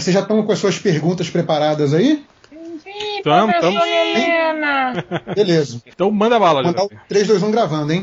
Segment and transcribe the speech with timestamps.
[0.00, 2.24] Ah, vocês já estão com as suas perguntas preparadas aí?
[3.22, 3.78] Tamo, tamo.
[3.78, 5.04] Helena.
[5.36, 5.82] Beleza.
[5.86, 6.96] Então manda bala, Mandar o JP.
[7.06, 8.02] 3, 2, 1 gravando, hein?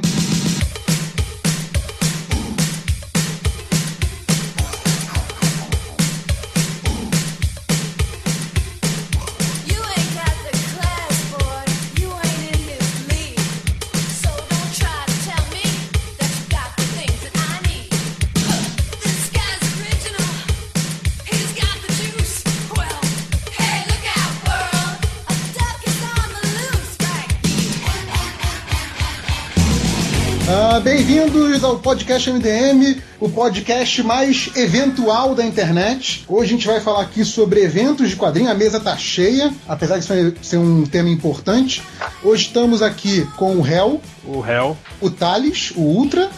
[31.68, 36.24] Ao podcast MDM, o podcast mais eventual da internet.
[36.28, 38.50] Hoje a gente vai falar aqui sobre eventos de quadrinho.
[38.50, 41.84] A mesa tá cheia, apesar de ser- ser um tema importante.
[42.24, 44.78] Hoje estamos aqui com o Hel, O réu.
[45.02, 46.30] o Thales, o Ultra,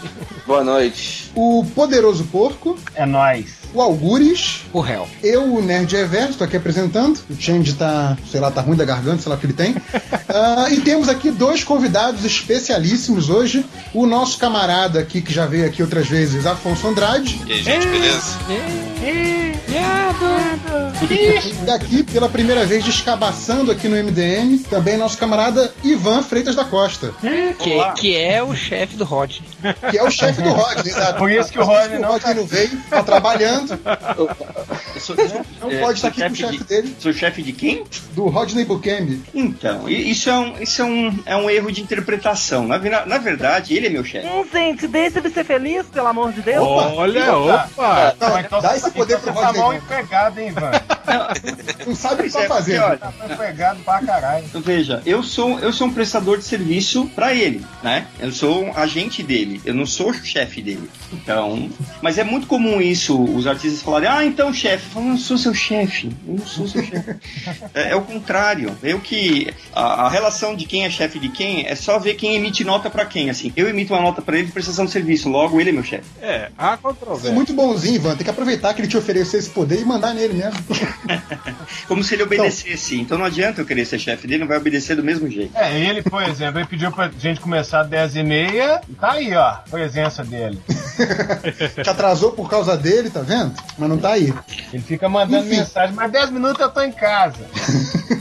[0.48, 1.30] Boa noite.
[1.36, 3.59] o Poderoso Porco, É nóis.
[3.74, 5.08] O Algures, O réu.
[5.24, 7.20] eu, o Nerd Reverso, tô aqui apresentando.
[7.30, 9.76] O Change tá, sei lá, tá ruim da garganta, sei lá o que ele tem.
[10.28, 13.66] Ah, e temos aqui dois convidados especialíssimos hoje.
[13.94, 17.40] O nosso camarada aqui, que já veio aqui outras vezes, Afonso Andrade.
[17.48, 18.38] E aí, gente, beleza?
[21.66, 26.64] E aqui, pela primeira vez, descabaçando aqui no MDM, também nosso camarada Ivan Freitas da
[26.66, 27.12] Costa,
[27.60, 29.38] Que, que é o chefe do Rod.
[29.90, 31.18] que é o chefe do Rodney, exato.
[31.20, 33.59] Por isso que o Rodney não não veio, tá trabalhando,
[34.96, 35.16] Eu sou,
[35.62, 37.84] não é, pode estar aqui com o chefe de, dele, Sou chefe de quem?
[38.14, 39.22] do Rodney Bukemi.
[39.34, 42.68] Então, isso é um, isso é um, é um erro de interpretação.
[42.68, 44.28] Na, vena- na verdade, ele é meu chefe.
[44.28, 46.66] Hum, gente, deixa ele ser feliz, pelo amor de Deus.
[46.68, 48.16] Olha, opa!
[48.20, 49.62] Não, Mas então dá você- esse poder então pro você tá Rodney.
[49.62, 49.78] mal não.
[49.78, 50.72] empregado, hein, Ivan?
[51.88, 52.84] Não sabe o que tá é, fazendo.
[52.84, 54.46] olha, Tá mal empregado pra caralho.
[54.46, 58.06] Então, Veja, eu sou, eu sou um prestador de serviço pra ele, né?
[58.20, 60.90] Eu sou um agente dele, eu não sou o chefe dele.
[61.14, 61.70] Então,
[62.02, 65.38] mas é muito comum isso, os artistas falarem, ah, então chefe, eu falo, não sou
[65.38, 67.16] seu chefe, eu não sou seu chefe.
[67.74, 71.66] é, é o contrário, eu que a, a relação de quem é chefe de quem
[71.66, 73.52] é só ver quem emite nota pra quem, assim.
[73.56, 76.06] Eu emito uma nota pra ele de prestação de serviço, logo ele é meu chefe.
[76.22, 77.32] É, há Você é controvérsia.
[77.32, 78.16] muito bonzinho, Ivan.
[78.16, 80.60] Tem que aproveitar que ele te ofereceu esse poder e mandar nele mesmo.
[81.88, 83.00] Como se ele obedecesse.
[83.00, 85.56] Então, não adianta eu querer ser chefe dele, não vai obedecer do mesmo jeito.
[85.56, 89.54] É, ele, por exemplo, ele pediu pra gente começar às 10h30 e tá aí, ó,
[89.70, 90.60] presença dele.
[91.84, 93.39] Te atrasou por causa dele, tá vendo?
[93.78, 94.34] Mas não tá aí.
[94.74, 95.58] Ele fica mandando Enfim.
[95.58, 97.40] mensagem, mas 10 minutos eu tô em casa.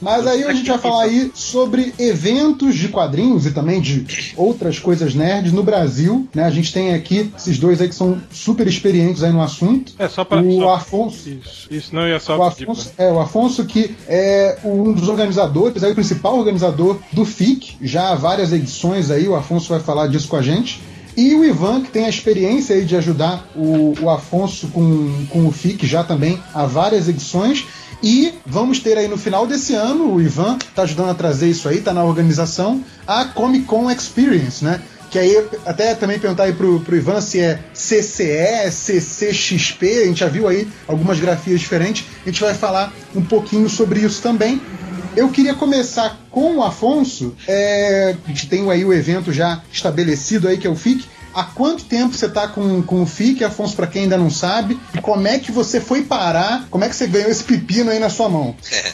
[0.00, 4.78] Mas aí a gente vai falar aí sobre eventos de quadrinhos e também de outras
[4.78, 6.28] coisas nerds no Brasil.
[6.34, 6.44] Né?
[6.44, 9.92] A gente tem aqui esses dois aí que são super experientes aí no assunto.
[9.98, 10.40] É só pra.
[10.40, 11.28] O só- Afonso.
[11.28, 15.82] Isso, isso não ia só O Afonso, é, o Afonso que é um dos organizadores,
[15.82, 20.06] é o principal organizador do FIC, já há várias edições aí, o Afonso vai falar
[20.08, 20.80] disso com a gente.
[21.16, 25.50] E o Ivan, que tem a experiência de ajudar o, o Afonso com, com o
[25.50, 27.64] FIC já também há várias edições.
[28.02, 31.66] E vamos ter aí no final desse ano, o Ivan tá ajudando a trazer isso
[31.68, 34.82] aí, tá na organização, a Comic Con Experience, né?
[35.10, 40.20] Que aí, até também perguntar aí pro, pro Ivan se é CCE, CCXP, a gente
[40.20, 44.60] já viu aí algumas grafias diferentes, a gente vai falar um pouquinho sobre isso também.
[45.16, 50.46] Eu queria começar com o Afonso, é, a gente tem aí o evento já estabelecido
[50.46, 51.06] aí, que é o FIC.
[51.32, 54.78] Há quanto tempo você está com, com o FIC, Afonso, para quem ainda não sabe?
[54.94, 56.66] E como é que você foi parar?
[56.70, 58.54] Como é que você ganhou esse pepino aí na sua mão?
[58.70, 58.92] É,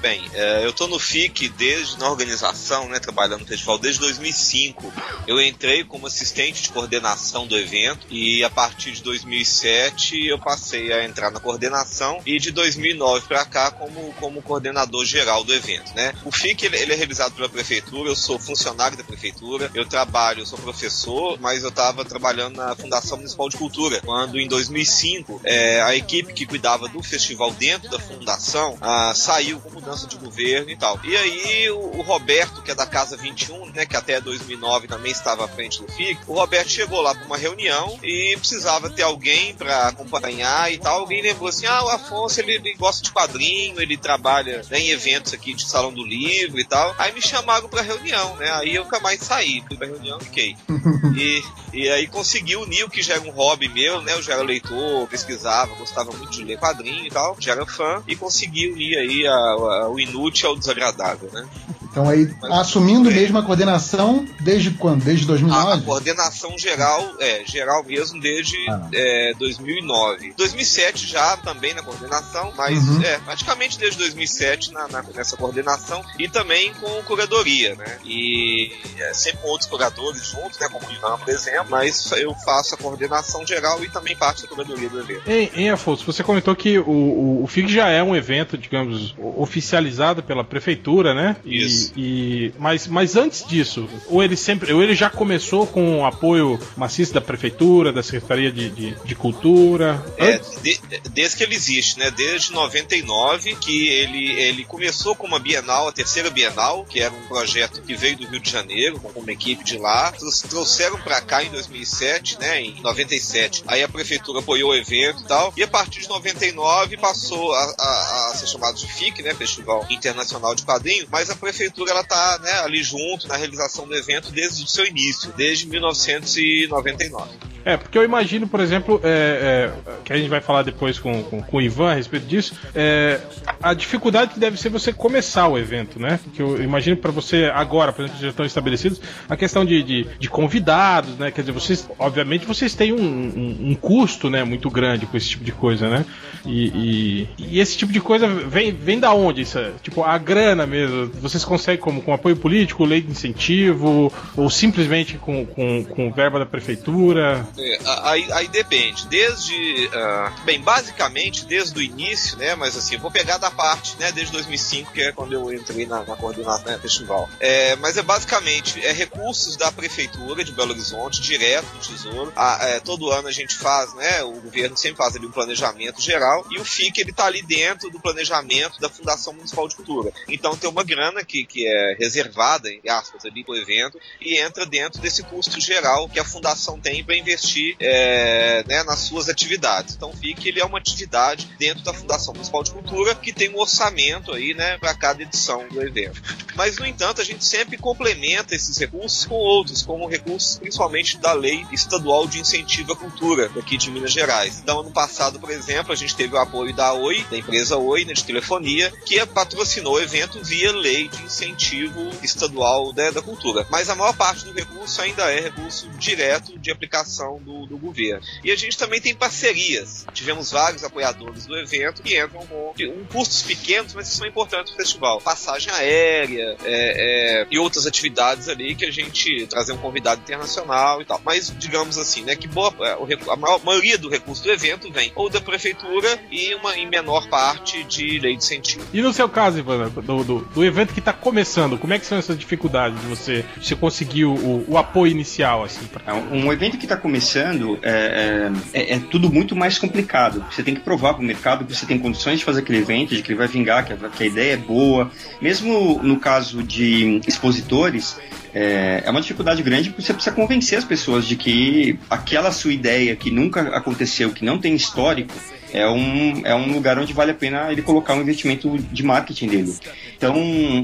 [0.00, 4.92] bem, é, eu tô no FIC desde na organização, né, trabalhando no festival desde 2005.
[5.26, 10.92] Eu entrei como assistente de coordenação do evento e a partir de 2007 eu passei
[10.92, 15.94] a entrar na coordenação e de 2009 para cá como, como coordenador geral do evento,
[15.94, 16.12] né?
[16.24, 20.40] O FIC ele, ele é realizado pela prefeitura, eu sou funcionário da prefeitura, eu trabalho,
[20.40, 25.40] eu sou professor, mas eu estava trabalhando na Fundação Municipal de Cultura, quando em 2005
[25.44, 30.16] é, a equipe que cuidava do festival dentro da fundação ah, saiu com mudança de
[30.16, 30.98] governo e tal.
[31.04, 35.10] E aí o, o Roberto, que é da Casa 21, né, que até 2009 também
[35.12, 39.02] estava à frente do FIC, o Roberto chegou lá para uma reunião e precisava ter
[39.02, 41.00] alguém para acompanhar e tal.
[41.00, 44.88] Alguém lembrou assim: ah, o Afonso ele, ele gosta de quadrinho, ele trabalha né, em
[44.90, 46.94] eventos aqui de Salão do Livro e tal.
[46.98, 48.50] Aí me chamaram para reunião, né?
[48.52, 50.56] Aí eu nunca mais saí, fui pra reunião e fiquei.
[51.14, 51.42] E,
[51.72, 54.14] e aí consegui unir o que já era um hobby meu, né?
[54.14, 58.02] Eu já era leitor, pesquisava, gostava muito de ler quadrinho e tal, já era fã,
[58.06, 61.46] e consegui unir aí a- a- o inútil ao desagradável, né?
[61.90, 65.04] Então aí, assumindo mesmo a coordenação, desde quando?
[65.04, 65.82] Desde A, a 2009?
[65.84, 68.88] coordenação geral, é, geral mesmo desde Ah.
[68.94, 70.32] é, 2009.
[70.36, 73.02] 2007 já também na coordenação, mas Uhum.
[73.02, 77.98] é, praticamente desde 2007 na, na- nessa coordenação e também com curadoria, né?
[78.06, 80.68] E é, sempre com outros curadores juntos, né?
[80.70, 84.48] Como o Ivan, por exemplo, mas eu faço a coordenação geral e também parte da
[84.48, 85.28] curadoria do evento.
[85.30, 89.14] Em, em Afonso, você comentou que o, o, o FIG já é um evento, digamos,
[89.36, 91.36] oficializado pela prefeitura, né?
[91.44, 91.92] E- Isso.
[91.96, 96.58] E, mas, mas antes disso, ou ele sempre, ou ele já começou com o apoio
[96.76, 100.02] maciço da prefeitura, da Secretaria de, de, de Cultura.
[100.16, 100.80] É, de-
[101.10, 102.10] desde que ele existe, né?
[102.10, 107.22] Desde 99 que ele, ele começou com uma Bienal, a terceira Bienal, que era um
[107.28, 110.12] projeto que veio do Rio de Janeiro, com uma equipe de lá.
[110.12, 112.60] Trou- Trouxeram pra cá em 2007, né?
[112.62, 113.64] Em 97.
[113.66, 115.52] Aí a prefeitura apoiou o evento e tal.
[115.56, 119.34] E a partir de 99 passou a, a- a ser chamado de FIC, né?
[119.34, 121.08] Festival Internacional de Quadrinho.
[121.10, 124.86] Mas a prefeitura ela tá né, ali junto na realização do evento desde o seu
[124.86, 127.52] início, desde 1999.
[127.64, 131.22] É, porque eu imagino, por exemplo, é, é, que a gente vai falar depois com,
[131.24, 133.20] com, com o Ivan a respeito disso, é,
[133.62, 136.18] a dificuldade que deve ser você começar o evento, né?
[136.34, 140.06] Que eu imagino para você agora, por exemplo, já estão estabelecidos, a questão de, de,
[140.18, 141.30] de convidados, né?
[141.30, 145.28] Quer dizer, vocês, obviamente, vocês têm um, um, um custo, né, muito grande com esse
[145.28, 146.04] tipo de coisa, né?
[146.44, 149.42] E, e, e esse tipo de coisa vem, vem da onde?
[149.42, 151.08] Isso é, tipo, a grana mesmo.
[151.20, 152.00] Vocês conseguem como?
[152.00, 157.46] Com apoio político, lei de incentivo, ou simplesmente com, com, com verba da prefeitura?
[157.58, 159.06] É, aí, aí depende.
[159.08, 159.90] Desde.
[159.92, 162.54] ah, bem, basicamente, desde o início, né?
[162.54, 164.12] Mas assim, vou pegar da parte, né?
[164.12, 167.28] Desde 2005, que é quando eu entrei na, na coordenação né, festival.
[167.40, 172.32] É, mas é basicamente é recursos da prefeitura de Belo Horizonte, direto do Tesouro.
[172.36, 174.22] Ah, é, todo ano a gente faz, né?
[174.22, 177.90] O governo sempre faz ali um planejamento geral e o FIC ele tá ali dentro
[177.90, 180.12] do planejamento da Fundação Municipal de Cultura.
[180.28, 184.66] Então tem uma grana que, que é reservada, em aspas, ali pro evento e entra
[184.66, 189.94] dentro desse custo geral que a fundação tem para investir é, né, nas suas atividades.
[189.94, 193.50] Então, o FIC ele é uma atividade dentro da Fundação Municipal de Cultura que tem
[193.50, 196.20] um orçamento aí, né, para cada edição do evento.
[196.54, 201.32] Mas, no entanto, a gente sempre complementa esses recursos com outros, como recursos principalmente da
[201.32, 204.58] Lei Estadual de Incentivo à Cultura daqui de Minas Gerais.
[204.58, 208.04] Então, ano passado, por exemplo, a gente teve o apoio da Oi, da empresa Oi,
[208.04, 213.66] né, de telefonia, que patrocinou o evento via Lei de Incentivo Estadual né, da Cultura.
[213.70, 218.22] Mas a maior parte do recurso ainda é recurso direto de aplicação do, do governo.
[218.42, 220.06] E a gente também tem parcerias.
[220.12, 224.72] Tivemos vários apoiadores do evento que entram com um, custos pequenos, mas que são importantes
[224.72, 225.20] para o festival.
[225.20, 231.00] Passagem aérea é, é, e outras atividades ali que a gente trazer um convidado internacional
[231.00, 231.20] e tal.
[231.24, 235.12] Mas digamos assim, né, que boa, é, a maior- maioria do recurso do evento vem
[235.14, 238.71] ou da prefeitura e uma em menor parte de lei de incentivo.
[238.92, 242.06] E no seu caso, Ivana, do, do, do evento que está começando, como é que
[242.06, 245.84] são essas dificuldades de você, você conseguir o, o, o apoio inicial, assim?
[245.86, 246.02] Pra...
[246.06, 250.44] É, Um evento que está começando é, é- é- é tudo muito mais complicado.
[250.50, 253.14] Você tem que provar para o mercado que você tem condições de fazer aquele evento,
[253.14, 255.10] de que ele vai vingar, que a, que a ideia é boa.
[255.40, 258.16] Mesmo no caso de expositores,
[258.54, 262.72] é, é uma dificuldade grande porque você precisa convencer as pessoas de que aquela sua
[262.72, 265.32] ideia que nunca aconteceu, que não tem histórico,
[265.72, 269.48] é um, é um lugar onde vale a pena ele colocar um investimento de marketing
[269.48, 269.74] dele.
[270.16, 270.36] Então,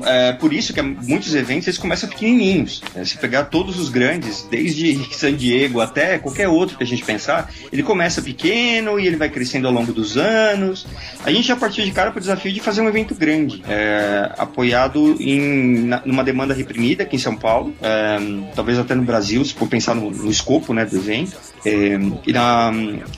[0.04, 2.82] é por isso que muitos eventos eles começam pequenininhos.
[2.94, 3.04] né?
[3.04, 7.50] Se pegar todos os grandes, desde San Diego até qualquer outro que a gente pensar,
[7.72, 10.86] ele começa pequeno e ele vai crescendo ao longo dos anos.
[11.24, 14.32] A gente já partiu de cara para o desafio de fazer um evento grande, é,
[14.36, 18.18] apoiado em na- numa demanda reprimida aqui em São Paulo, é,
[18.54, 21.36] talvez até no Brasil, se for pensar no, no escopo né, do evento.
[21.64, 22.70] É, e na,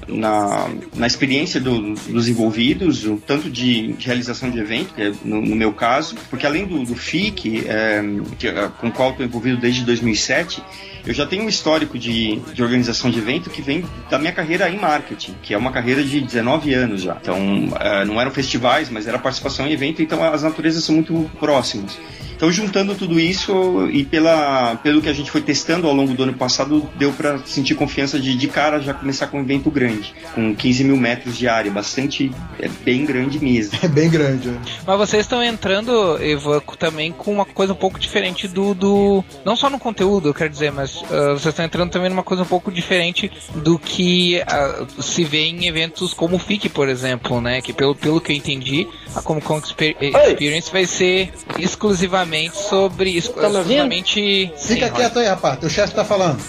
[0.08, 5.12] na, na experiência do- dos envolvidos, o tanto de, de realização de evento, que é
[5.24, 8.02] no, no meu caso, porque além do, do FIC, é,
[8.38, 10.62] que, é, com o qual estou envolvido desde 2007,
[11.06, 14.68] eu já tenho um histórico de, de organização de evento que vem da minha carreira
[14.68, 17.16] em marketing, que é uma carreira de 19 anos já.
[17.20, 17.36] Então,
[17.80, 21.98] é, não eram festivais, mas era participação em evento, então as naturezas são muito próximas.
[22.40, 26.22] Então, juntando tudo isso e pela, pelo que a gente foi testando ao longo do
[26.22, 30.14] ano passado, deu para sentir confiança de, de cara já começar com um evento grande,
[30.34, 33.78] com 15 mil metros de área, bastante, é bem grande mesmo.
[33.82, 34.48] É bem grande.
[34.48, 34.54] é.
[34.86, 38.72] Mas vocês estão entrando, Eva, também com uma coisa um pouco diferente do.
[38.72, 42.22] do não só no conteúdo, eu quero dizer, mas ah, vocês estão entrando também numa
[42.22, 46.88] coisa um pouco diferente do que ah, se vê em eventos como o FIC, por
[46.88, 47.60] exemplo, né?
[47.60, 53.20] Que pelo, pelo que eu entendi, a Comic Con Exper- Experience vai ser exclusivamente sobre.
[53.22, 53.92] Tá me ouvindo?
[53.92, 54.52] exclusivamente.
[54.56, 54.92] Sim, Fica Roger.
[54.94, 55.58] quieto aí, rapaz.
[55.58, 56.38] Teu chefe tá falando.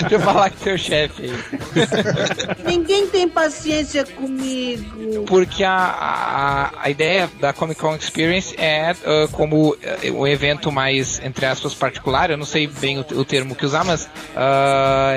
[0.00, 0.62] Deixa eu falar aqui.
[0.64, 2.64] seu chefe aí.
[2.66, 5.24] Ninguém tem paciência comigo.
[5.26, 10.70] Porque a, a, a ideia da Comic Con Experience é ah, como eh, o evento
[10.72, 14.08] mais, entre aspas, particular, eu não sei bem o, o termo que usar, mas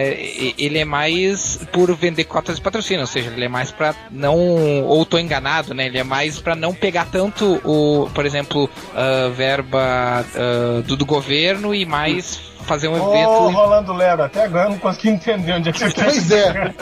[0.01, 3.93] e- ele é mais por vender cotas de patrocínio, ou seja, ele é mais pra
[4.11, 8.69] não, ou tô enganado, né, ele é mais pra não pegar tanto o, por exemplo,
[8.93, 13.29] ah, verba ah, do, do governo e mais fazer um Ô, evento...
[13.55, 16.03] Rolando Lero, até agora eu não consegui entender onde é que você quer.
[16.03, 16.73] Pois é.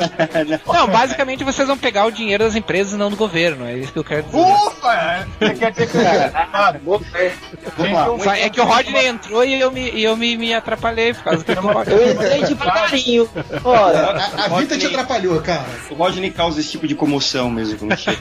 [0.73, 3.91] Não, basicamente vocês vão pegar o dinheiro das empresas e não do governo, é isso
[3.93, 4.37] que eu quero dizer.
[4.39, 5.27] Ufa!
[5.39, 5.97] Você quer dizer que
[6.53, 11.13] Ah, eu- É que o Rodney entrou e eu me, e eu me, me atrapalhei
[11.13, 13.29] por causa que o Rodney- Eu entrei devagarinho.
[13.63, 15.65] Olha, A, a vida te atrapalhou, cara.
[15.89, 18.17] O Rodney causa esse tipo de comoção mesmo quando chega.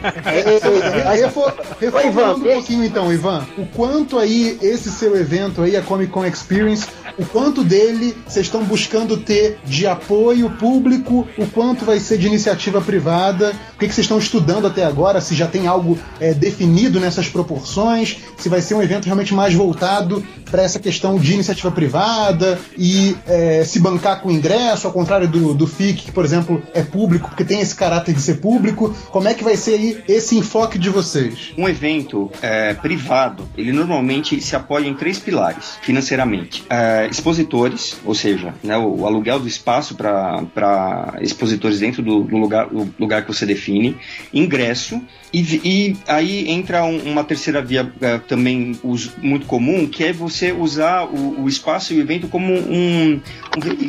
[1.06, 3.46] Aí refo- reformulando Ivan, um pouquinho então, Ivan.
[3.58, 6.86] O quanto aí esse seu evento aí, a Comic Con Experience,
[7.18, 12.26] o quanto dele vocês estão buscando ter de apoio público, o quanto vai ser de
[12.26, 17.00] iniciativa privada, o que, vocês estão estudando até agora, se já tem algo é, definido
[17.00, 21.70] nessas proporções, se vai ser um evento realmente mais voltado para essa questão de iniciativa
[21.70, 26.62] privada e é, se bancar com ingresso, ao contrário do, do FIC, que, por exemplo,
[26.74, 28.94] é público, porque tem esse caráter de ser público.
[29.10, 31.52] Como é que vai ser aí esse enfoque de vocês?
[31.56, 36.64] Um evento é, privado, ele normalmente se apoia em três pilares, financeiramente.
[36.68, 37.08] É,
[37.42, 42.68] expositores, ou seja, né, o, aluguel do espaço para expositores dentro do, do lugar,
[42.98, 43.96] lugar que você define,
[44.32, 45.00] ingresso,
[45.32, 50.12] e, e aí entra um- uma terceira via é, também us- muito comum, que é
[50.12, 53.20] você usar o, o espaço e o evento como um,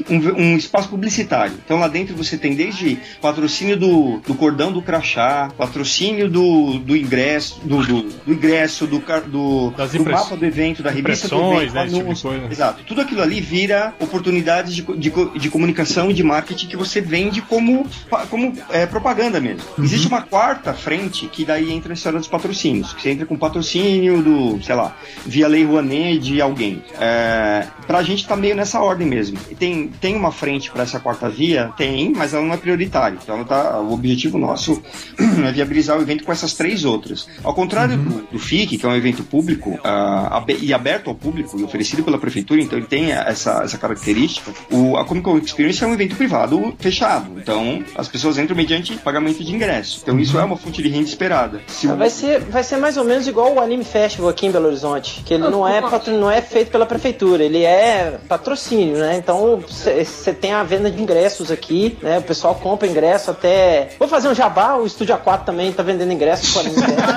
[0.09, 1.53] um, um- espaço publicitário.
[1.63, 6.95] Então lá dentro você tem desde patrocínio do, do cordão do crachá, patrocínio do, do
[6.95, 11.73] ingresso, do, do, do ingresso, do, do, do mapa do evento, da revista do evento,
[11.73, 12.29] né, tipo anúncio.
[12.29, 12.47] coisa.
[12.51, 12.83] Exato.
[12.85, 17.41] Tudo aquilo ali vira oportunidades de, de, de comunicação e de marketing que você vende
[17.41, 17.85] como,
[18.29, 19.61] como é, propaganda mesmo.
[19.79, 22.93] Existe uma quarta frente que daí entra a história dos patrocínios.
[22.93, 26.83] Que você entra com patrocínio do, sei lá, via Lei Rouanet de alguém.
[26.99, 29.37] É, pra gente tá meio nessa ordem mesmo.
[29.59, 31.71] Tem, tem uma frente para essa quarta via?
[31.75, 33.17] Tem, mas ela não é prioritária.
[33.21, 34.81] Então tá, o objetivo nosso
[35.45, 37.27] é viabilizar o evento com essas três outras.
[37.43, 41.59] Ao contrário do, do FIC, que é um evento público abe- e aberto ao público
[41.59, 44.51] e oferecido pela prefeitura, então ele tem essa, essa característica.
[44.71, 47.31] O, a Comic Con Experience é um evento privado fechado.
[47.39, 49.99] Então as pessoas entram mediante pagamento de ingresso.
[50.03, 51.61] Então isso é uma fonte de renda esperada.
[51.67, 54.51] Se o- Vai ser, vai ser mais ou menos igual o Anime Festival aqui em
[54.51, 58.97] Belo Horizonte, que ele não é, patro- não é feito pela prefeitura, ele é patrocínio,
[58.97, 59.15] né?
[59.17, 62.19] Então você tem a venda de ingressos aqui, né?
[62.19, 63.89] O pessoal compra ingresso até.
[63.99, 67.13] Vou fazer um jabá, o Estúdio A4 também tá vendendo ingresso pro Anime Festival.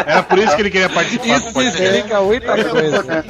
[0.06, 3.24] Era por isso que ele queria participar Isso explica muita coisa.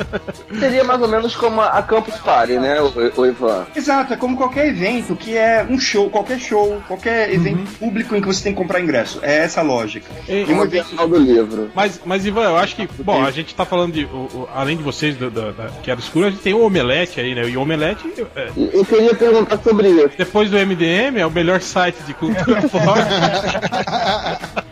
[0.59, 3.67] Seria mais ou menos como a Campus Party, né, o, o Ivan?
[3.75, 8.21] Exato, é como qualquer evento que é um show, qualquer show, qualquer evento público em
[8.21, 9.20] que você tem que comprar ingresso.
[9.23, 10.07] É essa a lógica.
[10.29, 11.71] E- E um evento final do livro.
[11.75, 14.77] Mas, mas Ivan, eu acho que, bom, a gente tá falando de, o- o- além
[14.77, 17.49] de vocês, do, do- da, que era escuro, a gente tem o Omelete aí, né?
[17.49, 18.03] E o Omelete,
[18.37, 20.11] é, Eu queria perguntar sobre isso.
[20.17, 22.81] depois do MDM, é o melhor site de cultura pop.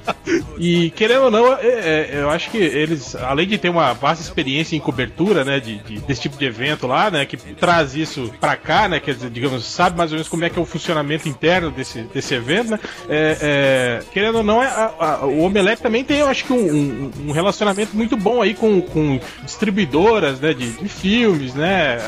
[0.59, 4.23] E querendo ou não, é- é- eu acho que eles, além de ter uma vasta
[4.23, 8.33] experiência em cobertura, né, de, de- desse tipo de evento lá, né, que traz isso
[8.41, 10.67] pra cá, né, quer dizer, digamos, sabe mais ou menos como é que é o
[10.67, 15.41] funcionamento interno desse, desse evento, né, é, é, querendo ou não, é, a- a- o
[15.43, 19.21] Omelete também tem, eu acho que um, um- um relacionamento muito bom aí com, com
[19.45, 21.99] distribuidoras, né, de, de filmes, né,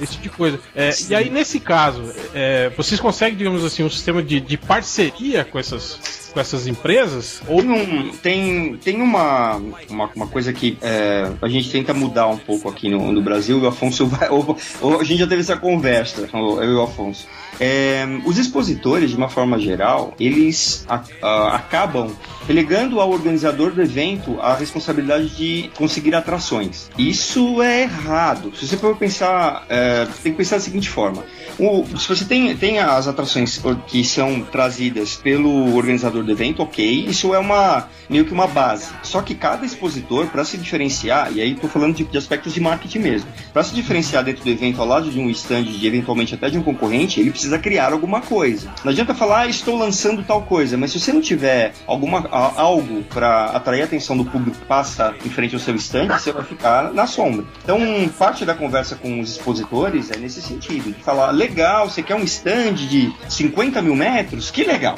[0.00, 0.60] esse tipo de coisa.
[0.74, 2.02] É, e aí, nesse caso,
[2.34, 7.40] é, vocês conseguem, digamos assim, um sistema de, de parceria com essas, com essas empresas?
[7.48, 9.56] Ou Tem, um- tem, tem uma,
[9.88, 13.58] uma, uma coisa que é, a gente tenta mudar um pouco aqui no, no Brasil,
[13.58, 14.28] o Afonso vai.
[14.28, 17.26] o- o- a gente já teve essa conversa, eu e o Afonso.
[17.58, 22.10] É, os expositores, de uma forma geral, eles a- a- acabam
[22.46, 26.88] relegando ao organizador do evento a responsabilidade de conseguir atrações.
[26.96, 28.52] Isso é errado.
[28.54, 31.24] Se você for pensar, é, tem que pensar da seguinte forma:
[31.58, 37.06] o- se você tem, tem as atrações que são trazidas pelo organizador do evento, ok,
[37.08, 38.90] isso é uma meio que uma base.
[39.02, 42.60] Só que cada expositor, para se diferenciar, e aí estou falando de, de aspectos de
[42.60, 46.32] marketing mesmo, para se diferenciar dentro do evento ao lado de um stand, de eventualmente
[46.34, 48.70] até de um concorrente, ele precisa criar alguma coisa.
[48.84, 52.60] Não adianta falar, ah, estou lançando tal coisa, mas se você não tiver alguma, a-
[52.60, 56.32] algo para atrair a atenção do público que passa em frente ao seu stand, você
[56.32, 57.44] vai ficar na sombra.
[57.62, 57.78] Então,
[58.18, 62.24] parte da conversa com os expositores é nesse sentido, de falar, legal, você quer um
[62.24, 64.50] stand de 50 mil metros?
[64.50, 64.96] Que legal.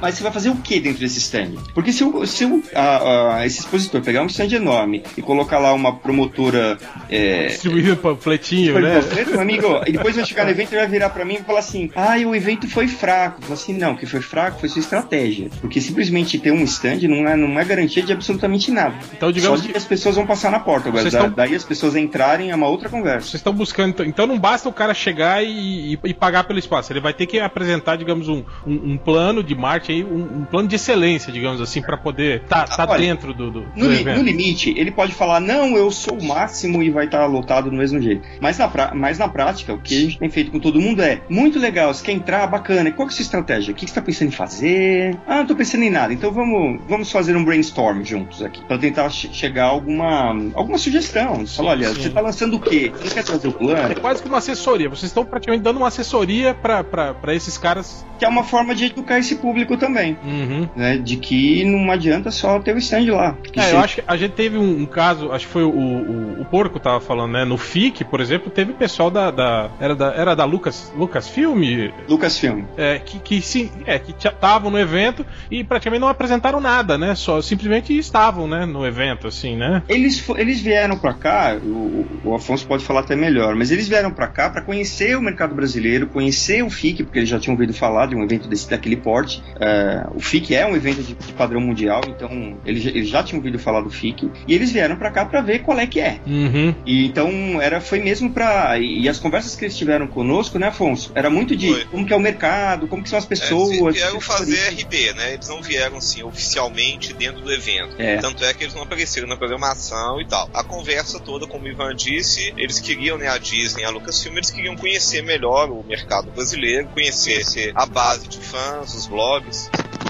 [0.00, 1.52] Mas você vai fazer o que dentro desse stand?
[1.74, 5.58] Porque se, o, se o, a- a- esse expositor pegar um stand enorme e colocar
[5.58, 6.78] lá uma promotora.
[7.10, 8.94] É, Distribuindo panfletinho, né?
[9.00, 11.42] panfleto, meu amigo, e depois vai chegar no evento e vai virar pra mim e
[11.42, 13.38] falar assim: ah, o evento foi fraco.
[13.38, 15.48] Eu falo assim: não, o que foi fraco foi sua estratégia.
[15.60, 18.94] Porque simplesmente ter um stand não é, não é garantia de absolutamente nada.
[19.16, 20.88] Então, digamos Só que- as pessoas vão passar na porta.
[20.88, 23.22] Agora, da- daí as pessoas entrarem é uma outra conversa.
[23.28, 23.90] Vocês estão buscando.
[23.90, 26.92] então- Então não basta o cara chegar e, e- e pagar pelo espaço.
[26.92, 30.44] Ele vai ter que apresentar, digamos, um, um, um plano de marketing, aí, um, um
[30.44, 33.90] plano de excelência, digamos assim, para poder estar tá, Olha, dentro do, do, No, do
[33.90, 37.70] li- no limite, ele pode falar, não, eu sou o máximo e vai estar lotado
[37.70, 38.22] do mesmo jeito.
[38.40, 41.02] Mas na, pra- mas na prática, o que a gente tem feito com todo mundo
[41.02, 42.90] é muito legal, você quer entrar, bacana.
[42.92, 43.72] Qual que é a sua estratégia?
[43.72, 45.16] O que que você está pensando em fazer?
[45.26, 46.12] Ah, não tô pensando em nada.
[46.12, 48.62] Então vamos, vamos fazer um brainstorm juntos aqui.
[48.64, 51.46] Para tentar che- chegar a alguma, alguma sugestão.
[51.46, 52.02] Você fala, olha, sim.
[52.02, 52.92] você tá lançando o quê?
[53.00, 53.92] Você quer trazer o plano?
[53.92, 54.88] É quase que uma assessoria.
[54.88, 58.04] Vocês estão praticamente dando uma assessoria para esses caras.
[58.18, 60.16] Que é uma forma de educar esse público também.
[60.24, 60.68] Uhum.
[60.76, 60.98] Né?
[60.98, 63.36] De que não adianta só ter o stand lá.
[63.54, 65.70] É, se- eu acho que a gente teve um, um caso, acho que foi o,
[65.70, 67.44] o, o Porco tava falando, né?
[67.44, 69.30] No FIC, por exemplo, teve pessoal da.
[69.30, 72.64] da- era da, era da Lucas, Lucas Filme, Lucasfilm.
[72.76, 77.14] é, que, que, sim, é, que estavam no evento e praticamente não apresentaram nada, né?
[77.14, 78.64] Só simplesmente estavam, né?
[78.66, 79.82] No evento, assim, né?
[79.88, 84.10] Eles, eles vieram pra cá, o, o Afonso pode falar até melhor, mas eles vieram
[84.10, 87.72] pra cá pra conhecer o mercado brasileiro, conhecer o FIC, porque eles já tinham ouvido
[87.72, 89.42] falar de um evento desse, daquele porte.
[89.66, 93.22] É, o FIC é um evento de, de padrão mundial, então eles, já- eles já
[93.22, 96.00] tinham ouvido falar do FIC, e eles vieram pra cá pra ver qual é que
[96.00, 96.20] é.
[96.26, 96.74] Uhum.
[96.86, 98.78] E então era, foi mesmo pra.
[98.78, 101.10] E as conversas que eles tiveram conosco, né, Afonso?
[101.14, 101.84] Era muito de Foi.
[101.86, 103.70] como que é o mercado, como que são as pessoas.
[103.70, 105.34] É, eles vieram fazer RP, né?
[105.34, 107.94] Eles não vieram assim oficialmente dentro do evento.
[107.98, 108.18] É.
[108.18, 110.48] Tanto é que eles não apareceram na programação e tal.
[110.54, 114.50] A conversa toda, como o Ivan disse, eles queriam, né, a Disney, a Lucasfilm, eles
[114.50, 119.55] queriam conhecer melhor o mercado brasileiro, conhecer a base de fãs, os blogs.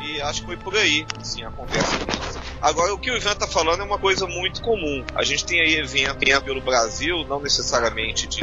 [0.03, 1.97] E acho que foi por aí, assim, a conversa.
[2.61, 5.05] Agora, o que o Ivan tá falando é uma coisa muito comum.
[5.15, 8.41] A gente tem aí evento pelo Brasil, não necessariamente de,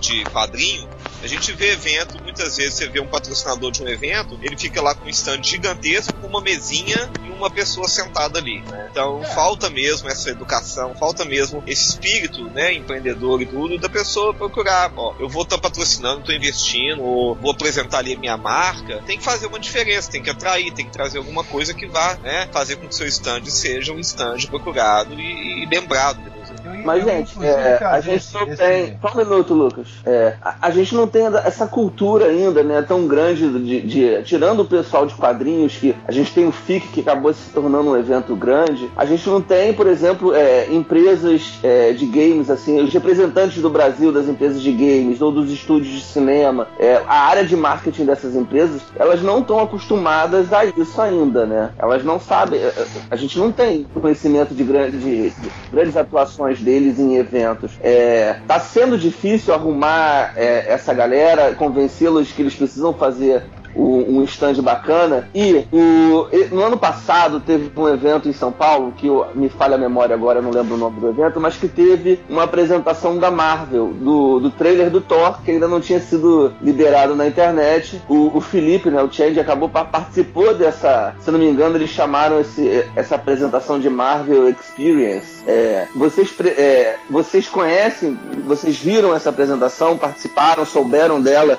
[0.00, 0.88] de quadrinho,
[1.22, 4.80] a gente vê evento, muitas vezes você vê um patrocinador de um evento, ele fica
[4.82, 8.60] lá com um stand gigantesco, com uma mesinha e uma pessoa sentada ali.
[8.62, 8.88] né?
[8.90, 14.34] Então falta mesmo essa educação, falta mesmo esse espírito, né, empreendedor e tudo, da pessoa
[14.34, 19.02] procurar, ó, eu vou estar patrocinando, estou investindo, ou vou apresentar ali a minha marca,
[19.06, 22.14] tem que fazer uma diferença, tem que atrair, tem que trazer alguma coisa que vá,
[22.22, 26.36] né, fazer com que seu stand seja um stand procurado e, e lembrado.
[26.84, 28.98] Mas, gente, é, a gente não tem.
[29.00, 29.88] Só um minuto, Lucas.
[30.04, 34.60] É, a, a gente não tem essa cultura ainda, né, tão grande de, de- Tirando
[34.60, 37.96] o pessoal de quadrinhos, que a gente tem o FIC que acabou se tornando um
[37.96, 38.90] evento grande.
[38.96, 43.70] A gente não tem, por exemplo, é, empresas é, de games, assim, os representantes do
[43.70, 46.68] Brasil das empresas de games ou dos estúdios de cinema.
[46.78, 51.70] é, a área de marketing dessas empresas, elas não estão acostumadas a isso ainda, né?
[51.78, 52.60] Elas não sabem.
[52.60, 52.72] é,
[53.10, 57.72] A gente não tem conhecimento de, grande, de- de grandes atuações deles em eventos.
[57.80, 63.44] É, tá sendo difícil arrumar é, essa galera, convencê-los que eles precisam fazer
[63.76, 65.28] um stand bacana.
[65.34, 69.78] E o, no ano passado teve um evento em São Paulo, que me falha a
[69.78, 73.92] memória agora, não lembro o nome do evento, mas que teve uma apresentação da Marvel,
[73.92, 78.00] do, do trailer do Thor, que ainda não tinha sido liberado na internet.
[78.08, 81.90] O, o Felipe, né, o Change, acabou pa- participou dessa, se não me engano, eles
[81.90, 85.42] chamaram esse, essa apresentação de Marvel Experience.
[85.46, 91.58] É, vocês, é, vocês conhecem, vocês viram essa apresentação, participaram, souberam dela?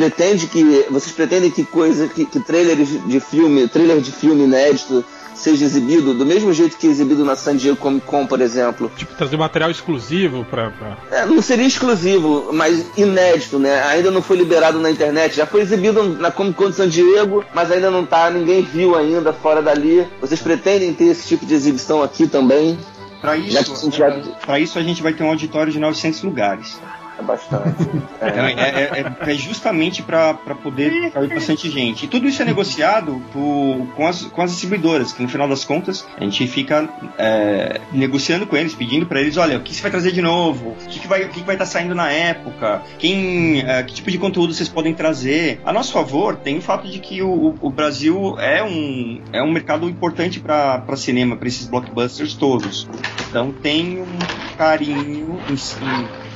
[0.00, 5.04] Pretende que vocês pretendem que coisa que, que trailers de filme trailer de filme inédito
[5.34, 8.90] seja exibido do mesmo jeito que é exibido na San Diego Comic Con por exemplo
[8.96, 10.70] Tipo, trazer material exclusivo pra.
[10.70, 10.98] pra...
[11.10, 15.60] É, não seria exclusivo mas inédito né ainda não foi liberado na internet já foi
[15.62, 19.62] exibido na Comic Con de San Diego mas ainda não tá ninguém viu ainda fora
[19.62, 22.78] dali vocês pretendem ter esse tipo de exibição aqui também
[23.20, 26.78] Para isso, a gente já- isso a gente vai ter um auditório de 900 lugares.
[27.20, 27.88] É bastante
[28.20, 32.04] É, é- é- é justamente para poder cair bastante gente.
[32.04, 35.64] E tudo isso é negociado por- com, as, com as distribuidoras, que no final das
[35.64, 39.82] contas a gente fica é, negociando com eles, pedindo para eles: olha, o que você
[39.82, 40.70] vai trazer de novo?
[40.70, 42.82] O que, que vai o que, que vai estar saindo na época?
[42.98, 45.60] Quem, é, que tipo de conteúdo vocês podem trazer?
[45.64, 49.50] A nosso favor, tem o fato de que o, o Brasil é um, é um
[49.52, 52.88] mercado importante para cinema, para esses blockbusters todos.
[53.28, 54.18] Então tem um
[54.56, 56.29] carinho em, em-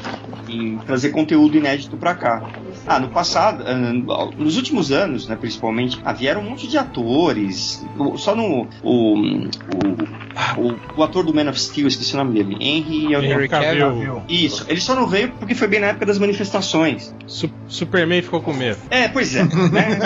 [0.87, 2.47] trazer conteúdo inédito para cá.
[2.87, 7.85] Ah, no passado, ah, nos últimos anos, né, principalmente, havia um monte de atores.
[8.17, 8.67] Só no.
[8.83, 12.57] O, o, o, o ator do Man of Steel, esqueci o nome dele.
[12.61, 13.15] Henry.
[13.15, 14.23] Henry Cavill.
[14.29, 17.15] Isso, ele só não veio porque foi bem na época das manifestações.
[17.27, 18.79] Su- Superman ficou com medo.
[18.91, 19.45] É, pois é.
[19.45, 19.99] Né?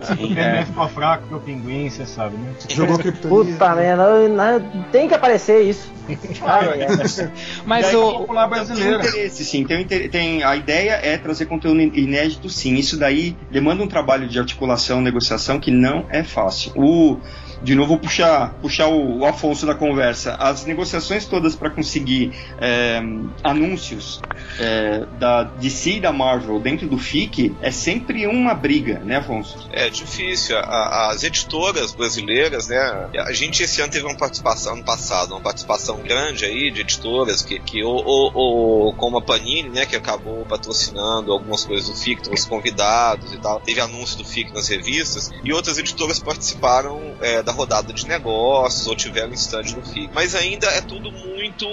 [0.04, 2.52] Superman ficou fraco porque o pinguim, você sabe, né?
[2.68, 3.52] Jogou criptonita.
[3.52, 5.92] Puta merda, tem que aparecer isso.
[6.44, 7.30] Ai, ai.
[7.64, 8.12] Mas o.
[8.18, 9.64] Popular Tem interesse, sim.
[9.64, 12.74] Tem, tem- a ideia é trazer conteúdo inédito, sim.
[12.74, 16.72] Isso daí demanda um trabalho de articulação, negociação que não é fácil.
[16.76, 17.18] O,
[17.64, 20.34] de novo, puxar, puxar o, o Afonso da conversa.
[20.34, 23.00] As negociações todas para conseguir é,
[23.42, 24.20] anúncios
[24.58, 29.68] é, da DC e da Marvel dentro do FIC é sempre uma briga, né, Afonso?
[29.72, 30.56] É difícil.
[30.58, 33.08] A- as editoras brasileiras, né?
[33.26, 37.42] A gente esse ano teve uma participação, ano passado, uma participação grande aí de editoras
[37.42, 39.86] que, que ou, ou- ou como a Panini, né?
[39.86, 43.60] Que acabou patrocinando algumas coisas do FIC, trouxe convidados e tal.
[43.60, 45.30] Teve anúncio do FIC nas revistas.
[45.42, 50.10] E outras editoras participaram é, da rodada de negócios ou tiveram stand no FIC.
[50.12, 51.66] Mas ainda é tudo muito,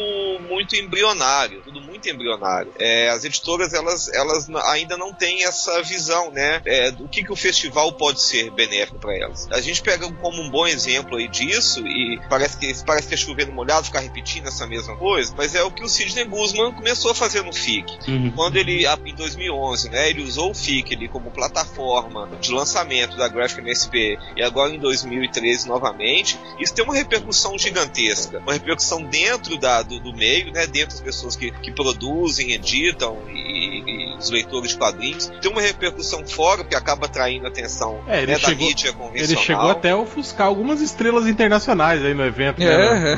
[0.47, 1.61] muito embrionário.
[1.63, 2.71] Tudo muito embrionário.
[2.79, 6.61] É, as editoras, elas, elas ainda não têm essa visão, né?
[6.65, 9.47] É, do que, que o festival pode ser benéfico para elas.
[9.51, 13.17] A gente pega como um bom exemplo aí disso, e parece que, parece que é
[13.17, 17.11] chovendo molhado ficar repetindo essa mesma coisa, mas é o que o Sidney Guzman começou
[17.11, 17.99] a fazer no FIC.
[18.35, 23.27] Quando ele, em 2011, né, ele usou o FIC ali como plataforma de lançamento da
[23.27, 28.39] Graphic MSP e agora em 2013 novamente, isso tem uma repercussão gigantesca.
[28.39, 33.17] Uma repercussão dentro da, do, do meio, né, dentro das pessoas que, que produzem, editam
[33.29, 35.31] e, e os leitores de quadrinhos.
[35.41, 38.89] Tem uma repercussão fora, que acaba atraindo a atenção É, ele né, da chegou- mídia
[38.89, 39.43] Ele convencional.
[39.43, 42.59] chegou até a ofuscar algumas estrelas internacionais aí no evento.
[42.59, 43.13] né?
[43.13, 43.17] É,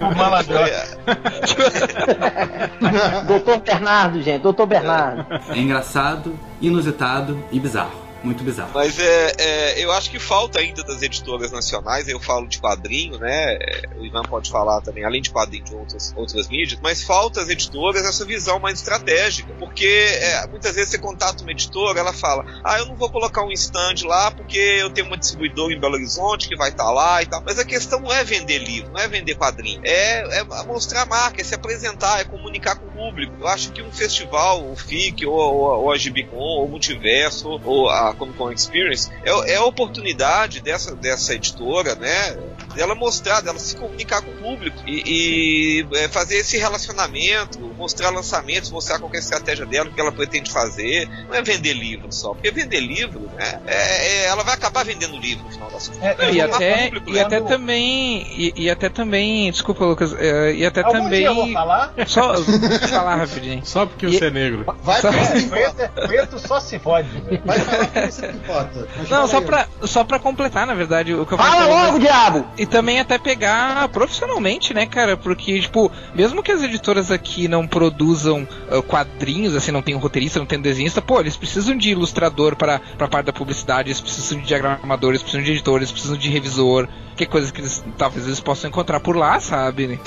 [0.12, 0.70] O maladrote.
[0.70, 0.86] É,
[3.26, 5.26] Doutor Bernardo, gente, doutor Bernardo.
[5.50, 8.09] É engraçado, inusitado e bizarro.
[8.22, 8.70] Muito bizarro.
[8.74, 13.18] Mas é, é, eu acho que falta ainda das editoras nacionais, eu falo de quadrinho,
[13.18, 13.58] né?
[13.98, 17.48] O Ivan pode falar também, além de quadrinho de outras, outras mídias, mas falta às
[17.48, 19.52] editoras essa visão mais estratégica.
[19.58, 23.42] Porque é, muitas vezes você contata uma editora, ela fala, ah, eu não vou colocar
[23.42, 27.22] um stand lá porque eu tenho uma distribuidora em Belo Horizonte que vai estar lá
[27.22, 27.42] e tal.
[27.44, 29.80] Mas a questão não é vender livro, não é vender quadrinho.
[29.82, 33.34] É, é mostrar a marca, é se apresentar, é comunicar com o público.
[33.40, 37.60] Eu acho que um festival, o FIC, ou, ou, ou a Gibicon, ou o Multiverso,
[37.64, 42.36] ou a Comic Con Experience, é, é a oportunidade dessa, dessa editora, né?
[42.74, 45.02] Dela mostrar, dela se comunicar com o público e,
[45.84, 50.00] e, é, fazer esse relacionamento, mostrar lançamentos, mostrar qual é a estratégia dela, o que
[50.00, 51.08] ela pretende fazer.
[51.28, 53.60] Não é vender livro só, porque vender livro, né?
[53.66, 56.02] é- é- ela vai acabar vendendo livro no final das contas.
[56.20, 57.20] É, E até, público, e né?
[57.22, 58.26] até também.
[58.36, 59.50] E, e até também.
[59.50, 60.14] Desculpa, Lucas.
[60.18, 61.18] é, E até Algum também.
[61.20, 61.92] dia eu vou falar.
[62.06, 62.44] Só eu
[62.88, 63.62] falar rapidinho.
[63.64, 64.64] Só porque E- você é negro.
[64.82, 67.08] Vai Só- Preto, preto só se fode.
[67.44, 67.86] Vai falar
[69.08, 72.46] Não, só pra, só pra completar, na verdade, o que eu Fala logo, diabo!
[72.58, 75.16] E também até pegar profissionalmente, né, cara?
[75.16, 79.98] Porque, tipo, mesmo que as editoras aqui não produzam ah, quadrinhos, assim, não tem um
[79.98, 83.88] roteirista, não tem um desenhista, pô, eles precisam de ilustrador para pra parte da publicidade,
[83.88, 87.82] eles precisam de diagramadores, precisam de editores, precisam de revisor, que é coisa que eles
[87.96, 90.00] talvez eles possam encontrar por lá, sabe?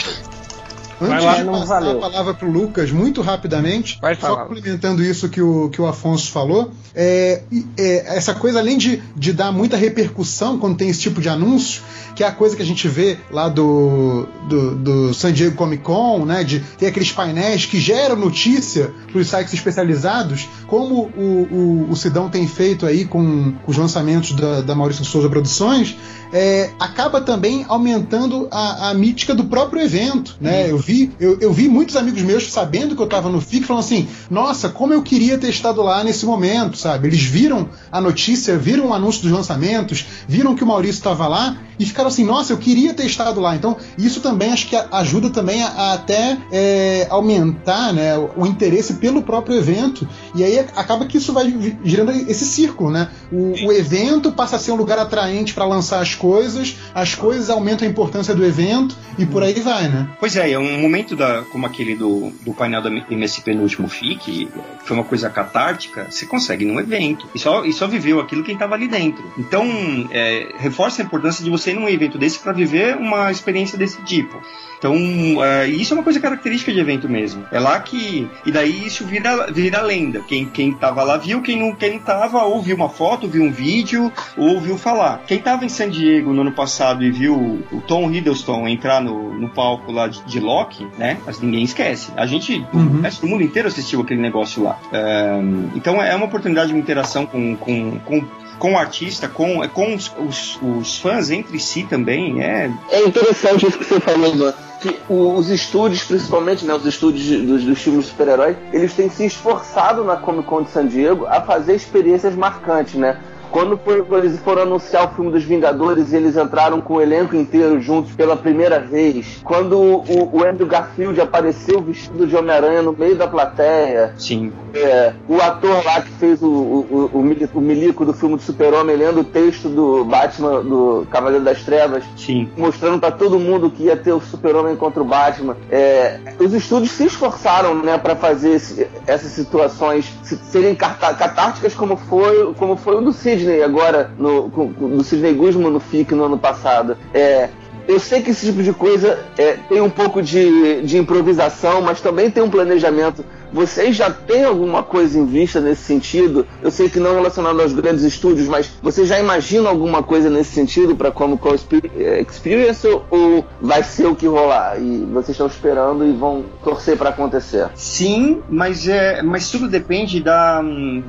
[1.08, 1.36] Vai Antes lá.
[1.36, 1.98] de Não passar valeu.
[1.98, 5.88] a palavra para o Lucas, muito rapidamente, Vai só complementando isso que o, que o
[5.88, 7.42] Afonso falou, é,
[7.78, 11.82] é, essa coisa, além de, de dar muita repercussão quando tem esse tipo de anúncio,
[12.15, 15.84] que é a coisa que a gente vê lá do, do, do San Diego Comic
[15.84, 21.47] Con, né, de ter aqueles painéis que geram notícia para os sites especializados, como o,
[21.52, 25.95] o, o Sidão tem feito aí com, com os lançamentos da, da Maurício Souza Produções,
[26.34, 30.69] é, acaba também aumentando a, a mítica do próprio evento, né?
[30.69, 33.84] Eu vi, eu, eu vi muitos amigos meus sabendo que eu estava no FIC falando
[33.84, 37.08] assim, nossa, como eu queria ter estado lá nesse momento, sabe?
[37.08, 41.56] Eles viram a notícia, viram o anúncio dos lançamentos, viram que o Maurício estava lá
[41.78, 43.56] e ficaram assim, nossa, eu queria ter estado lá.
[43.56, 48.96] Então, isso também acho que ajuda também a, a até é, aumentar né, o interesse
[48.96, 50.08] pelo próprio evento.
[50.36, 53.10] E aí acaba que isso vai girando esse círculo, né?
[53.32, 57.50] O, o evento passa a ser um lugar atraente para lançar as coisas, as coisas
[57.50, 60.10] aumentam a importância do evento e por aí vai, né?
[60.19, 63.88] Pois é, é um momento da, como aquele do, do painel da MSP no último
[63.88, 64.50] FIC, que
[64.84, 67.28] foi uma coisa catártica, você consegue num evento.
[67.36, 69.24] E só, e só viveu aquilo quem estava ali dentro.
[69.38, 69.65] Então,
[70.12, 74.02] é, reforça a importância de você ir num evento desse para viver uma experiência desse
[74.04, 74.41] tipo.
[74.78, 74.98] Então,
[75.43, 77.46] é, isso é uma coisa característica de evento mesmo.
[77.52, 78.30] É lá que.
[78.46, 80.19] E daí isso vira, vira lenda.
[80.23, 83.43] Quem, quem tava lá viu, quem não, quem não tava, ou viu uma foto, viu
[83.43, 85.23] um vídeo, ou ouviu falar.
[85.27, 89.33] Quem tava em San Diego no ano passado e viu o Tom Hiddleston entrar no,
[89.33, 91.17] no palco lá de, de Loki, né?
[91.25, 92.12] Mas ninguém esquece.
[92.15, 94.79] A gente, o resto do mundo inteiro assistiu aquele negócio lá.
[94.91, 95.39] É,
[95.75, 98.23] então é uma oportunidade de uma interação com, com, com,
[98.59, 102.41] com o artista, com, com os, os, os fãs entre si também.
[102.41, 104.53] É, É interessante isso que você falou, Ivan.
[104.84, 109.26] Que os estúdios, principalmente né, os estúdios dos, dos filmes de super-heróis, eles têm se
[109.26, 113.17] esforçado na Comic Con de San Diego a fazer experiências marcantes, né?
[113.54, 113.80] Quando
[114.18, 118.12] eles foram anunciar o filme dos Vingadores e eles entraram com o elenco inteiro juntos
[118.13, 119.42] pela primeira vez.
[119.44, 124.16] Quando o, o Andrew Garfield apareceu vestido de Homem-Aranha no meio da plateia.
[124.18, 124.52] Sim.
[124.74, 128.38] É, o ator lá que fez o, o, o, o mili- o milico do filme
[128.38, 132.50] do Super-Homem lendo o texto do Batman, do Cavaleiro das Trevas, Sim.
[132.58, 135.56] mostrando pra todo mundo que ia ter o Super-Homem contra o Batman.
[135.70, 141.96] É, os estúdios se esforçaram né, para fazer esse- essas situações se- serem catárticas como
[141.96, 146.23] foi, como foi o do Sidney agora, no, com- do Sidney Guzman no FIC no
[146.25, 146.97] ano passado.
[147.13, 147.49] É,
[147.88, 151.99] eu sei que esse tipo de coisa é, tem um pouco de, de improvisação, mas
[152.01, 153.23] também tem um planejamento.
[153.54, 156.46] Vocês já têm alguma coisa em vista nesse sentido?
[156.62, 160.52] Eu sei que não relacionado aos grandes estúdios, mas vocês já imaginam alguma coisa nesse
[160.52, 161.92] sentido para como Call Expe-
[162.30, 164.78] Experience ou- vai ser o que rolar?
[164.82, 167.70] E vocês estão esperando e vão torcer para acontecer?
[167.76, 170.62] Sim, mas, é, mas tudo depende da,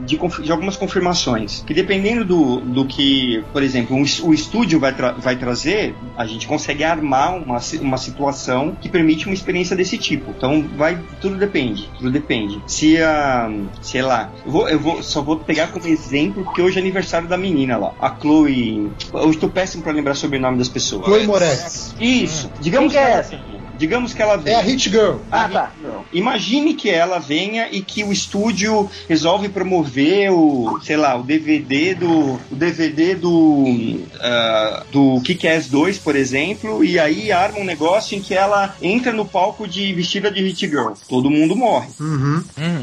[0.05, 1.63] de, de algumas confirmações.
[1.67, 6.27] Que dependendo do, do que, por exemplo, um o estúdio vai, tra- vai trazer, a
[6.27, 10.31] gente consegue armar uma, uma situação que permite uma experiência desse tipo.
[10.37, 11.89] Então, vai, tudo depende.
[11.97, 12.34] Tudo depende.
[12.67, 13.51] Se a.
[13.83, 14.31] Sei lá.
[14.45, 17.77] Eu, vou, eu vou, só vou pegar como exemplo, porque hoje é aniversário da menina
[17.77, 17.93] lá.
[18.01, 18.91] A Chloe.
[19.13, 21.05] Eu estou péssimo pra lembrar sobre o nome das pessoas.
[21.05, 21.95] Chloe Moretz.
[22.01, 22.51] Isso.
[22.61, 23.41] Digamos Quem que é essa?
[23.79, 24.59] Digamos que ela É venha.
[24.59, 25.17] a Hit Girl.
[25.31, 25.73] Ah, tá.
[26.13, 31.95] Imagine que ela venha e que o estúdio resolve promover o, sei lá, o DVD
[31.95, 38.17] do, o DVD do, ah, do Kick-Ass 2, por exemplo, e aí arma um negócio
[38.17, 40.93] em que ela entra no palco de vestida de Hit Girl.
[41.09, 41.89] Todo mundo morre.
[42.01, 42.43] Uhum.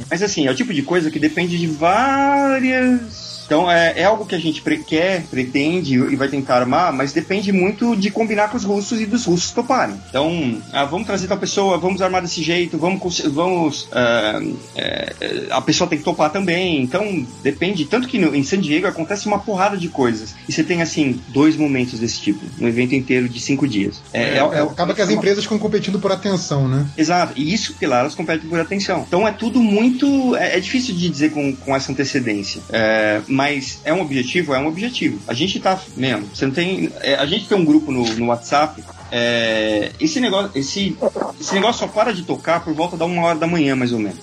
[0.10, 3.31] Mas assim, é o tipo de coisa que depende de várias.
[3.52, 7.12] Então é, é algo que a gente pre- quer, pretende e vai tentar armar, mas
[7.12, 9.96] depende muito de combinar com os russos e dos russos toparem.
[10.10, 13.20] Então, ah, vamos trazer tal pessoa, vamos armar desse jeito, vamos.
[13.20, 14.40] vamos ah,
[14.74, 16.82] é, é, a pessoa tem que topar também.
[16.82, 17.84] Então, depende.
[17.84, 20.34] Tanto que no- em San Diego acontece uma porrada de coisas.
[20.48, 24.02] E você tem, assim, dois momentos desse tipo, no evento inteiro de cinco dias.
[24.14, 26.88] É, é- É, acaba que as uma- empresas ficam competindo por atenção, né?
[26.98, 29.04] Exato, e isso que lá elas competem por atenção.
[29.06, 30.38] Então é tudo muito.
[30.38, 32.62] É, difícil de dizer com, com essa antecedência.
[32.72, 34.54] É, mas é um objetivo?
[34.54, 35.20] É um objetivo.
[35.28, 35.82] A gente tá.
[35.98, 36.92] Mesmo, você não tem.
[37.02, 38.84] é, a gente tem um grupo no, no WhatsApp.
[39.12, 40.98] É, esse, negócio, esse,
[41.40, 44.00] esse negócio só para de tocar por volta da uma hora da manhã, mais ou
[44.00, 44.20] menos.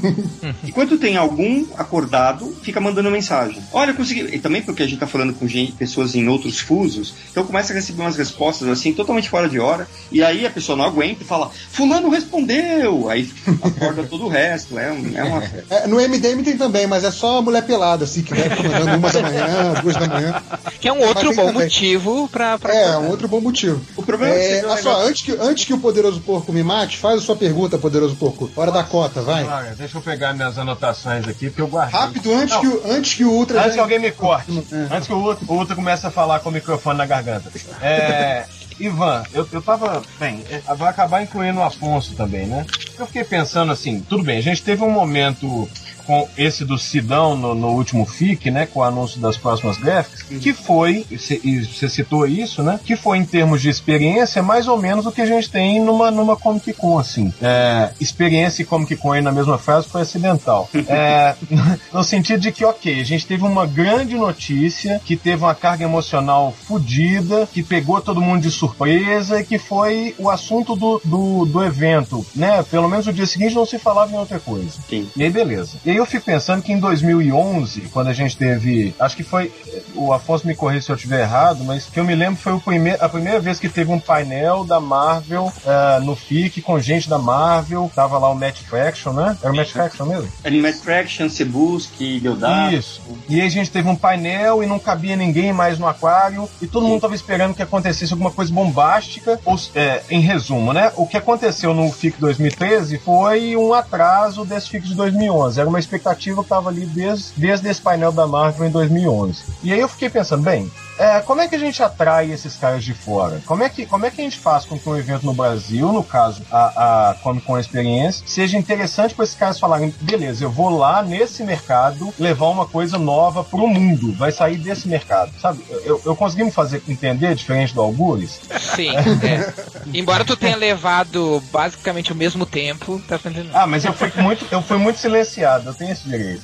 [0.64, 3.62] Enquanto tem algum acordado, fica mandando mensagem.
[3.72, 4.22] Olha, eu consegui.
[4.34, 7.72] E também porque a gente tá falando com gente, pessoas em outros fusos, então começa
[7.72, 9.86] a receber umas respostas assim, totalmente fora de hora.
[10.10, 13.10] E aí a pessoa não aguenta e fala: Fulano respondeu!
[13.10, 13.30] Aí
[13.62, 14.78] acorda todo o resto.
[14.78, 15.42] É, é uma.
[15.70, 18.96] É, no MDM tem também, mas é só a mulher pelada, assim, que vai mandando
[18.96, 20.42] uma da manhã, duas da manhã.
[20.80, 21.62] Que é um outro bom também.
[21.64, 22.58] motivo pra.
[22.58, 23.80] pra É, um outro bom motivo.
[23.96, 27.20] O problema é só, antes que, antes que o Poderoso Porco me mate, faz a
[27.24, 28.50] sua pergunta, Poderoso Porco.
[28.56, 29.44] Hora da cota, vai.
[29.76, 31.98] Deixa eu pegar minhas anotações aqui, porque eu guardei.
[31.98, 33.58] Rápido, antes Não, que, o- antes que o Ultra.
[33.58, 34.64] Antes já- que alguém me corte.
[34.72, 34.94] É.
[34.96, 37.50] Antes que o Ultra, o Ultra comece a falar com o microfone na garganta.
[37.80, 38.44] É,
[38.80, 40.02] Ivan, eu, eu tava.
[40.18, 42.64] Bem, é, vai acabar incluindo o Afonso também, né?
[42.98, 45.68] Eu fiquei pensando assim, tudo bem, a gente teve um momento
[46.06, 48.66] com esse do Sidão no, no último FIC, né?
[48.66, 52.78] Com o anúncio das próximas graphics, que foi, e cê- você citou isso, né?
[52.84, 56.10] Que foi em termos de experiência mais ou menos o que a gente tem numa,
[56.10, 57.32] numa Comic Con, assim.
[57.40, 60.68] É, experiência e Comic Con aí na mesma frase foi acidental.
[60.88, 61.34] É,
[61.92, 65.84] no sentido de que, ok, a gente teve uma grande notícia que teve uma carga
[65.84, 71.44] emocional fodida, que pegou todo mundo de surpresa e que foi o assunto do, do,
[71.46, 72.62] do evento, né?
[72.64, 74.70] Pelo menos no dia seguinte não se falava em outra coisa.
[74.88, 75.08] Sim.
[75.16, 75.78] E aí, beleza.
[75.84, 78.94] E aí eu fico pensando que em 2011, quando a gente teve.
[78.98, 79.52] Acho que foi.
[79.94, 82.60] O Afonso me corrija se eu estiver errado, mas que eu me lembro foi o
[82.60, 87.08] primeir, a primeira vez que teve um painel da Marvel eh, no FIC com gente
[87.08, 87.90] da Marvel.
[87.94, 89.36] Tava lá o Matt Fraction, né?
[89.42, 90.28] Era o Matt Fraction mesmo?
[90.44, 92.74] Animate Fraction, Sebuski, Deodato.
[92.74, 93.02] Isso.
[93.28, 96.66] E aí a gente teve um painel e não cabia ninguém mais no aquário e
[96.66, 99.38] todo mundo tava esperando que acontecesse alguma coisa bombástica.
[99.44, 100.92] Ou, é, em resumo, né?
[100.96, 105.60] O que aconteceu no FIC 2013 foi um atraso desse FIC de 2011.
[105.60, 109.44] Era uma expectativa que tava ali desde, desde esse painel da Marvel em 2011.
[109.62, 110.70] E aí eu fiquei pensando, bem,
[111.02, 113.42] É, como é que a gente atrai esses caras de fora?
[113.44, 115.92] Como é que, como é que a gente faz com que um evento no Brasil,
[115.92, 120.50] no caso a, a Comic Con Experience, seja interessante para esses caras falarem: beleza, eu
[120.50, 125.64] vou lá nesse mercado levar uma coisa nova pro mundo, vai sair desse mercado, sabe?
[125.84, 128.40] Eu, eu consegui me fazer entender diferente do Algures?
[128.60, 129.52] Sim, é.
[129.92, 133.50] Embora tu tenha levado basicamente o mesmo tempo, tá entendendo?
[133.54, 136.42] Ah, mas eu fui muito, eu fui muito silenciado, eu tenho esse direito.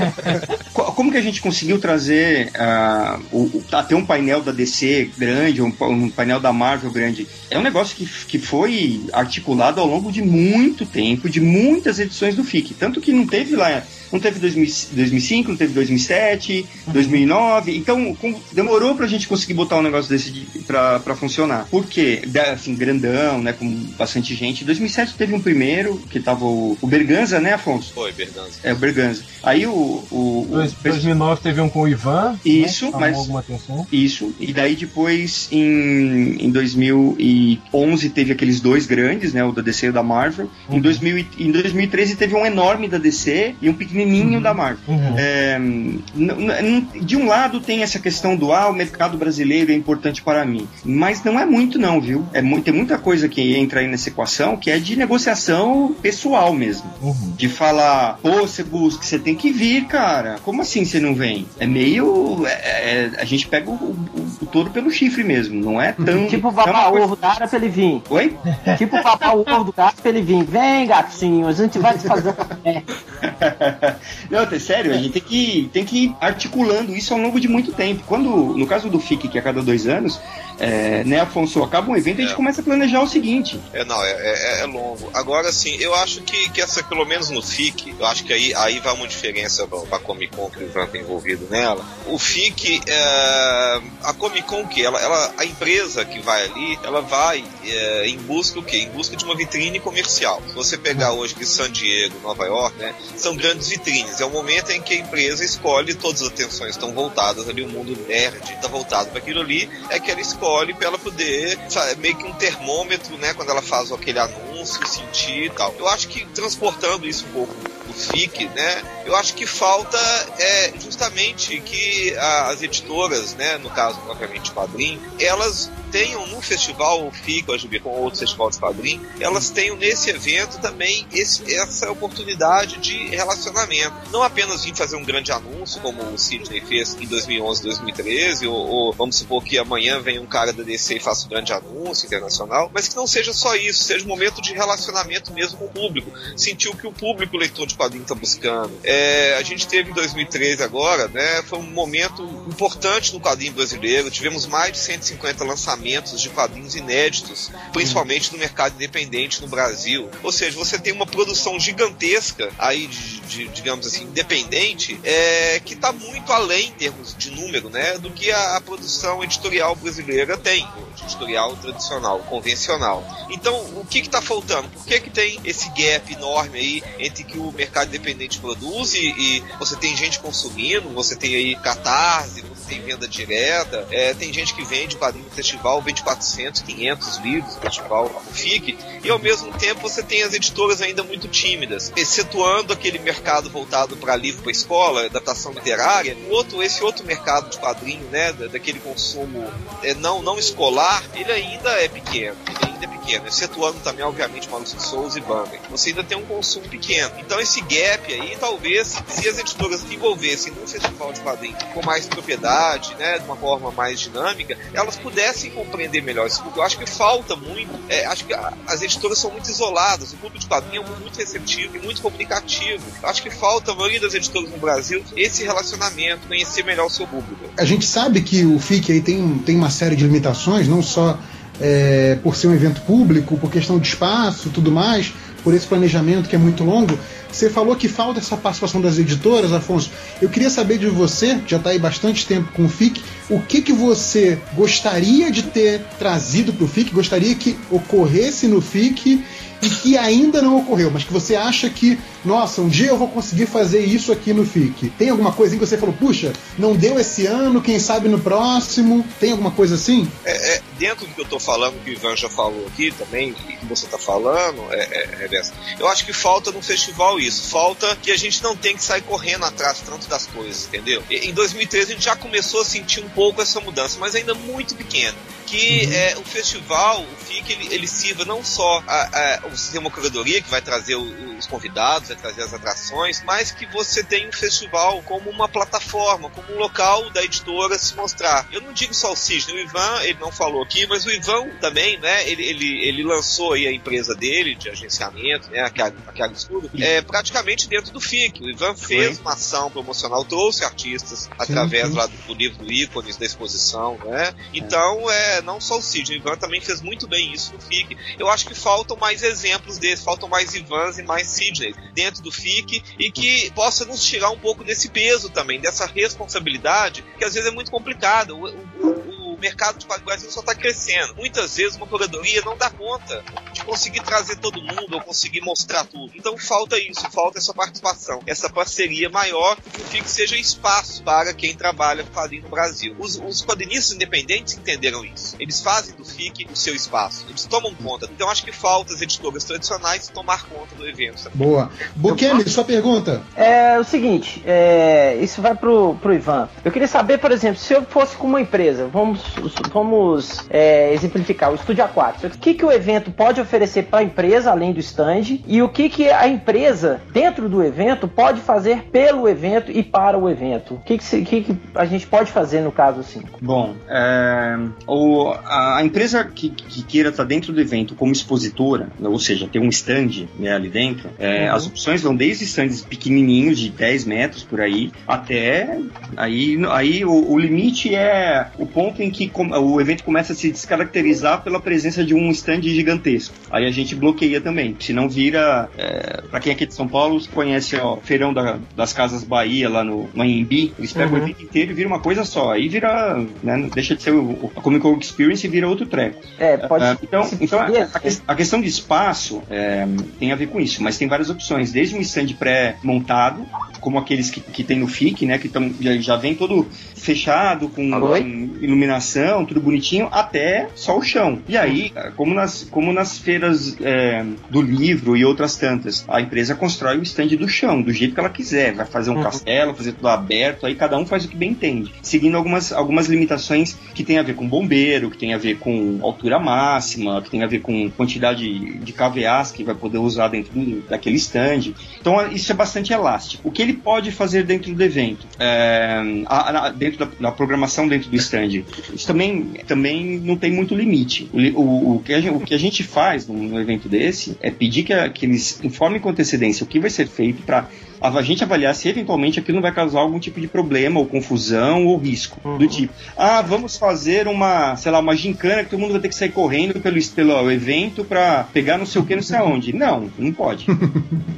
[0.74, 5.10] Co- Como que a gente conseguiu trazer ah, o, o- até um painel da DC
[5.16, 7.26] grande, um, um painel da Marvel grande?
[7.50, 12.34] É um negócio que, que foi articulado ao longo de muito tempo, de muitas edições
[12.36, 12.74] do FIC.
[12.74, 13.82] Tanto que não teve lá.
[14.12, 14.60] Não teve 2000
[14.92, 17.76] 2005, não teve 2007, 2009.
[17.76, 21.66] Então, com- demorou pra gente conseguir botar um negócio desse de, pra, pra funcionar.
[21.70, 22.22] Por quê?
[22.52, 23.52] Assim, grandão, né?
[23.52, 23.68] Com
[23.98, 24.62] bastante gente.
[24.62, 27.92] Em 2007 teve um primeiro, que tava o, o Berganza, né, Afonso?
[27.92, 28.50] Foi, Berganza.
[28.62, 29.22] É, o Berganza.
[29.42, 29.70] Aí o.
[30.10, 32.38] o, o Dois- 2009 teve um com o Ivan.
[32.44, 32.90] Isso, né?
[32.92, 33.86] Chamou mas- alguma atenção.
[33.92, 39.86] Isso, e daí depois em, em 2011 teve aqueles dois grandes, né, o da DC
[39.86, 40.50] e o da Marvel.
[40.70, 44.78] Em, 2000, e- em 2013 teve um enorme da DC e um pequenininho da Marvel.
[45.16, 49.74] É, n- n- de um lado tem essa questão do ah, o mercado brasileiro é
[49.74, 52.24] importante para mim, mas não é muito não, viu?
[52.32, 56.52] É mu- tem muita coisa que entra aí nessa equação que é de negociação pessoal
[56.52, 56.90] mesmo.
[57.36, 60.36] De falar, pô, você busca, você tem que vir, cara.
[60.42, 61.46] Como assim você não vem?
[61.58, 62.46] É meio.
[62.46, 63.96] é- é- a gente pega o, o,
[64.42, 66.26] o touro pelo chifre mesmo, não é tão.
[66.26, 68.02] Tipo é uma papar o coisa- ovo do cara pra ele vir.
[68.08, 68.36] Oi?
[68.78, 70.44] Tipo papar o ovo do gato pra ele vir.
[70.44, 72.82] Vem, gatinho, a gente vai te fazer café.
[74.30, 77.48] Não, é sério, a gente tem que, tem que ir articulando isso ao longo de
[77.48, 78.02] muito tempo.
[78.06, 80.20] Quando, no caso do FIC, que é a cada dois anos,
[80.60, 82.36] é, né, Afonso, acaba um evento, a gente É.
[82.36, 83.58] começa a planejar o seguinte.
[83.72, 85.10] É, não, é, é, é longo.
[85.14, 88.54] Agora, sim, eu acho que, que essa, pelo menos no FIC, eu acho que aí,
[88.54, 91.84] aí vai uma diferença pra, pra Comic Con que o Ivan tá envolvido nela.
[92.06, 97.00] O FIC, é, a Comic Con, que ela, ela, a empresa que vai ali, ela
[97.00, 98.78] vai é, em busca o quê?
[98.78, 100.42] Em busca de uma vitrine comercial.
[100.46, 104.20] Se você pegar hoje que San Diego, Nova York, né, são grandes vitrines.
[104.20, 107.68] É o momento em que a empresa escolhe, todas as atenções estão voltadas ali, o
[107.68, 112.00] mundo nerd está voltado para aquilo ali, é que ela escolhe para ela poder, sabe,
[112.00, 115.74] meio que um termômetro, né, quando ela faz aquele anúncio, sentir e tal.
[115.78, 117.54] Eu acho que transportando isso um pouco
[117.90, 119.98] do FIC, né, eu acho que falta
[120.38, 127.04] é justamente que a- as editoras, né, no caso propriamente quadrinho, elas tenham no festival
[127.04, 131.52] o FIC, a GB, com outros festivais de quadrinho, elas tenham nesse evento também esse-
[131.52, 133.92] essa oportunidade de relacionamento.
[134.12, 138.54] Não apenas vir fazer um grande anúncio, como o Sidney fez em 2011, 2013, ou,
[138.54, 142.06] ou vamos supor que amanhã vem um cara da DC e faça um grande anúncio
[142.06, 145.68] internacional, mas que não seja só isso, seja um momento de relacionamento mesmo com o
[145.70, 146.10] público.
[146.36, 148.70] Sentir o que o público leitor de quadrinho está buscando.
[148.84, 154.10] É, a gente teve em 2013 agora, né, foi um momento importante no quadrinho brasileiro,
[154.10, 160.10] tivemos mais de 150 lançamentos de quadrinhos inéditos, principalmente no mercado independente no Brasil.
[160.22, 165.72] Ou seja, você tem uma produção gigantesca aí de, de, digamos assim, independente, é, que
[165.72, 170.36] está muito além em termos de número, né, do que a, a produção editorial brasileira
[170.36, 170.68] tem,
[171.02, 173.02] editorial tradicional, convencional.
[173.30, 174.68] Então, o que está faltando?
[174.68, 179.08] Por que, que tem esse gap enorme aí entre que o mercado independente produz e,
[179.18, 184.32] e você tem gente consumindo, você tem aí catarse, você tem venda direta, é, tem
[184.32, 189.18] gente que vende quadrinho no festival, vende 400, 500 livros no festival FIC, e ao
[189.18, 194.42] mesmo tempo você tem as editoras ainda muito tímidas, excetuando aquele mercado voltado para livro
[194.42, 199.50] para escola, adaptação literária, outro, esse outro mercado de quadrinho, né, da- daquele consumo
[199.82, 204.48] é, não, não escolar, ele ainda é pequeno, ele ainda é pequeno, excetuando também, obviamente,
[204.48, 205.58] Maurício de Souza e Banga.
[205.70, 207.12] Você ainda tem um consumo pequeno.
[207.18, 211.84] Então esse gap aí, talvez, se as editoras se envolvessem num festival de quadrinhos com
[211.84, 216.42] mais propriedade, né, de uma forma mais dinâmica, elas pudessem compreender melhor isso.
[216.54, 218.34] Eu acho que falta muito, é, acho que
[218.66, 222.84] as editoras são muito isoladas, o público de quadrinho é muito receptivo e muito comunicativo.
[223.02, 226.90] Eu acho que falta, a maioria das editoras no Brasil, esse relacionamento, conhecer melhor o
[226.90, 227.50] seu público.
[227.56, 231.18] A gente sabe que o FIC aí tem, tem uma série de limitações, não só
[231.60, 236.28] é, por ser um evento público, por questão de espaço tudo mais, por esse planejamento
[236.28, 236.98] que é muito longo.
[237.32, 239.90] Você falou que falta essa participação das editoras, Afonso.
[240.20, 243.62] Eu queria saber de você, já está aí bastante tempo com o FIC, o que,
[243.62, 249.24] que você gostaria de ter trazido para o FIC, gostaria que ocorresse no FIC
[249.62, 253.08] e que ainda não ocorreu, mas que você acha que, nossa, um dia eu vou
[253.08, 254.90] conseguir fazer isso aqui no FIC.
[254.90, 259.06] Tem alguma coisa que você falou, puxa, não deu esse ano, quem sabe no próximo?
[259.18, 260.10] Tem alguma coisa assim?
[260.24, 263.34] É, é, dentro do que eu tô falando, que o Ivan já falou aqui também,
[263.48, 267.50] e que você tá falando, é, é, Reverso, eu acho que falta no festival isso.
[267.50, 271.02] Falta que a gente não tem que sair correndo atrás tanto das coisas, entendeu?
[271.10, 274.34] E, em 2013 a gente já começou a sentir um pouco essa mudança, mas ainda
[274.34, 275.16] muito pequena
[275.50, 279.80] que é, o festival, o FIC, ele, ele sirva não só a, a, o sistema
[279.80, 284.04] uma curadoria que vai trazer o, os convidados, vai trazer as atrações, mas que você
[284.04, 288.46] tem o festival como uma plataforma, como um local da editora se mostrar.
[288.52, 291.48] Eu não digo só o Cisne, o Ivan, ele não falou aqui, mas o Ivan
[291.60, 295.72] também, né, ele, ele, ele lançou aí a empresa dele de agenciamento, né, a
[296.14, 298.40] Chiago Escuro, é, praticamente dentro do FIC.
[298.40, 301.94] O Ivan fez uma ação promocional, trouxe artistas através sim.
[301.94, 304.32] lá do, do livro do ícones, da exposição, né?
[304.54, 307.96] Então, é, não só o Cid, o Ivan também fez muito bem isso no FIC.
[308.18, 312.30] Eu acho que faltam mais exemplos desses, faltam mais Ivans e mais Sidney dentro do
[312.30, 317.34] FIC e que possa nos tirar um pouco desse peso também, dessa responsabilidade, que às
[317.34, 318.34] vezes é muito complicada.
[318.34, 321.14] O, o, o mercado de quadro Brasil só está crescendo.
[321.16, 325.84] Muitas vezes uma curadoria não dá conta de conseguir trazer todo mundo ou conseguir mostrar
[325.84, 326.12] tudo.
[326.14, 331.32] Então falta isso, falta essa participação, essa parceria maior que o FIC seja espaço para
[331.32, 332.94] quem trabalha com quadrinho no Brasil.
[332.98, 335.36] Os, os quadrinistas independentes entenderam isso.
[335.38, 337.26] Eles fazem do FIC o seu espaço.
[337.28, 338.08] Eles tomam conta.
[338.12, 341.30] Então acho que falta as editoras tradicionais tomar conta do evento.
[341.34, 341.70] Boa.
[341.96, 343.22] Bukemi, sua pergunta.
[343.36, 346.48] É o seguinte, é, isso vai pro, pro Ivan.
[346.64, 349.29] Eu queria saber, por exemplo, se eu fosse com uma empresa, vamos,
[349.72, 352.26] vamos é, exemplificar, o Estúdio Aquático.
[352.26, 355.68] O que, que o evento pode oferecer para a empresa, além do stand, e o
[355.68, 360.74] que, que a empresa, dentro do evento, pode fazer pelo evento e para o evento?
[360.74, 363.22] O que, que, se- que, que a gente pode fazer no caso assim?
[363.40, 364.56] Bom, é,
[364.86, 369.58] o- a, empresa que, que queira estar dentro do evento como expositora, ou seja, ter
[369.58, 371.56] um stand né, ali dentro, é, Uhum.
[371.56, 375.78] as opções vão desde stands pequenininhos de 10 metros por aí, até
[376.16, 380.36] aí, aí o, o limite é o ponto em que com- o evento começa a
[380.36, 383.34] se descaracterizar pela presença de um stand gigantesco.
[383.50, 387.20] Aí a gente bloqueia também, senão vira, é, para quem é aqui de São Paulo,
[387.32, 391.20] conhece ó, o Feirão da- das Casas Bahia lá no, AMB, eles pegam Uhum.
[391.20, 392.52] o evento inteiro e vira uma coisa só.
[392.52, 396.20] Aí vira, né, deixa de ser o, a Comic Con Experience e vira outro treco.
[396.38, 397.68] É, pode Ah, então, se- então a,
[398.10, 399.86] se- a a questão de espaço é,
[400.18, 403.44] tem a ver com isso, mas tem várias opções, desde um stand pré-montado,
[403.80, 407.68] como aqueles que, que tem no FIC, né, que tão, já, já vem todo fechado,
[407.68, 408.16] com, com
[408.60, 409.09] iluminação,
[409.46, 411.38] tudo bonitinho, até só o chão.
[411.48, 416.54] E aí, como nas, como nas feiras é, do livro e outras tantas, a empresa
[416.54, 419.22] constrói o stand do chão, do jeito que ela quiser, vai fazer um Uhum.
[419.22, 423.06] castelo, fazer tudo aberto, aí cada um faz o que bem entende, seguindo algumas, algumas
[423.08, 427.30] limitações que tem a ver com bombeiro, que tem a ver com altura máxima, que
[427.30, 431.72] tem a ver com quantidade de KVAs que vai poder usar dentro do- daquele stand.
[432.00, 433.48] Então isso é bastante elástico.
[433.48, 437.88] O que ele pode fazer dentro do evento, é, a- a- dentro da, da programação
[437.88, 438.62] dentro do stand,
[439.04, 441.28] também, também não tem muito limite.
[441.32, 444.50] O, o- o que a gente, o que a gente faz num evento desse é
[444.50, 447.68] pedir que, a- que eles informem com antecedência o que vai ser feito para
[448.02, 451.86] a gente avaliar se eventualmente aquilo não vai causar algum tipo de problema ou confusão
[451.86, 452.40] ou risco.
[452.58, 456.08] Do tipo, ah, vamos fazer uma, sei lá, uma gincana que todo mundo vai ter
[456.08, 459.72] que sair correndo pelo, pelo evento pra pegar não sei o que, não sei aonde.
[459.74, 460.66] Não, não pode.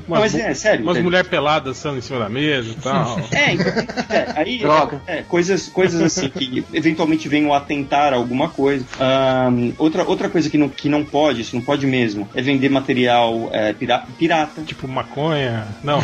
[0.09, 0.85] Não, mas é, sério.
[0.85, 3.19] Umas mulheres peladas dançando em cima da mesa e tal.
[3.33, 3.73] é, então,
[4.11, 5.01] é, aí Droga.
[5.07, 8.85] é, coisas, coisas assim que eventualmente venham a atentar alguma coisa.
[9.01, 12.69] Ahn, outra, outra coisa que não, que não pode, isso não pode mesmo, é vender
[12.69, 14.63] material é, pira- pirata.
[14.63, 15.67] Tipo maconha.
[15.83, 16.01] Não.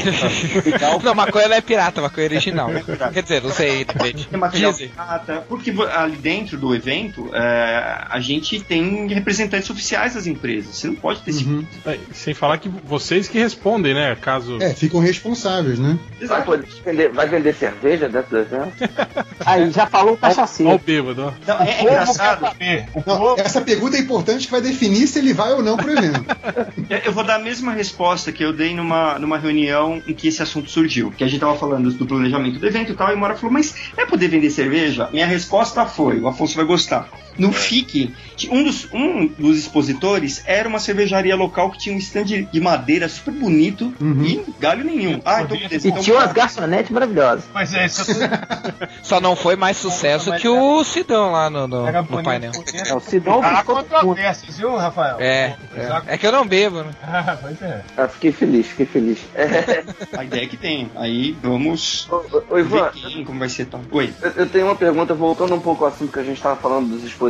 [1.03, 2.71] Não, maconha não é pirata, maconha é original.
[3.13, 3.87] Quer dizer, não sei.
[4.33, 4.89] É material Dizem.
[4.89, 10.77] pirata, porque ali dentro do evento é, a gente tem representantes oficiais das empresas.
[10.77, 11.65] Você não pode ter esse Uhum.
[11.87, 14.17] É, Sem falar que vocês que respondem, né?
[14.21, 14.59] Caso.
[14.61, 15.99] É, ficam responsáveis, né?
[16.27, 16.45] Vai,
[16.85, 18.73] vender, vai vender cerveja dentro do evento?
[19.47, 20.75] Aí, já falou o Olha cachaceiro.
[20.75, 21.33] o bêbado, ó.
[21.47, 22.57] Não, é, é engraçado.
[23.07, 26.25] Não, essa pergunta é importante que vai definir se ele vai ou não pro evento.
[26.89, 30.29] Eu eu vou dar a mesma resposta que eu dei numa, numa reunião em que
[30.39, 31.11] esse assunto surgiu.
[31.11, 33.91] Que a gente tava falando do planejamento do evento e tal, e Mora falou, mas
[33.97, 35.09] é poder vender cerveja?
[35.13, 37.09] Minha resposta foi, o Afonso vai gostar.
[37.39, 38.15] No FIC,
[38.51, 43.09] um dos, um dos expositores era uma cervejaria local que tinha um stand de madeira
[43.09, 45.21] super bonito e galho nenhum.
[45.25, 45.87] Ah, então beleza.
[45.87, 47.45] E então tinha umas garçonetes maravilhosas.
[47.55, 48.05] Mas é isso.
[49.03, 52.53] Só não foi mais sucesso que o Sidão lá no, no, no bonito painel.
[52.75, 53.65] É, o ficou muito.
[53.65, 55.17] controvérsias, viu, Rafael?
[55.21, 56.91] É, é, é que eu não bebo, né?
[57.29, 57.83] Ah, pois é.
[57.97, 59.19] Ah, fiquei feliz, fiquei feliz.
[59.35, 59.85] É,
[60.17, 60.91] Aí ideia é que tem.
[60.95, 63.81] Aí vamos Ô, Ivan, ver quem, como vai ser tal.
[63.91, 64.13] Oi.
[64.21, 66.91] Eu, eu tenho uma pergunta, voltando um pouco ao assunto que a gente estava falando
[66.91, 67.28] dos expositores,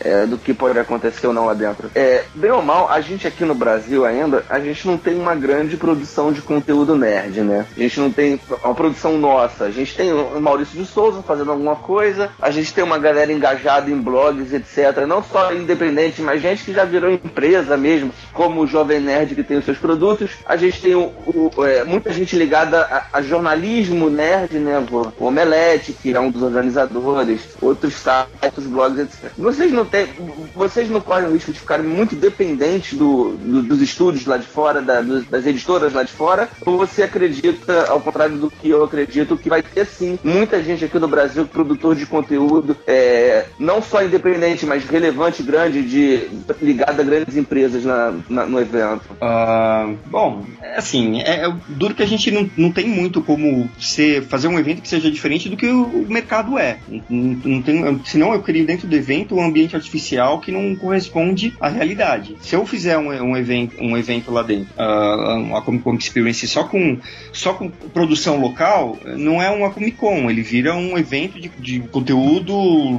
[0.00, 1.90] é, do que pode acontecer ou não lá dentro.
[1.94, 5.34] É, bem ou mal, a gente aqui no Brasil ainda, a gente não tem uma
[5.34, 7.66] grande produção de conteúdo nerd, né?
[7.76, 9.64] A gente não tem uma produção nossa.
[9.64, 13.32] A gente tem o Maurício de Souza fazendo alguma coisa, a gente tem uma galera
[13.32, 15.06] engajada em blogs, etc.
[15.06, 19.42] Não só independente, mas gente que já virou empresa mesmo, como o Jovem Nerd que
[19.42, 20.30] tem os seus produtos.
[20.46, 21.12] A gente tem o,
[21.56, 24.84] o- é, muita gente ligada a, a jornalismo nerd, né?
[25.18, 29.30] O Omelete, que é um dos organizadores, outros sites, blogs, etc.
[29.36, 30.08] Vocês não têm,
[30.54, 34.46] vocês não correm o risco de ficarem muito dependentes do, do- dos estúdios lá de
[34.46, 36.48] fora, da- dos- das editoras lá de fora?
[36.64, 40.84] Ou você acredita, ao contrário do que eu acredito, que vai ter sim muita gente
[40.84, 46.28] aqui no Brasil, produtor de conteúdo, é, não só independente, mas relevante, grande, de
[46.60, 49.02] ligado a grandes empresas na- na- no evento?
[49.20, 53.68] Ah, bom, é assim, é, é duro que a gente não, não tem muito como
[53.78, 56.78] ser, fazer um evento que seja diferente do que o, o mercado é.
[57.08, 61.54] Não, não tem, senão eu queria dentro do evento um ambiente artificial que não corresponde
[61.60, 62.36] à realidade.
[62.40, 66.46] Se eu fizer um, um evento, um evento lá dentro, ah, uma Comic Con Experience
[66.48, 66.98] só com,
[67.32, 71.80] só com produção local, não é uma Comic Con, ele vira um evento de, de
[71.88, 72.98] conteúdo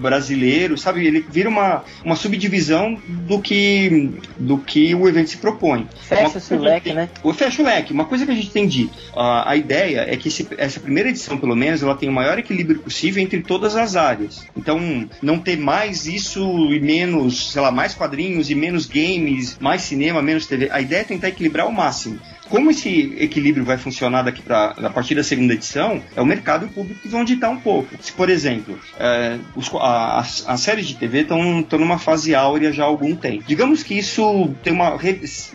[0.00, 1.06] brasileiro, sabe?
[1.06, 5.86] Ele vira uma, uma subdivisão do que, do que o evento se propõe.
[6.00, 7.08] Fecha-se o leque, que- né?
[7.34, 7.92] fecha o leque.
[7.92, 11.08] Uma coisa que a gente tem dito, a, a ideia é que esse- essa primeira
[11.08, 14.44] edição, pelo menos, ela tem o maior equilíbrio possível entre todas as áreas.
[14.56, 19.82] Então, não ter mais isso e menos, sei lá, mais quadrinhos e menos games, mais
[19.82, 20.68] cinema, menos TV.
[20.70, 22.18] A ideia é tentar equilibrar ao máximo.
[22.48, 26.66] Como esse equilíbrio vai funcionar daqui para a partir da segunda edição, é o mercado
[26.66, 27.88] e o público que vão ditar um pouco.
[28.00, 32.72] Se, por exemplo, é, os, a, as, as séries de TV estão numa fase áurea
[32.72, 33.44] já há algum tempo.
[33.46, 34.98] Digamos que isso tem uma,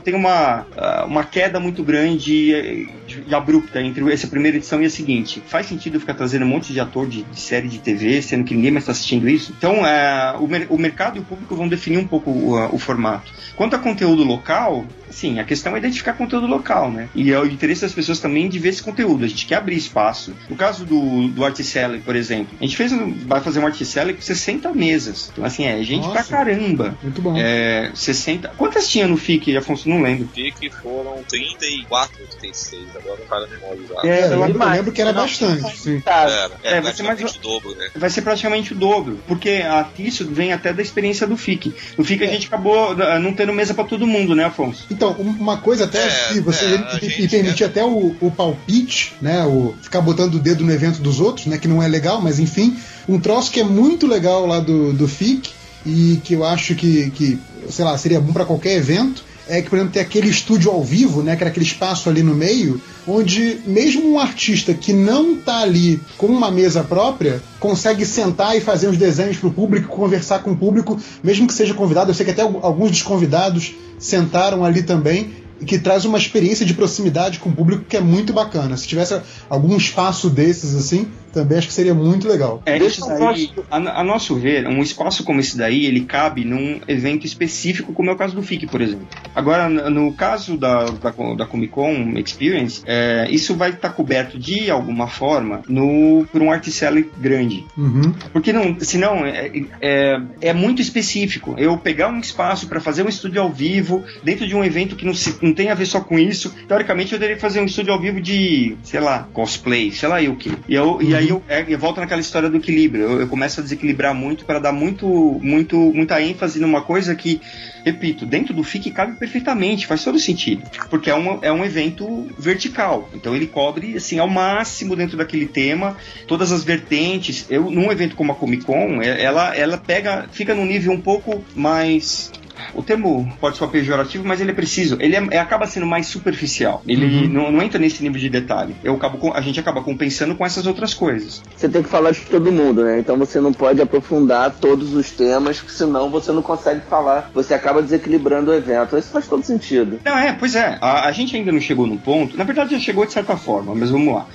[0.03, 2.89] tem uma, ah, uma queda muito grande
[3.27, 5.41] e abrupta entre essa primeira edição e a seguinte.
[5.47, 8.53] Faz sentido ficar trazendo um monte de ator de, de série de TV, sendo que
[8.53, 9.53] ninguém mais está assistindo isso?
[9.57, 13.31] Então, é, o, mer- o mercado e o público vão definir um pouco o, formato.
[13.55, 17.09] Quanto a conteúdo local, sim, a questão é identificar conteúdo local, né?
[17.15, 19.23] E é o interesse das pessoas também de ver esse conteúdo.
[19.25, 20.33] A gente quer abrir espaço.
[20.49, 23.65] No caso do, do Art Seller, por exemplo, a gente fez, um- vai fazer um
[23.65, 25.29] Art Seller com 60 mesas.
[25.31, 26.29] Então, assim, é gente pra Nossa.
[26.29, 26.97] caramba.
[27.01, 27.33] Muito bom.
[27.37, 28.49] É, 60.
[28.57, 29.89] Quantas tinha no FIC, Afonso?
[29.89, 30.27] Não lembro.
[30.27, 34.05] que foram 34 ou 36, agora não para memorizar.
[34.05, 35.77] É, eu, lembro, eu lembro que era bastante.
[35.77, 36.01] Sim.
[36.05, 37.89] Era, é, É, vai ser mais praticamente o dobro, né?
[37.95, 41.73] vai ser praticamente o dobro, porque a, isso vem até da experiência do FIC.
[41.97, 44.85] No FIC a gente acabou não tendo mesa pra todo mundo, né, Afonso?
[44.91, 49.13] Então, um- uma coisa até É, que você é, gente- permitir até o, o palpite,
[49.21, 49.43] né?
[49.45, 51.57] O ficar botando o dedo no evento dos outros, né?
[51.57, 52.77] Que não é legal, mas enfim,
[53.07, 55.51] um troço que é muito legal lá do, do FIC
[55.85, 57.39] e que eu acho que, que
[57.69, 59.23] sei lá, seria bom para qualquer evento.
[59.49, 61.35] É que, por exemplo, tem aquele estúdio ao vivo, né?
[61.35, 65.99] Que era aquele espaço ali no meio, onde mesmo um artista que não tá ali
[66.17, 70.57] com uma mesa própria consegue sentar e fazer uns desenhos pro público, conversar com o
[70.57, 72.11] público, mesmo que seja convidado.
[72.11, 75.31] Eu sei que até al- alguns dos convidados sentaram ali também
[75.65, 78.77] que traz uma experiência de proximidade com o público que é muito bacana.
[78.77, 79.19] Se tivesse
[79.49, 82.61] algum espaço desses assim, também acho que seria muito legal.
[82.65, 86.01] É, Deixa isso eu daí, a, a nosso ver, um espaço como esse daí, ele
[86.01, 89.07] cabe num evento específico, como é o caso do FIC, por exemplo.
[89.35, 94.69] Agora, no, caso da, da, da Comic Con Experience, é, isso vai estar coberto de
[94.69, 97.65] alguma forma no, por um art seller grande.
[97.77, 98.13] Uhum.
[98.31, 99.51] Porque não, senão é,
[99.81, 101.55] é, é muito específico.
[101.57, 105.05] Eu pegar um espaço para fazer um estúdio ao vivo dentro de um evento que
[105.05, 106.53] não, se, não tem a ver só com isso.
[106.67, 110.27] Teoricamente eu deveria fazer um estúdio ao vivo de, sei lá, cosplay, sei lá e
[110.27, 110.53] o que.
[110.67, 113.03] E, eu, e aí eu, é, eu volto naquela história do equilíbrio.
[113.03, 115.07] Eu, eu começo a desequilibrar muito para dar muito,
[115.41, 117.41] muito, muita ênfase numa coisa que,
[117.83, 120.63] repito, dentro do FIC cabe perfeitamente, faz todo sentido.
[120.89, 123.09] Porque é um, é um evento vertical.
[123.13, 125.97] Então ele cobre assim ao máximo dentro daquele tema,
[126.27, 127.45] todas as vertentes.
[127.49, 131.01] Eu, num evento como a Comic Con, é- ela, ela pega, fica num nível um
[131.01, 132.31] pouco mais.
[132.73, 134.97] O termo pode soar pejorativo, mas ele é preciso.
[134.99, 136.81] Ele é- é- acaba sendo mais superficial.
[136.87, 138.75] Ele não, não entra nesse nível de detalhe.
[138.83, 141.41] Eu acabo com- a gente acaba compensando com essas outras coisas.
[141.55, 142.99] Você tem que falar de todo mundo, né?
[142.99, 147.29] Então você não pode aprofundar todos os temas, senão você não consegue falar.
[147.33, 148.97] Você acaba desequilibrando o evento.
[148.97, 149.99] Isso faz todo sentido.
[150.05, 150.77] Não, é, pois é.
[150.81, 152.37] A, a gente ainda não chegou no ponto.
[152.37, 154.25] Na verdade, já chegou de certa forma, mas vamos lá.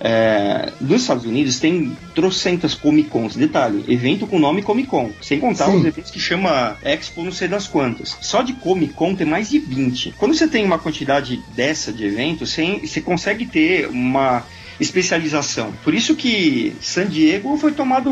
[0.00, 3.36] É, nos Estados Unidos tem trocentas Comic Cons.
[3.36, 5.10] Detalhe, evento com nome Comic Con.
[5.20, 5.78] Sem contar Sim.
[5.78, 8.16] os eventos que chama Expo não sei das quantas.
[8.20, 10.14] Só de Comic Con tem mais de 20.
[10.18, 14.44] Quando você tem uma quantidade dessa de eventos, você, você consegue ter uma
[14.80, 15.72] especialização.
[15.82, 18.10] Por isso que San Diego foi tomado,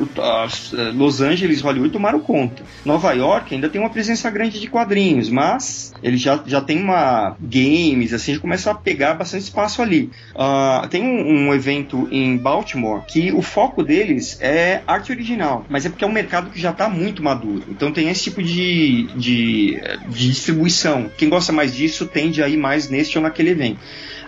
[0.00, 2.62] eh, Los Angeles, Hollywood tomaram conta.
[2.84, 7.36] Nova York ainda tem uma presença grande de quadrinhos, mas ele já, já tem uma
[7.40, 10.10] games, assim, já começa a pegar bastante espaço ali.
[10.34, 15.86] Ah, tem um, um evento em Baltimore que o foco deles é arte original, mas
[15.86, 17.64] é porque é um mercado que já está muito maduro.
[17.68, 21.10] Então tem esse tipo de, de, de distribuição.
[21.16, 23.80] Quem gosta mais disso tende a ir mais neste ou naquele evento.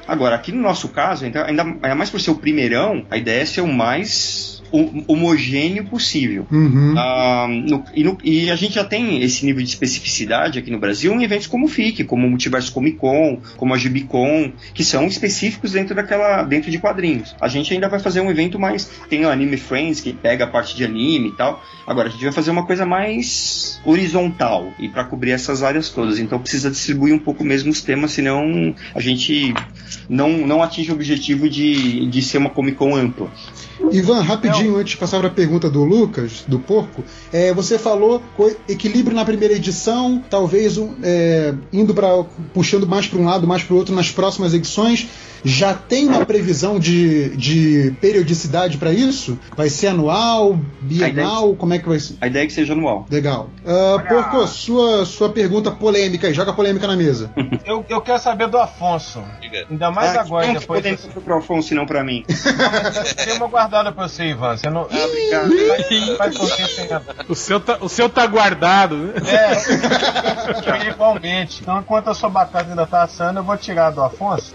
[0.06, 3.46] Agora, aqui no nosso caso, ainda, ainda mais por ser o primeirão, a ideia é
[3.46, 4.62] ser o mais
[5.08, 6.46] homogêneo possível.
[6.50, 6.94] Uhum.
[6.96, 10.78] Ah, no- e, no- e a gente já tem esse nível de especificidade aqui no
[10.78, 14.84] Brasil em eventos como o FIC, como o Multiverso Comic Con, como a Gibicon, que
[14.84, 17.34] são específicos dentro daquela dentro de quadrinhos.
[17.40, 20.46] A gente ainda vai fazer um evento mais tem o Anime Friends que pega a
[20.48, 21.62] parte de anime e tal.
[21.86, 26.18] Agora a gente vai fazer uma coisa mais horizontal e para cobrir essas áreas todas.
[26.18, 29.52] Então precisa distribuir um pouco mesmo os temas, senão a gente
[30.08, 33.30] não não atinge o objetivo de, de ser uma Comic Con ampla.
[33.90, 38.22] Ivan, rapidinho, antes de passar para a pergunta do Lucas, do Porco, é, você falou
[38.68, 43.62] equilíbrio na primeira edição, talvez um, é, indo para puxando mais para um lado, mais
[43.62, 45.08] para o outro nas próximas edições.
[45.44, 49.38] Já tem uma previsão de, de periodicidade para isso?
[49.56, 51.54] Vai ser anual, bienal?
[51.54, 52.16] Como é que vai ser?
[52.20, 53.06] A ideia é que seja anual.
[53.10, 53.50] Legal.
[53.66, 57.30] Ah, Porco, sua, sua pergunta polêmica aí, joga a polêmica na mesa.
[57.64, 59.22] Eu, eu quero saber do Afonso.
[59.70, 60.82] Ainda mais Ah, agora, não, depois.
[60.82, 62.22] desse- pro Afonso e não pra mim.
[63.24, 64.56] Tem uma guardada pra você, Ivan.
[64.56, 64.82] Você não.
[64.82, 65.48] obrigado.
[65.48, 69.12] Vai, vai correr sem a- O seu tá, o seu tá guardado, né?
[69.26, 71.62] É, igualmente.
[71.62, 74.54] Então, enquanto a sua batata ainda tá assando, eu vou tirar do Afonso.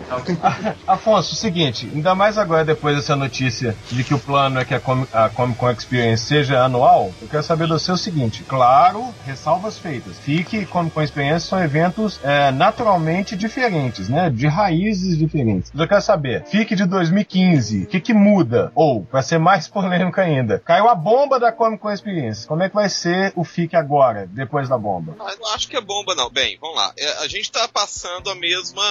[0.87, 4.73] Afonso, o seguinte, ainda mais agora depois dessa notícia de que o plano é que
[4.73, 8.43] a, Com a Comic Con Experience seja anual, eu quero saber do seu seguinte.
[8.43, 10.17] Claro, ressalvas feitas.
[10.19, 14.29] Fique e Comic Con Experience são eventos é, naturalmente diferentes, né?
[14.29, 15.71] De raízes diferentes.
[15.73, 18.71] Mas eu quero saber, Fique de 2015, o que que muda?
[18.73, 22.47] Ou, pra ser mais polêmico ainda, caiu a bomba da Comic Con Experience.
[22.47, 25.15] Como é que vai ser o Fique agora, depois da bomba?
[25.19, 26.29] Ah, não acho que é bomba, não.
[26.29, 26.93] Bem, vamos lá.
[26.97, 28.83] É, a gente está passando a mesma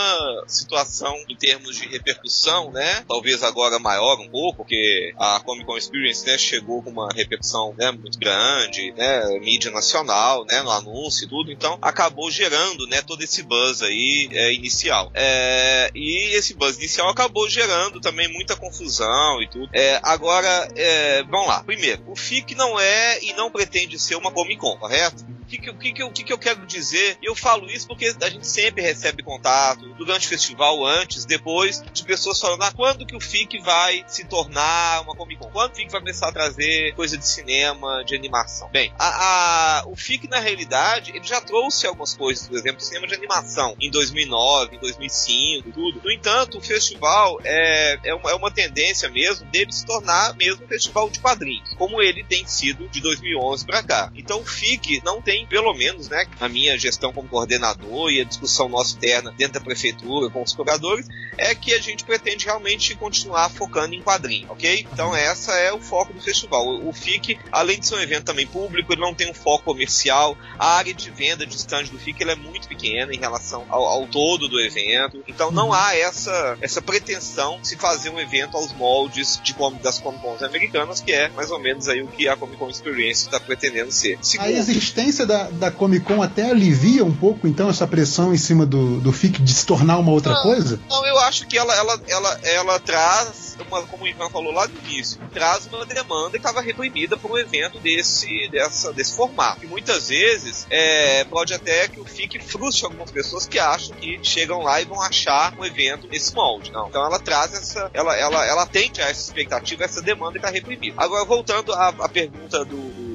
[0.46, 3.04] situação em termos de repercussão, né?
[3.06, 7.74] Talvez agora maior um pouco, porque a Comic Con Experience né, chegou com uma repercussão
[7.76, 9.38] né, muito grande, né?
[9.40, 10.62] Mídia nacional, né?
[10.62, 11.52] No anúncio e tudo.
[11.52, 13.02] Então, acabou gerando, né?
[13.02, 15.10] Todo esse buzz aí é, inicial.
[15.14, 19.68] É, e esse buzz inicial acabou gerando também muita confusão e tudo.
[19.72, 21.62] É, agora, é, vamos lá.
[21.62, 25.37] Primeiro, o FIC não é e não pretende ser uma Comic Con, correto?
[25.48, 27.16] Que, que, que, que, que eu quero dizer?
[27.22, 32.04] Eu falo isso porque a gente sempre recebe contato durante o festival, antes, depois, de
[32.04, 35.50] pessoas falando: ah, quando que o FIC vai se tornar uma Comic Con?
[35.50, 38.68] Quando o FIC vai começar a trazer coisa de cinema, de animação?
[38.70, 43.06] Bem, a, a- o FIC, na realidade, ele já trouxe algumas coisas, por exemplo, cinema
[43.06, 46.00] de animação em 2009, em 2005, tudo.
[46.04, 50.64] No entanto, o festival é, é, uma, é uma tendência mesmo dele se tornar mesmo
[50.64, 54.12] um festival de quadrinhos, como ele tem sido de 2011 para cá.
[54.14, 58.24] Então, o FIC não tem, pelo menos, né, a minha gestão como coordenador e a
[58.24, 62.94] discussão nossa interna dentro da prefeitura com os curadores, é que a gente pretende realmente
[62.94, 64.86] continuar focando em quadrinho, ok?
[64.92, 66.66] Então, essa é o foco do festival.
[66.84, 70.36] O, FIC, além de ser um evento também público, ele não tem um foco comercial.
[70.58, 74.06] A área de venda de stand do FIC é muito pequena em relação ao, ao
[74.06, 75.22] todo do evento.
[75.28, 79.98] Então, não há essa, essa pretensão de se fazer um evento aos moldes de das
[79.98, 83.24] Comic Cons americanas, que é mais ou menos aí o que a Comic Con Experience
[83.24, 84.18] está pretendendo ser.
[84.18, 88.38] A Segundo, existência da, da Comic Con até alivia um pouco, então, essa pressão em
[88.38, 90.42] cima do, do FIC de se tornar uma outra Não.
[90.42, 90.80] coisa?
[90.88, 94.66] Não, eu acho que ela, ela, ela, ela traz, uma, como o Ivan falou lá
[94.66, 99.64] no início, traz uma demanda que estava reprimida por um evento desse, dessa, desse formato.
[99.64, 104.18] E muitas vezes é, pode até que o FIC frustre algumas pessoas que acham que
[104.22, 106.72] chegam lá e vão achar um evento nesse molde.
[106.72, 106.88] Não.
[106.88, 110.50] Então ela traz essa, ela, ela, ela atende a essa expectativa, essa demanda que está
[110.50, 110.94] reprimida.
[110.96, 113.07] Agora, voltando à, à pergunta do,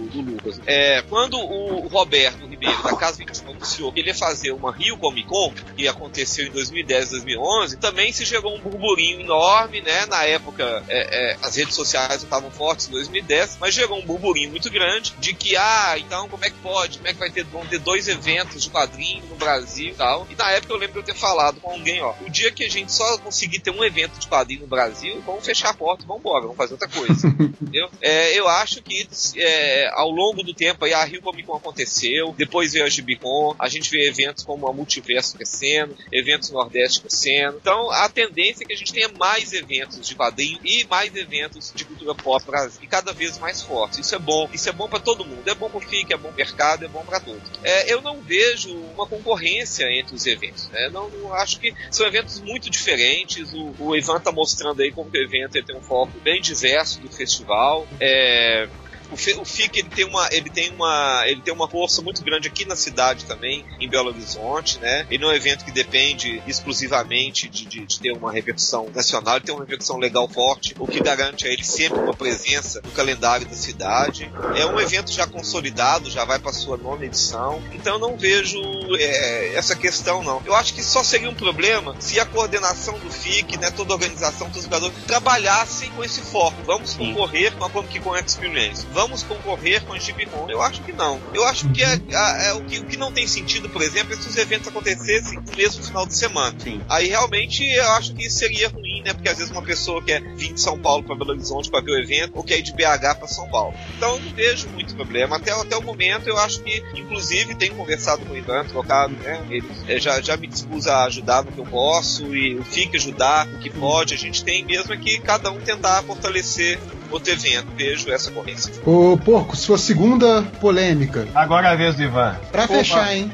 [0.54, 0.60] Lucas.
[0.66, 4.98] É, quando o Roberto Ribeiro, da Casa 21, anunciou que ele ia fazer uma Rio
[4.98, 10.06] Comic Con, que aconteceu em 2010, 2011, também se gerou um burburinho enorme, né?
[10.06, 14.06] Na época, é, é, as redes sociais não estavam fortes em 2010, mas gerou um
[14.06, 16.98] burburinho muito grande de que, ah, então como é que pode?
[16.98, 20.28] Como é que vai ter, vão ter dois eventos de quadrinho no Brasil e tal?
[20.30, 22.64] E na época eu lembro de eu ter falado com alguém, ó, o dia que
[22.64, 26.04] a gente só conseguir ter um evento de quadrinho no Brasil, vamos fechar a porta
[26.04, 27.28] e vamos embora, vamos fazer outra coisa.
[27.64, 27.90] entendeu?
[28.02, 32.34] É, eu acho que é, ao longo do tempo aí a Rio Comic Con aconteceu,
[32.38, 33.56] depois veio a Gibicon.
[33.58, 37.58] A gente vê eventos como a Multiverso crescendo, eventos Nordeste crescendo.
[37.62, 41.72] Então a tendência é que a gente tenha mais eventos de quadrinho e mais eventos
[41.74, 44.00] de cultura pop Brasil, e cada vez mais fortes.
[44.00, 44.50] Isso é bom.
[44.54, 45.48] Isso é bom para todo mundo.
[45.48, 47.42] É bom pro FIC, é bom pro mercado, é bom para todos.
[47.64, 50.70] É, eu não vejo uma concorrência entre os eventos.
[50.70, 50.90] Né?
[50.90, 53.54] Não, não acho que são eventos muito diferentes.
[53.54, 57.12] O, o Ivan tá mostrando aí como o evento tem um foco bem diverso do
[57.12, 57.88] festival.
[58.00, 58.68] É,
[59.14, 62.48] o, o FIC ele tem uma ele tem uma ele tem uma força muito grande
[62.48, 65.06] aqui na cidade também em Belo Horizonte né?
[65.10, 69.36] Ele não é um evento que depende exclusivamente de, de, de ter uma repercussão nacional
[69.36, 72.92] ele tem uma repercussão legal forte o que garante a ele sempre uma presença no
[72.92, 74.32] calendário da cidade.
[74.56, 78.60] É um evento já consolidado já vai para sua nona edição então eu não vejo
[78.98, 80.42] é, essa questão não.
[80.46, 83.96] Eu acho que só seria um problema se a coordenação do FIC né toda a
[83.96, 86.58] organização todos os jogadores trabalhassem com esse foco.
[86.66, 88.86] Vamos concorrer com a Comic Con Experience.
[88.92, 90.50] Vamos concorrer com a GPCon?
[90.50, 91.22] Eu acho que não.
[91.34, 94.14] Eu acho que, é, é- é o que o que não tem sentido, por exemplo,
[94.14, 96.56] é se os eventos acontecessem no mesmo final de semana.
[96.90, 99.14] Aí realmente eu acho que isso seria ruim, né?
[99.14, 101.92] Porque às vezes uma pessoa quer vir de São Paulo para Belo Horizonte para ver
[101.92, 103.74] o evento, ou quer ir de BH para São Paulo.
[103.96, 105.38] Então eu não vejo muito problema.
[105.38, 109.46] Até, até o momento eu acho que, inclusive, tenho conversado com o Ivan, trocado, né?
[109.50, 112.96] Ele eh, já, já me dispus a ajudar no que eu posso e o FIC
[112.98, 114.14] ajudar no que pode.
[114.14, 116.82] A gente tem mesmo é que cada um tentar fortalecer
[117.14, 117.68] outro evento.
[117.78, 118.74] Vejo essa corrência.
[118.86, 121.28] Ô, Porco, sua segunda polêmica.
[121.34, 122.36] Agora é a vez do Ivan.
[122.52, 122.74] Pra Opa.
[122.74, 123.32] fechar, hein?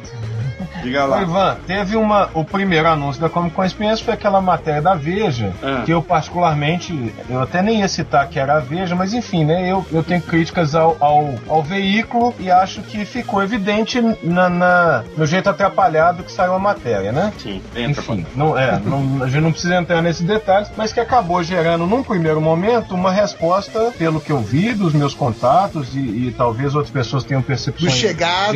[0.82, 2.30] Diga Ô, Ivan, teve uma.
[2.34, 5.84] O primeiro anúncio da Comic Con Experience foi aquela matéria da Veja, Ah.
[5.86, 7.14] que eu particularmente.
[7.30, 9.70] Eu até nem ia citar que era a Veja, mas enfim, né?
[9.72, 15.04] Eu, eu tenho críticas ao, ao, ao veículo e acho que ficou evidente na, na-
[15.18, 17.32] no jeito atrapalhado que saiu a matéria, né?
[17.38, 21.00] Sim, bem Enfim, não, é, não, a gente não precisa entrar nesses detalhes, mas que
[21.00, 26.00] acabou gerando, num primeiro momento, uma resposta, pelo que eu vi dos meus contatos, e,
[26.00, 28.00] e talvez outras pessoas tenham percepções Dos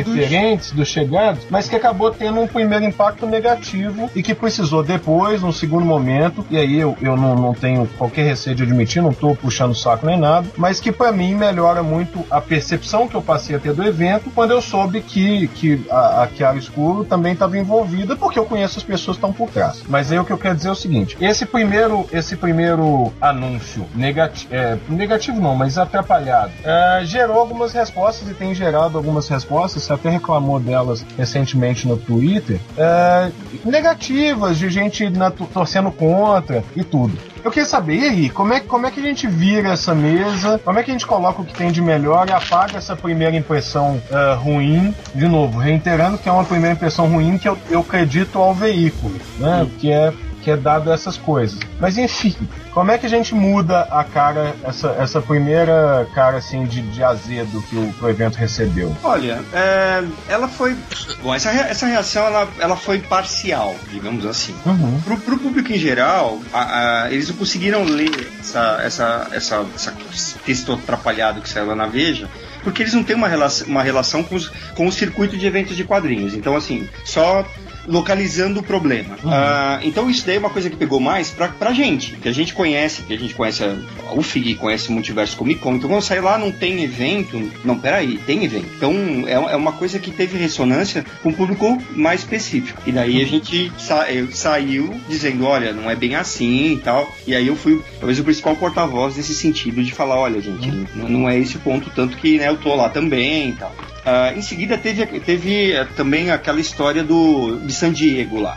[0.04, 5.42] diferentes dos chegados, mas que acabou tendo um primeiro impacto negativo e que precisou depois,
[5.42, 9.12] num segundo momento, e aí eu, eu não, não tenho qualquer receio de admitir, não
[9.12, 13.14] tô puxando o saco nem nada, mas que pra mim melhora muito a percepção que
[13.14, 17.04] eu passei a ter do evento quando eu soube que, que a, a Chiara Escuro
[17.04, 19.82] também estava envolvida, porque eu conheço as pessoas que estão por trás.
[19.88, 23.86] Mas aí o que eu quero dizer é o seguinte: esse primeiro, esse primeiro anúncio
[23.94, 24.54] negativo,
[24.88, 30.10] negativo não, mas atrapalhado, é, gerou algumas respostas e tem gerado algumas respostas, você até
[30.10, 33.30] reclamou delas recentemente no Twitter, é,
[33.64, 37.16] negativas, de gente na- torcendo contra e tudo.
[37.44, 40.58] Eu queria saber, e aí, como é, como é que a gente vira essa mesa?
[40.64, 43.36] Como é que a gente coloca o que tem de melhor e apaga essa primeira
[43.36, 44.94] impressão ah, ruim?
[45.14, 49.14] De novo, reiterando que é uma primeira impressão ruim que eu, eu acredito ao veículo,
[49.38, 49.66] né?
[49.78, 50.12] Que é
[50.44, 51.58] que é dado essas coisas.
[51.80, 52.36] Mas enfim,
[52.72, 57.02] como é que a gente muda a cara, essa, essa primeira cara assim de, de
[57.02, 58.94] azedo que o, que o evento recebeu?
[59.02, 60.76] Olha, é, ela foi.
[61.22, 64.54] Bom, essa, essa reação ela, ela foi parcial, digamos assim.
[64.66, 65.00] Uhum.
[65.04, 69.94] Pro, pro público em geral, a- a- eles não conseguiram ler essa, essa, essa, essa,
[70.12, 72.28] esse texto atrapalhado que saiu lá na Veja,
[72.62, 75.74] porque eles não têm uma relação, uma relação com, os, com o circuito de eventos
[75.76, 76.34] de quadrinhos.
[76.34, 77.46] Então, assim, só
[77.86, 79.16] localizando o problema.
[79.24, 82.32] Ah, então isso daí é uma coisa que pegou mais pra, pra gente, que a
[82.32, 83.76] gente conhece, que a gente conhece a,
[84.12, 85.74] o FIG, conhece o Multiverso Comic Con.
[85.74, 88.68] Então quando sai lá não tem evento, não, peraí, tem evento.
[88.76, 92.80] Então é, é uma coisa que teve ressonância com um público mais específico.
[92.86, 97.12] E daí a gente sa- eu- saiu dizendo, olha, não é bem assim e tal.
[97.26, 101.08] E aí eu fui, talvez o principal porta-voz nesse sentido de falar, olha, gente, não,
[101.08, 103.74] não é esse o ponto, tanto que né, eu tô lá também e tal.
[104.06, 108.56] Ah, em seguida teve, teve eh, também aquela história do de San Diego lá.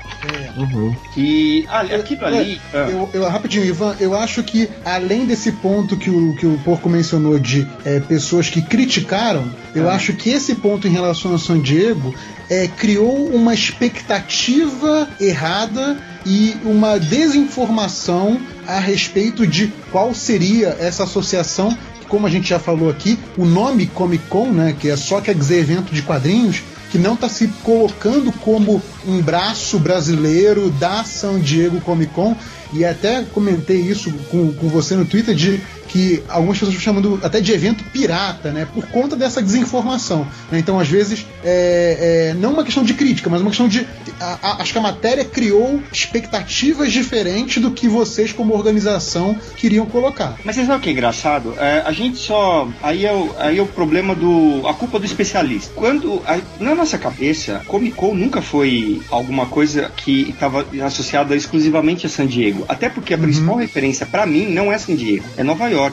[1.13, 2.59] Que ah, aquilo ali.
[2.73, 6.57] É, eu, eu- rapidinho, Ivan, eu acho que além desse ponto que o, que o
[6.59, 11.39] Porco mencionou de é, pessoas que criticaram, eu acho que esse ponto em relação a
[11.39, 12.13] San Diego
[12.49, 21.77] é, criou uma expectativa errada e uma desinformação a respeito de qual seria essa associação
[22.07, 25.35] como a gente já falou aqui, o nome Comic Con, né, que é só quer
[25.35, 31.39] dizer evento de quadrinhos, que não está se colocando como um braço brasileiro da San
[31.39, 32.35] Diego Comic Con,
[32.73, 37.19] e até comentei isso com, com você no Twitter de que algumas pessoas estão chamando
[37.23, 38.67] até de evento pirata, né?
[38.73, 40.27] Por conta dessa desinformação.
[40.51, 40.59] né?
[40.59, 43.85] Então, às vezes, é, é, não uma questão de crítica, mas uma questão de.
[44.19, 49.85] a- a- acho que a matéria criou expectativas diferentes do que vocês, como organização, queriam
[49.85, 50.35] colocar.
[50.43, 51.53] Mas você sabe o que é engraçado?
[51.57, 52.67] É, a gente só.
[52.81, 54.67] Aí é, o, aí é o problema do.
[54.67, 55.71] A culpa do especialista.
[55.75, 56.21] Quando.
[56.25, 62.09] a- na, nossa cabeça, Comic Con nunca foi alguma coisa que estava associada exclusivamente a
[62.09, 62.65] San Diego.
[62.67, 65.86] Até porque a principal referência para mim não é San Diego, é Nova York.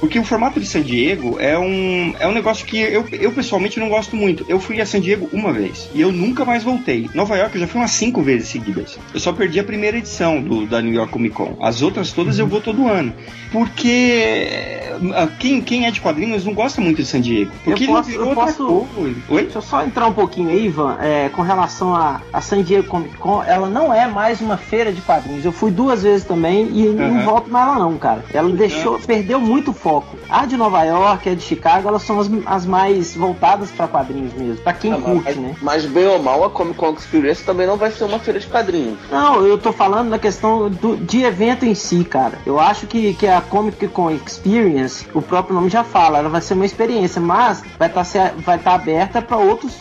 [0.00, 3.78] Porque o formato de San Diego é um, é um negócio que eu, eu pessoalmente
[3.78, 4.44] não gosto muito.
[4.48, 7.08] Eu fui a San Diego uma vez e eu nunca mais voltei.
[7.14, 8.98] Nova York eu já fui umas cinco vezes seguidas.
[9.12, 11.56] Eu só perdi a primeira edição do, da New York Comic Con.
[11.60, 13.12] As outras todas eu vou todo ano.
[13.50, 17.50] Porque ah, quem, quem é de quadrinhos não gosta muito de San Diego.
[17.64, 18.86] Porque eu posso, eu posso.
[19.28, 19.42] Oi?
[19.42, 22.88] Deixa eu só entrar um pouquinho aí, Ivan, é, com relação a, a San Diego
[22.88, 25.44] Comic Con, ela não é mais uma feira de quadrinhos.
[25.44, 27.24] Eu fui duas vezes também e não Aham.
[27.24, 28.24] volto mais lá não, cara.
[28.32, 30.16] Ela deixou, perdeu muito foco.
[30.28, 34.34] A de Nova York, a de Chicago, elas são as, as mais voltadas pra quadrinhos
[34.34, 35.54] mesmo, pra quem Ah, curte, mas, né?
[35.62, 38.46] mas bem ou mal, a Comic Con Experience também não vai ser uma feira de
[38.46, 38.98] quadrinhos.
[39.10, 42.38] Não, eu tô falando da questão do, de evento em si, cara.
[42.44, 46.40] Eu acho que, que a Comic Con Experience, o próprio nome já fala, ela vai
[46.42, 48.04] ser uma experiência, mas vai estar
[48.44, 49.38] vai tá aberta para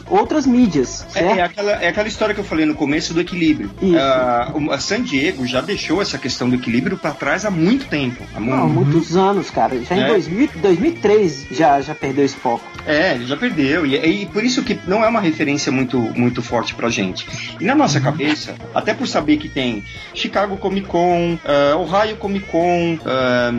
[0.10, 1.38] outras mídias, É, certo?
[1.38, 3.70] é aquela, é aquela história que eu falei no começo do equilíbrio.
[3.82, 3.98] Isso.
[4.00, 7.88] Ah, o- a San Diego já deixou essa questão do equilíbrio para trás há muito
[7.88, 8.24] tempo.
[8.34, 9.80] Há Não, muitos anos, cara.
[9.84, 10.08] Já em É.
[10.08, 12.64] 2000, 2003 já, já perdeu esse foco.
[12.86, 13.86] É, ele já perdeu.
[13.86, 17.28] E, e por isso que não é uma referência muito, muito forte pra gente.
[17.60, 22.46] E na nossa cabeça, até por saber que tem Chicago Comic Con, ah, Ohio Comic
[22.48, 23.52] Con, ah,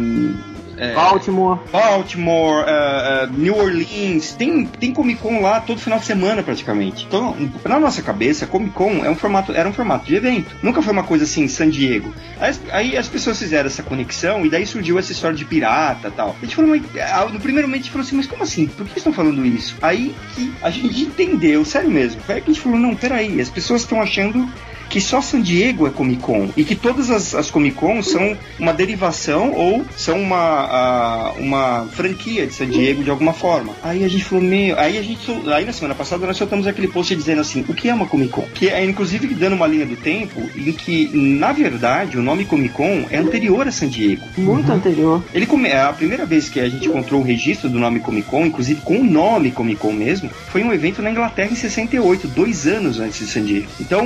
[0.78, 1.58] é, Baltimore.
[1.72, 7.04] Baltimore, ah, ah, New Orleans, tem, tem Comic Con lá todo final de semana praticamente.
[7.06, 10.54] Então, na nossa cabeça, Comic Con é um formato, era um formato de evento.
[10.62, 12.12] Nunca foi uma coisa assim, San Diego.
[12.40, 16.08] Aí, as- aí as pessoas fizeram essa conexão e daí surgiu essa história de pirata
[16.08, 16.36] e tal.
[16.40, 18.66] A gente falou, mas, ah, no primeiro momento a gente falou assim, mas como assim?
[18.66, 19.76] Por que estão falando isso?
[19.82, 22.20] Aí que a gente entendeu, sério mesmo.
[22.22, 24.48] Foi aí que a gente falou, não, peraí, as pessoas estão achando
[24.88, 28.36] que só San Diego é Comic Con e que todas as, as Comic Con são
[28.58, 33.72] uma derivação ou são uma, a- uma franquia de San Diego de alguma forma.
[33.82, 36.88] Aí a gente falou, meu, aí a gente, aí na semana passada nós soltamos aquele
[36.88, 38.46] post dizendo assim, o que é uma Comic Con?
[38.54, 42.74] Que é inclusive dando uma linha do tempo em que, na verdade, o nome Comic
[42.74, 44.22] Con é anterior a San Diego.
[44.36, 45.22] Muito anterior.
[45.34, 45.70] Ele come...
[45.72, 48.98] A primeira vez que a gente encontrou o registro do nome Comic Con, inclusive com
[49.00, 53.18] o nome Comic Con mesmo, foi um evento na Inglaterra em 68, dois anos antes
[53.20, 53.66] de San Diego.
[53.80, 54.04] Então,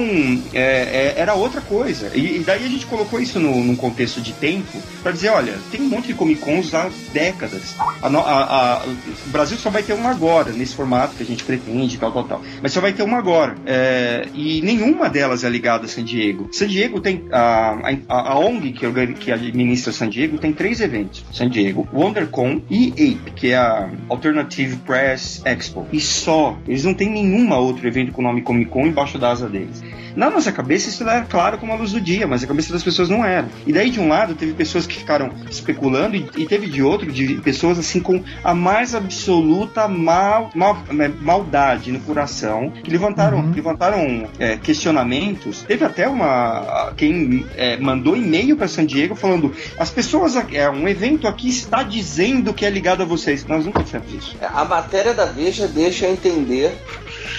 [0.52, 2.10] é, é, era outra coisa.
[2.14, 5.54] E, e daí a gente colocou isso no, num contexto de tempo para dizer, olha,
[5.70, 7.74] tem um monte de Comic Cons há décadas.
[8.02, 11.44] A a- a- o Brasil só vai ter uma agora, nesse formato que a gente
[11.44, 12.42] pretende, tal, tal, tal.
[12.62, 13.54] Mas só vai ter uma agora.
[13.66, 16.48] É, e nenhuma delas é ligada a San Diego.
[16.52, 17.24] San Diego tem.
[17.32, 22.88] A, a, ONG que, que administra San Diego tem três eventos: San Diego, WonderCon e
[22.92, 25.86] APE, que é a Alternative Press Expo.
[25.92, 26.56] E só.
[26.66, 29.82] Eles não têm nenhuma outro evento com o nome Comic Con embaixo da asa deles.
[30.16, 32.82] Na nossa cabeça isso era claro como a luz do dia, mas a cabeça das
[32.82, 33.46] pessoas não era.
[33.66, 37.10] E daí de um lado teve pessoas que ficaram especulando e, e teve de outro
[37.10, 43.50] de pessoas assim com a mais absoluta mal, mal- é, maldade no coração que levantaram,
[43.54, 45.62] levantaram é, questionamentos.
[45.62, 50.68] Teve até uma quem é, mandou e-mail para San Diego falando as pessoas aqui- é
[50.70, 53.44] um evento aqui está dizendo que é ligado a vocês.
[53.46, 54.36] Nós nunca dissemos isso.
[54.42, 56.72] A matéria da Veja deixa entender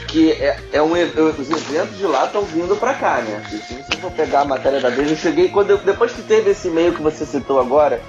[0.08, 3.42] que é, é um, os eventos de lá estão vindo pra cá, né?
[3.52, 6.22] E se você for pegar a matéria da Veja, eu cheguei quando eu- depois que
[6.22, 8.02] teve esse e-mail que você citou agora,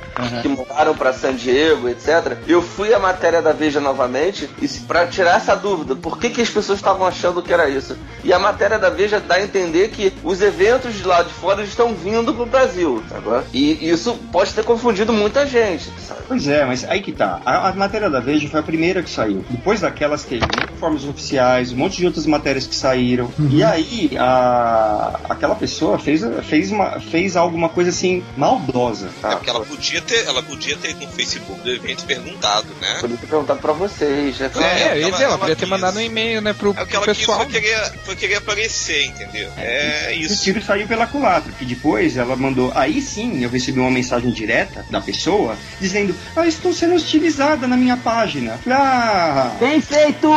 [0.42, 2.36] que mudaram pra San Diego, etc.
[2.46, 4.48] Eu fui à matéria da Veja novamente
[4.86, 7.96] pra tirar essa dúvida, por que, que as pessoas estavam achando que era isso?
[8.22, 11.62] E a matéria da Veja dá a entender que os eventos de lá de fora
[11.62, 13.24] estão vindo pro Brasil, sabe?
[13.52, 16.20] E isso pode ter confundido muita gente, sabe?
[16.28, 17.40] Pois é, mas aí que tá.
[17.44, 19.44] A, a matéria da Veja foi a primeira que saiu.
[19.50, 23.32] Depois daquelas teve informes oficiais, um monte de outras matérias que saíram.
[23.50, 29.06] E aí a, aquela pessoa fez, fez, uma, fez alguma coisa assim maldosa.
[29.06, 29.36] É Tá?
[29.36, 32.98] porque ela podia ter, ela podia ter ido no Facebook do evento perguntado, né?
[33.00, 34.50] Podia ter perguntado pra vocês, né?
[34.56, 36.86] É, eu ia dizer, ela ela podia ter mandado um e-mail, né, pro, É o
[36.86, 37.38] que pro ela pessoal.
[37.40, 39.48] foi querer, foi querer aparecer, entendeu?
[39.56, 40.42] É O isso.
[40.42, 42.70] tiro saiu pela culatra, que depois ela mandou.
[42.74, 47.76] Aí sim eu recebi uma mensagem direta da pessoa dizendo: Ah, estou sendo hostilizada na
[47.76, 48.58] minha página.
[48.62, 49.56] Falei, ah.
[49.58, 50.28] Bem feito!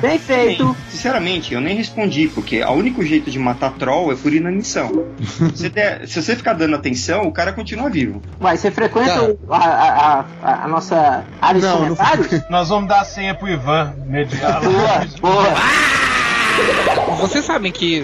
[0.00, 0.67] Bem feito!
[0.72, 5.04] Bem, sinceramente, eu nem respondi, porque o único jeito de matar troll é por inanição.
[5.54, 8.22] Se, der- se você ficar dando atenção, o cara continua vivo.
[8.40, 12.42] Vai, você frequenta o- a, a, a, a nossa área de Não, não comentários?
[12.50, 15.06] Nós vamos dar a senha pro Ivan mediar lá.
[15.20, 15.54] Boa, boa.
[17.20, 18.02] Vocês sabem que,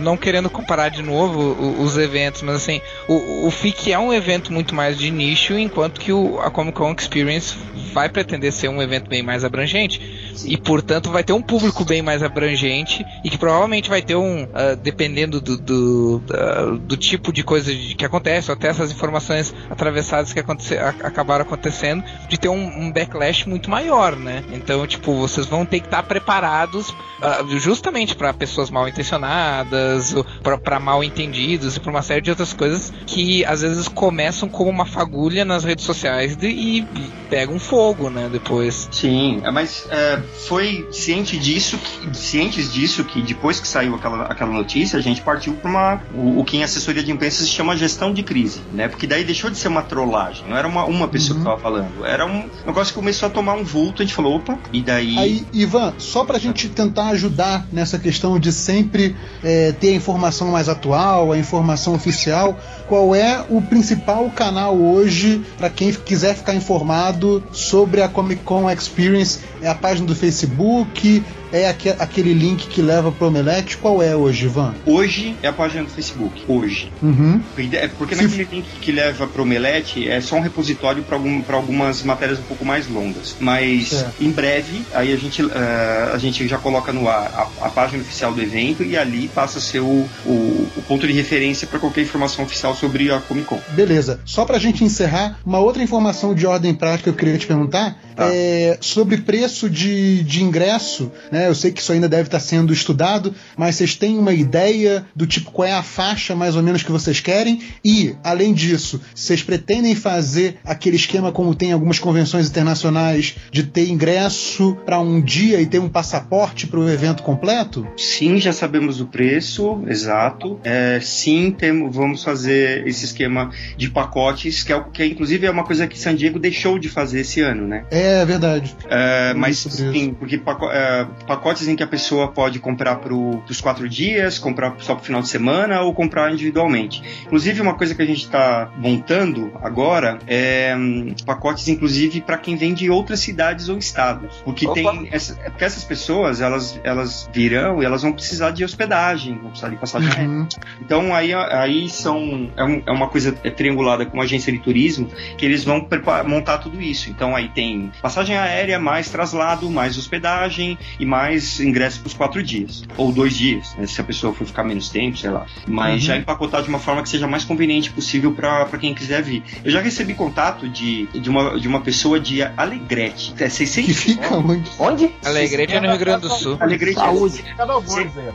[0.00, 4.52] não querendo comparar de novo os eventos, mas assim, o, o FIC é um evento
[4.52, 7.56] muito mais de nicho, enquanto que o, a Comic Con Experience
[7.92, 10.00] vai pretender ser um evento bem mais abrangente.
[10.44, 14.46] E portanto vai ter um público bem mais abrangente e que provavelmente vai ter um,
[14.52, 19.54] ah, dependendo do, do, da- do tipo de coisa que acontece, ou até essas informações
[19.68, 24.44] atravessadas que acabaram acontecendo, de ter um, um backlash muito maior, né?
[24.52, 30.14] Então, tipo, vocês vão ter que estar preparados ah, justamente para pessoas mal intencionadas,
[30.62, 34.70] para mal entendidos e para uma série de outras coisas que às vezes começam como
[34.70, 36.80] uma fagulha nas redes sociais de- e,
[37.28, 38.28] pegam fogo, né?
[38.28, 38.88] Depois.
[38.90, 44.52] Sim, mas é, foi ciente disso, que- cientes disso que depois que saiu aquela, aquela
[44.52, 47.76] notícia, a gente partiu para uma o, o que em assessoria de imprensa se chama
[47.76, 48.88] gestão de crise, né?
[48.88, 52.04] Porque daí deixou de ser uma trollagem, não era uma, uma pessoa que estava falando,
[52.04, 55.18] era um negócio que começou a tomar um vulto, a gente falou, opa, e daí
[55.18, 60.48] Aí, Ivan, só pra gente tentar ajudar nessa questão de sempre é, ter a informação
[60.48, 62.58] mais atual, a informação oficial,
[62.90, 68.68] qual é o principal canal hoje para quem quiser ficar informado sobre a Comic Con
[68.68, 69.38] Experience?
[69.62, 71.22] É a página do Facebook?
[71.52, 73.76] É aque- aquele link que leva pro Omelete?
[73.76, 74.74] Qual é hoje, Ivan?
[74.86, 76.92] hoje é a página do Facebook, hoje.
[77.02, 77.40] Uhum.
[77.72, 81.42] É Porque naquele link que leva para o Omelete é só um repositório para algum,
[81.48, 83.36] algumas matérias um pouco mais longas.
[83.40, 87.70] Mas em breve, aí a gente, eh, a gente já coloca no ar a, a
[87.70, 91.66] página oficial do evento e ali passa a ser o, o, o ponto de referência
[91.66, 93.60] para qualquer informação oficial sobre a Comic Con.
[93.70, 94.20] Beleza.
[94.24, 97.96] Só pra gente encerrar, uma outra informação de ordem prática que eu queria te perguntar
[98.18, 101.10] é sobre preço de, de ingresso.
[101.30, 101.48] Né?
[101.48, 105.26] Eu sei que isso ainda deve estar sendo estudado, mas vocês têm uma ideia do
[105.26, 107.60] tipo qual é a faixa mais ou menos que vocês querem?
[107.84, 113.62] E, além disso, vocês pretendem fazer aquele esquema como tem em algumas convenções internacionais de
[113.64, 117.86] ter ingresso para um dia e ter um passaporte para o evento completo?
[117.96, 120.58] Sim, já sabemos o preço exato.
[120.64, 125.50] É, sim, temos, vamos fazer esse esquema de pacotes, que é, o- que inclusive é
[125.50, 127.84] uma coisa que San Diego deixou de fazer esse ano, né?
[127.90, 128.74] É verdade.
[128.88, 132.58] É, Eu mas li sobre sim, porque paco- é, pacotes em que a pessoa pode
[132.58, 137.02] comprar para os quatro dias, comprar só para o final de semana ou comprar individualmente.
[137.26, 142.56] Inclusive, uma coisa que a gente está montando agora é hum, pacotes, inclusive, para quem
[142.56, 144.36] vem de outras cidades ou estados.
[144.44, 144.74] Porque Opa.
[144.74, 149.34] tem essa, é porque essas pessoas, elas, elas virão e elas vão precisar de hospedagem,
[149.38, 150.26] vão precisar de passagem.
[150.26, 150.48] Uhum.
[150.80, 155.08] Então aí, aí são é, um- é uma coisa triangulada com uma agência de turismo
[155.36, 155.86] que eles vão
[156.26, 157.10] montar tudo isso.
[157.10, 162.42] Então aí tem passagem aérea, mais traslado, mais hospedagem e mais ingresso para os quatro
[162.42, 165.46] dias ou dois dias, né, se a pessoa for ficar menos tempo, sei lá.
[165.66, 165.98] Mas Uhum.
[166.00, 169.42] já empacotar de uma forma que seja mais conveniente possível para quem quiser vir.
[169.64, 173.34] Eu já recebi contato de, de, uma, de uma pessoa de Alegrete.
[173.38, 174.70] É 600 Que fica onde?
[174.78, 175.10] Onde?
[175.24, 176.56] Alegrete é no Rio Grande do Sul.
[176.60, 177.44] Alegrete Saúde.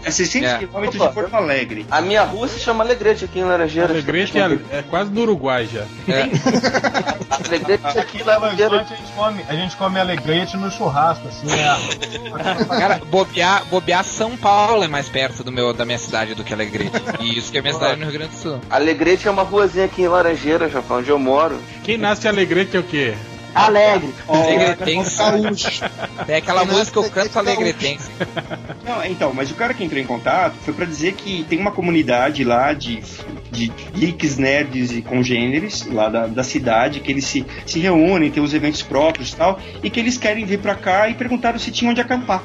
[0.03, 0.58] é 600 É.
[0.60, 1.08] quilômetros Opa.
[1.10, 1.86] de Porto Alegre.
[1.89, 3.91] A minha rua se chama Alegrete aqui em Laranjeiras.
[3.91, 5.86] Alegrete é, é quase no Uruguai já.
[7.47, 8.72] Alegrete aqui em Laranjeiras.
[8.74, 12.66] Horizonte a gente come, a gente come alegrete no churrasco, assim, é.
[12.66, 16.54] Cara, bobear, bobear São Paulo é mais perto do meu, da minha cidade do que
[16.54, 17.02] Alegrete.
[17.20, 18.62] E isso que é minha cidade no Rio Grande do Sul.
[18.70, 21.60] Alegrete é uma ruazinha aqui em Laranjeiras, Japão, onde eu moro.
[21.84, 23.16] Quem nasce Alegrete é o quê?
[23.56, 24.14] Alegre.
[24.28, 25.22] Alegretense.
[26.28, 28.10] É aquela música Eu nasce Canto Alegretense.
[28.86, 31.58] Não, é, então, mas o cara que entrou em contato foi pra dizer que tem
[31.60, 33.01] uma comunidade lá de,
[33.51, 38.43] de geeks, nerds e congêneres lá da, da cidade, que eles se, se reúnem, tem
[38.43, 41.72] os eventos próprios e tal, e que eles querem vir pra cá e perguntaram se
[41.72, 42.43] tinha onde acampar.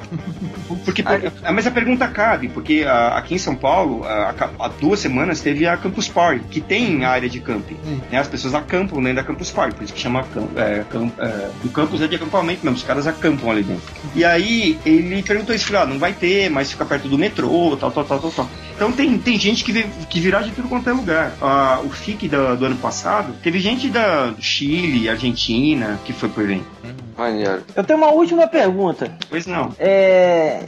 [0.84, 4.68] Porque, por- ah, mas a pergunta cabe, porque ah, aqui em São Paulo, ah, há
[4.68, 7.76] duas semanas teve a Campus Party, que tem área de camping.
[8.10, 8.18] né?
[8.18, 10.24] As pessoas acampam dentro da Campus Party, por isso que chama
[10.56, 10.84] é,
[11.18, 13.82] é, o campus é de acampamento mesmo, os caras acampam ali dentro.
[14.14, 17.76] E aí ele perguntou isso, falou, ah, não vai ter, mas fica perto do metrô,
[17.78, 18.48] tal, tal, tal, tal, tal.
[18.74, 21.32] Então tem, tem gente que, que virá de tudo quanto é lugar.
[21.40, 26.28] Ah, o FIC da- do ano passado, teve gente da do Chile, Argentina, que foi
[26.28, 26.64] pro evento.
[27.16, 27.62] Maneiro.
[27.76, 29.12] Eu tenho uma última pergunta.
[29.28, 29.72] Pois não.
[29.78, 30.62] É,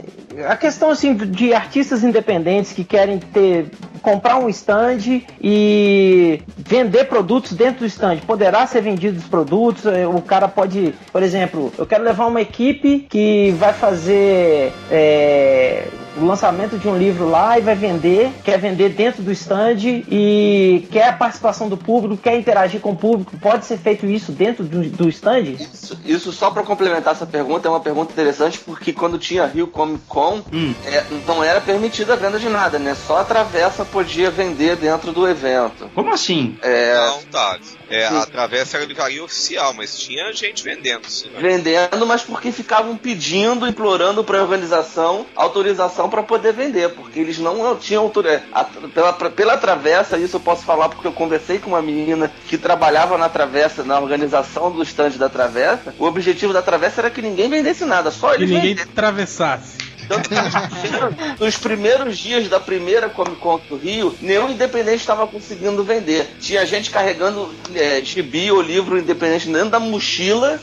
[0.47, 3.71] a questão assim de artistas independentes que querem ter
[4.03, 8.17] comprar um stand e vender produtos dentro do stand.
[8.27, 9.85] Poderá ser vendidos produtos.
[9.85, 15.87] eh, O cara pode, por exemplo, eu quero levar uma equipe que vai fazer é,
[16.17, 19.77] o lançamento de um livro lá e vai vender, quer vender dentro do stand
[20.09, 23.37] e quer a participação do público, quer interagir com o público.
[23.37, 25.41] Pode ser feito isso dentro do, do stand?
[25.41, 29.67] Isso, isso só pra complementar essa pergunta é uma pergunta interessante porque quando tinha Rio
[29.67, 30.41] Comic Con
[30.85, 32.95] é, não era permitida a venda de nada, né?
[32.95, 35.89] Só a travessa podia vender dentro do evento.
[35.93, 36.57] Como assim?
[36.61, 37.59] É, Não, tá.
[37.89, 38.17] É, Sim.
[38.17, 41.29] a travessa era livraria oficial, mas tinha gente vendendo, sim.
[41.29, 41.39] né?
[41.39, 47.75] vendendo, mas porque ficavam pedindo, implorando pra organização autorização para poder vender, porque eles não
[47.77, 51.81] tinham autor- a- pela, pela travessa, isso eu posso falar porque eu conversei com uma
[51.81, 55.93] menina que trabalhava na travessa, na organização do stand da travessa.
[55.99, 58.91] O objetivo da travessa era que ninguém vendesse nada, só Que eles ninguém vendessem.
[58.91, 59.77] atravessasse.
[60.07, 65.25] Tanto que primeiros- nos primeiros dias da primeira Comic Con do Rio, nenhum independente estava
[65.25, 66.27] conseguindo vender.
[66.41, 70.59] Tinha gente carregando é, gibi ou livro independente dentro da mochila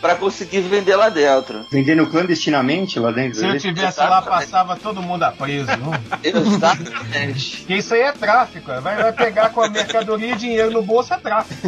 [0.00, 1.66] para conseguir vender lá dentro.
[1.70, 3.38] Vendendo clandestinamente lá dentro.
[3.38, 5.70] Se eu tivesse lá, passava todo mundo a preso.
[5.76, 5.92] Não?
[6.22, 7.58] Exatamente.
[7.58, 8.70] Porque isso aí é tráfico.
[8.80, 11.60] Vai, vai pegar com a mercadoria e dinheiro no bolso é tráfico.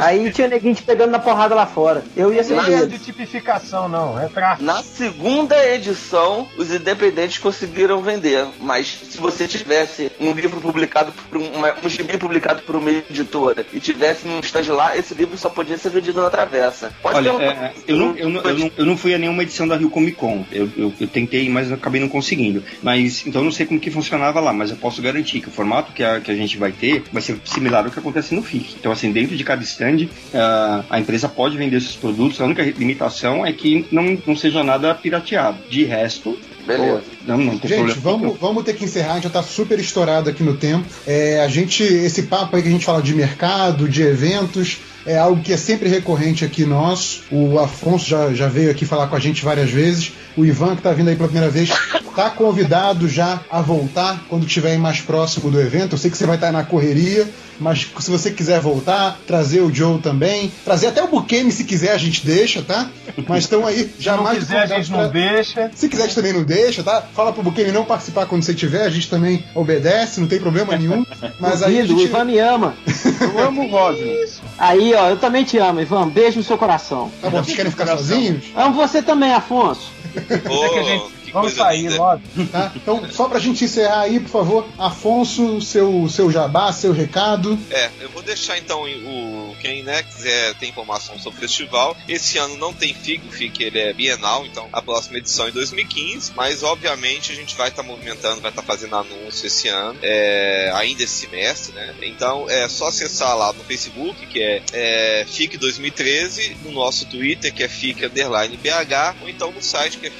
[0.00, 2.02] Aí tinha neguinho te pegando na porrada lá fora.
[2.16, 4.20] Eu ia ser Não é de tipificação, não.
[4.20, 4.64] É tráfico.
[4.64, 8.46] Na segunda edição, os independentes conseguiram vender.
[8.60, 13.66] Mas se você tivesse um livro publicado por uma, um gibi publicado por uma editora
[13.72, 16.92] e tivesse num stand lá, esse livro só podia ser vendido na travessa.
[17.02, 17.63] Pode Olha, perguntar.
[17.63, 19.90] é, eu, não, eu, não, eu, não, eu não fui a nenhuma edição da Rio
[19.90, 20.44] Comic Con.
[20.50, 22.62] Eu, eu, eu tentei, mas eu acabei não conseguindo.
[22.82, 25.52] Mas então eu não sei como que funcionava lá, mas eu posso garantir que o
[25.52, 28.42] formato que a, que a gente vai ter vai ser similar ao que acontece no
[28.42, 28.76] FIC.
[28.78, 32.40] Então, assim, dentro de cada stand, ah, a empresa pode vender seus produtos.
[32.40, 35.58] A única limitação é que não, não seja nada pirateado.
[35.68, 37.02] De resto, Beleza.
[37.26, 38.00] não, não tem Gente, problema.
[38.00, 40.86] vamos, vamos ter que encerrar, a gente já tá super estourado aqui no tempo.
[41.06, 45.18] É, a gente, esse papo aí que a gente fala de mercado, de eventos, é
[45.18, 47.22] algo que é sempre recorrente aqui nosso.
[47.30, 50.12] O Afonso já, já veio aqui falar com a gente várias vezes.
[50.36, 51.70] O Ivan, que tá vindo aí pela primeira vez,
[52.14, 55.94] tá convidado já a voltar quando estiver mais próximo do evento.
[55.94, 59.72] Eu sei que você vai estar na correria, mas se você quiser voltar, trazer o
[59.72, 62.88] Joe também, trazer até o Bukemi se quiser, a gente deixa, tá?
[63.28, 65.70] Mas estão aí já Se quiser, a gente não deixa.
[65.74, 67.02] se quiser, a gente também não deixa, tá?
[67.14, 70.76] Fala pro Bukemi não participar quando você tiver, a gente também obedece, não tem problema
[70.76, 71.04] nenhum.
[71.40, 72.08] Mas aí a Duvido, o gente.
[72.10, 72.74] Ivan me ama.
[73.20, 74.24] Eu amo o Rodney.
[74.58, 76.08] Aí, ó, eu também te amo, Ivan.
[76.08, 77.10] Beijo no seu coração.
[77.20, 78.44] Tá bom, vocês querem ficar sozinhos?
[78.56, 79.90] Amo você também, Afonso.
[80.16, 81.96] Ô, que a gente- Vamos coisa sair linda.
[81.96, 82.22] logo.
[82.50, 82.72] Tá?
[82.76, 87.58] Então, só pra gente encerrar aí, por favor, Afonso, seu, seu jabá, seu recado.
[87.70, 91.96] É, eu vou deixar então o quem né, quiser ter informação sobre o festival.
[92.06, 95.48] Esse ano não tem FIC, o FIC ele é bienal, então a próxima edição é
[95.48, 99.98] em 2015, mas obviamente a gente vai estar movimentando, vai estar fazendo anúncio esse ano,
[100.02, 101.94] é, ainda esse semestre, né?
[102.02, 107.52] Então é só acessar lá no Facebook, que é, é FIC 2013, no nosso Twitter,
[107.52, 110.10] que é FIC underline BH, ou então no site que é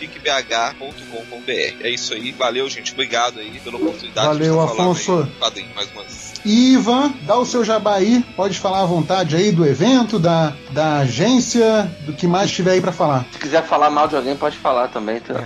[1.47, 5.19] É isso aí, valeu gente, obrigado aí pela oportunidade Valeu, de Afonso.
[5.23, 6.35] aí, quadrinho mais uma vez.
[6.45, 10.99] Ivan, dá o seu jabá aí, pode falar à vontade aí do evento, da, da
[10.99, 13.25] agência, do que mais tiver aí pra falar.
[13.33, 15.21] Se quiser falar mal de alguém, pode falar também.
[15.21, 15.45] Tá?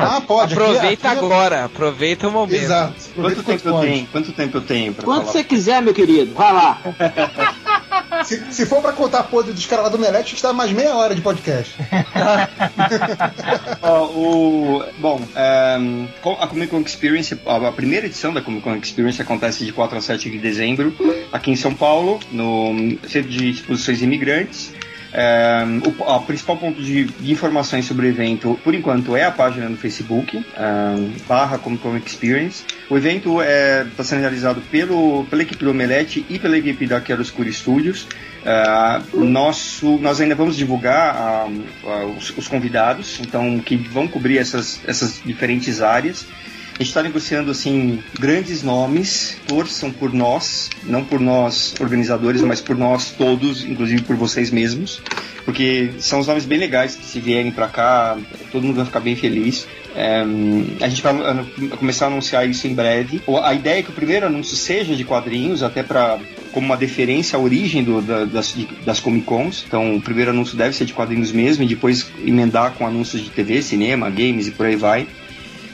[0.00, 0.54] Ah, pode.
[0.54, 2.54] aqui- Aproveita aqui é- agora, aproveita o momento.
[2.62, 2.94] Exato.
[3.14, 4.06] Quanto tempo eu tenho?
[4.08, 5.32] Quanto tempo eu tenho pra Quanto falar?
[5.32, 6.34] você quiser, meu querido.
[6.34, 6.78] Vai lá.
[8.24, 10.52] Se, se for pra contar a podre dos caras lá do Melete, a gente dá
[10.52, 11.74] mais meia hora de podcast.
[13.82, 18.76] Ó, o, bom, ehm, com- a Comic Con Experience, a primeira edição da Comic Con
[18.76, 20.94] Experience acontece de 4 a 7 de dezembro,
[21.32, 24.72] aqui em São Paulo, no Centro de Exposições Imigrantes.
[25.14, 29.30] Ehm, o, a principal ponto de, de informações sobre o evento, por enquanto, é a
[29.30, 32.64] página no Facebook, ehm, barra Comic Con Experience.
[32.90, 37.50] O evento está sendo realizado pelo, pela equipe do Omelete e pela equipe da Chiaroscuro
[37.52, 38.06] Studios.
[38.46, 41.46] Ah, nosso, nós ainda vamos divulgar
[42.16, 46.26] os, os convidados, então que vão cobrir essas, essas diferentes áreas.
[46.74, 52.60] A gente está negociando assim grandes nomes, torçam por nós, não por nós organizadores, mas
[52.60, 55.00] por nós todos, inclusive por vocês mesmos,
[55.44, 58.18] porque são os nomes bem legais que se vierem para cá,
[58.50, 59.68] todo mundo vai ficar bem feliz.
[59.94, 60.24] É,
[60.80, 61.14] a gente vai
[61.78, 63.22] começar a anunciar isso em breve.
[63.44, 66.18] A ideia é que o primeiro anúncio seja de quadrinhos, até para
[66.50, 68.52] como uma deferência à origem do- da- das,
[68.84, 69.64] das Comic Cons.
[69.68, 73.30] Então, o primeiro anúncio deve ser de quadrinhos mesmo, e depois emendar com anúncios de
[73.30, 75.06] TV, cinema, games e por aí vai.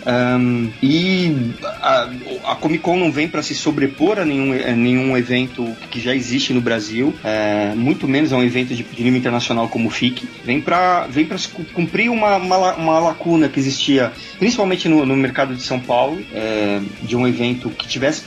[0.07, 2.09] Ahn, e a,
[2.45, 6.15] a Comic Con não vem para se sobrepor a nenhum, a nenhum evento que já
[6.15, 10.29] existe no Brasil, é, muito menos a um evento de, nível internacional como o FIC.
[10.45, 11.29] Vem para vem
[11.75, 16.81] cumprir uma, uma, uma lacuna que existia, principalmente no, no mercado de São Paulo, é,
[17.03, 18.25] de um evento que tivesse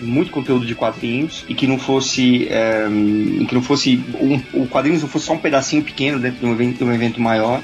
[0.00, 2.86] muito conteúdo de quadrinhos e que não fosse, é,
[3.48, 6.52] que não fosse um, o quadrinhos não fosse só um pedacinho pequeno dentro de um
[6.52, 7.62] evento, de um evento maior.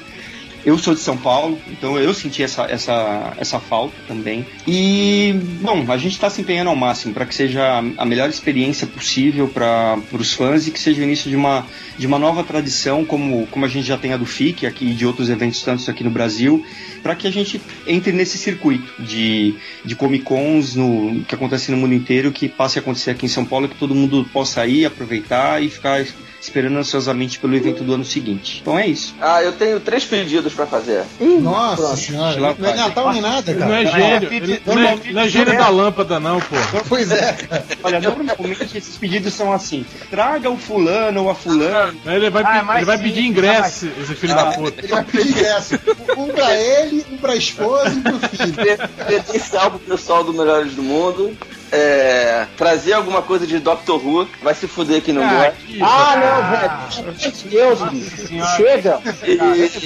[0.63, 4.45] Eu sou de São Paulo, então eu senti essa, essa, essa falta também.
[4.67, 8.85] E, bom, a gente está se empenhando ao máximo para que seja a melhor experiência
[8.85, 11.65] possível para os fãs e que seja o início de uma,
[11.97, 14.93] de uma nova tradição, como, como a gente já tem a do FIC aqui e
[14.93, 16.63] de outros eventos tantos aqui no Brasil,
[17.01, 21.77] para que a gente entre nesse circuito de, de Comic Cons no, que acontece no
[21.77, 24.85] mundo inteiro, que passe a acontecer aqui em São Paulo, que todo mundo possa ir,
[24.85, 26.05] aproveitar e ficar
[26.41, 28.59] esperando ansiosamente pelo evento do ano seguinte.
[28.61, 29.13] Então é isso.
[29.21, 31.03] Ah, eu tenho três pedidos pra fazer.
[31.19, 31.97] Nossa Pronto.
[31.97, 32.75] senhora, não é.
[32.75, 33.65] Natal nem nada, cara.
[33.67, 36.55] Não é gênio, ele- não é, não é gênio da lâmpada, não, pô.
[36.89, 37.37] Pois é.
[37.83, 41.93] Olha, normalmente esses pedidos são assim: traga o fulano ou a fulana.
[42.05, 44.79] Ele vai, Ah, mas ele vai sim, pedir ingresso, esse filho da puta.
[44.81, 45.79] Ele vai pedir ingresso.
[46.17, 48.53] Um pra ele, um pra esposa e um pro filho.
[49.05, 51.37] Credencial pro pessoal do Melhores do Mundo.
[51.71, 55.55] É, trazer alguma coisa de Doctor Who, vai se fuder que não Ah, gosta.
[55.81, 57.49] Ah, não, velho.
[57.49, 58.49] Pelo amor de Deus.
[58.57, 58.99] Chega.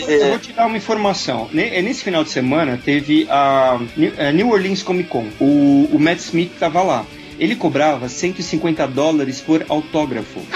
[0.08, 1.48] Eu vou te dar uma informação.
[1.56, 5.28] É Nesse final de semana teve a New- a New Orleans Comic Con.
[5.40, 7.06] O, o Matt Smith tava lá.
[7.38, 10.40] Ele cobrava 150 dólares por autógrafo.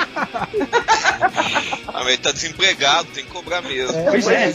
[1.88, 3.94] Ah, mas ele tá desempregado, tem que cobrar mesmo.
[4.06, 4.54] Pois é.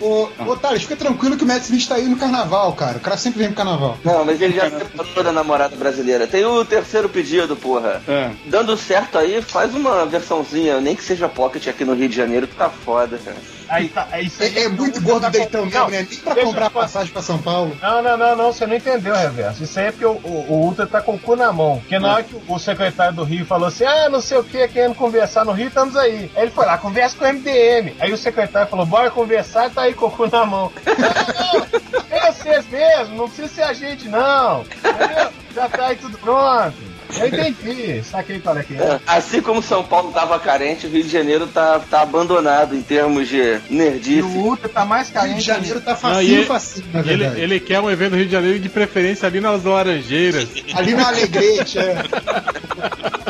[0.00, 2.98] Ô, ô Thales, fica tranquilo que o Matt Smith tá aí no carnaval, cara.
[2.98, 3.98] O cara sempre vem pro carnaval.
[4.04, 6.26] Não, mas ele já separou da namorada brasileira.
[6.26, 8.02] Tem o terceiro pedido, porra.
[8.06, 8.30] É.
[8.46, 12.46] Dando certo aí, faz uma versãozinha, nem que seja pocket aqui no Rio de Janeiro,
[12.46, 13.36] que tá foda, cara.
[13.68, 14.32] Aí tá, é aí.
[14.40, 16.06] É, é muito gordo deitão mesmo, né?
[16.08, 17.76] Nem pra comprar passagem pra São Paulo.
[17.80, 19.64] Não, não, não, não, você não entendeu, Reverso.
[19.64, 21.78] Isso aí é porque o, o, o Ultra tá com o cu na mão.
[21.78, 24.68] Porque na hora que o secretário do Rio falou assim, ah, não sei o que,
[24.68, 26.30] querendo conversar no Rio, estamos aí.
[26.36, 27.94] Aí ele foi lá, conversa com o MDM.
[28.00, 30.70] Aí o secretário falou, bora conversar, tá aí com o cu na mão.
[30.86, 31.60] Não,
[32.00, 34.62] não, é vocês mesmo, não precisa ser a gente, não.
[34.62, 35.28] Entendeu?
[35.54, 36.94] Já tá aí tudo pronto.
[37.16, 38.98] Eu entendi, saquei para que é.
[39.06, 43.28] Assim como São Paulo tava carente, o Rio de Janeiro tá, tá abandonado em termos
[43.28, 44.22] de E nerdice.
[44.22, 45.36] o Ultra tá mais Rio carente.
[45.38, 47.40] de Janeiro tá Não, facinho, e ele, facinho, na ele, verdade.
[47.40, 50.48] ele quer um evento no Rio de Janeiro de preferência ali nas Laranjeiras.
[50.74, 51.94] Ali na Alegrete, é.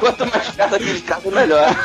[0.01, 1.77] Quanto mais perto aqui de casa, melhor.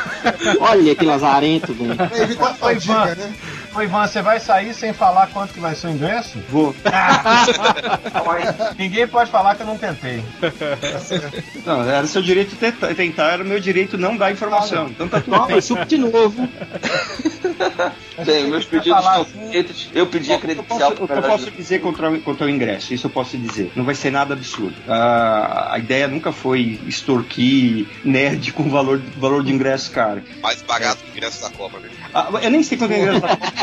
[0.60, 1.92] Olha que lazarento, velho.
[2.30, 3.32] Ivan, fadiga, né?
[3.74, 6.38] Ô, Ivan, você vai sair sem falar quanto que vai ser o ingresso?
[6.48, 6.74] Vou.
[8.78, 10.22] Ninguém pode falar que eu não tentei.
[11.64, 14.88] Não, era seu direito tenta- tentar, era o meu direito não dar informação.
[14.88, 15.60] Então tá tudo bem.
[15.60, 16.48] Chupa de novo.
[18.24, 19.90] Bem, meus pedidos estão feitos.
[19.94, 22.92] Eu pedi a Eu credencial posso, pro eu posso dizer contra, o- contra o ingresso,
[22.94, 23.72] isso eu posso dizer.
[23.76, 24.74] Não vai ser nada absurdo.
[24.88, 30.22] Ah, a ideia nunca foi extorquir nerd com valor, valor de ingresso caro.
[30.42, 31.92] Mais barato que o ingresso da Copa, velho.
[32.14, 33.59] Ah, eu nem sei quanto é o ingresso da Copa,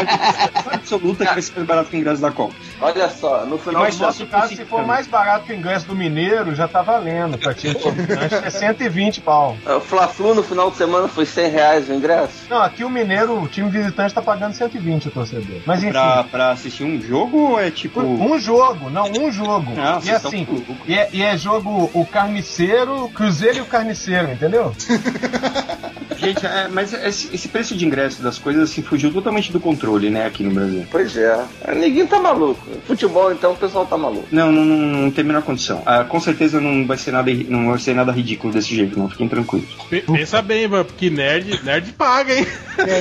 [0.72, 2.56] absoluta que vai ser mais barato que o ingresso da Copa.
[2.82, 5.88] Olha só, no final Mas do nosso caso, se for mais barato que o ingresso
[5.88, 7.38] do Mineiro, já tá valendo.
[7.38, 9.58] Pra time visitante é 120 pau.
[9.66, 12.34] O Fla-Flu no final de semana foi 100 reais o ingresso?
[12.50, 15.62] Não, aqui o Mineiro, o time visitante tá pagando 120 o torcedor.
[15.66, 15.92] Mas enfim.
[15.92, 18.02] Pra, pra assistir um jogo ou é tipo.
[18.02, 19.74] Um jogo, não, um jogo.
[19.78, 23.62] Ah, e vocês assim, tão e é, e é jogo o carniceiro, o cruzeiro e
[23.62, 24.74] o carniceiro, entendeu?
[26.28, 30.10] Gente, é, mas esse, esse preço de ingresso das coisas assim, fugiu totalmente do controle,
[30.10, 30.86] né, aqui no Brasil.
[30.92, 31.46] Pois é.
[31.76, 32.60] Ninguém tá maluco.
[32.86, 34.28] Futebol, então, o pessoal tá maluco.
[34.32, 35.82] Não, não, não, não tem a menor condição.
[35.86, 39.10] Ah, com certeza não vai ser nada, não vai ser nada ridículo desse jeito, não.
[39.10, 39.68] Fiquem tranquilos.
[39.90, 42.46] Pe- Pensa bem, mano, porque nerd, nerd paga, hein?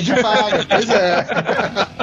[0.02, 1.26] De paga, pois é.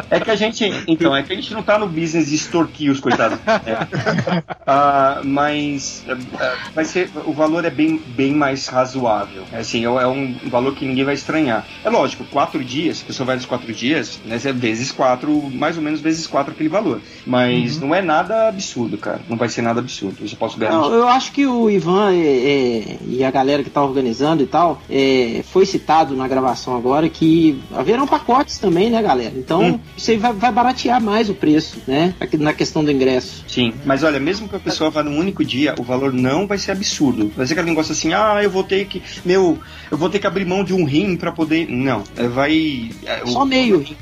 [0.09, 2.91] É que a gente, então, é que a gente não tá no business de extorquir
[2.91, 3.37] os coitados.
[3.47, 4.43] É.
[4.65, 6.03] Ah, mas
[6.39, 9.43] ah, vai ser, o valor é bem, bem mais razoável.
[9.51, 11.65] É, assim, é, é um valor que ninguém vai estranhar.
[11.83, 15.77] É lógico, quatro dias, a pessoa vai nos quatro dias, né, é vezes quatro, mais
[15.77, 17.01] ou menos vezes quatro aquele valor.
[17.25, 19.21] Mas não é nada absurdo, cara.
[19.29, 20.23] Não vai ser nada absurdo.
[20.23, 20.91] Isso eu posso Não, garantir.
[20.93, 24.81] eu acho que o Ivan é, é, e a galera que tá organizando e tal,
[24.89, 29.33] é, foi citado na gravação agora que haverão pacotes também, né, galera?
[29.35, 29.79] Então, Hum.
[29.95, 32.13] isso aí vai, vai baratear mais o preço, né?
[32.39, 33.43] Na questão do ingresso.
[33.47, 36.57] Sim, mas olha, mesmo que a pessoa vá num único dia, o valor não vai
[36.57, 37.31] ser absurdo.
[37.35, 39.01] Vai ser aquele negócio assim, ah, eu vou ter que.
[39.25, 39.57] Meu,
[39.91, 41.67] eu vou ter que abrir mão de um rim pra poder.
[41.69, 42.89] Não, é, vai.
[43.05, 43.95] é, Só o- meio rim.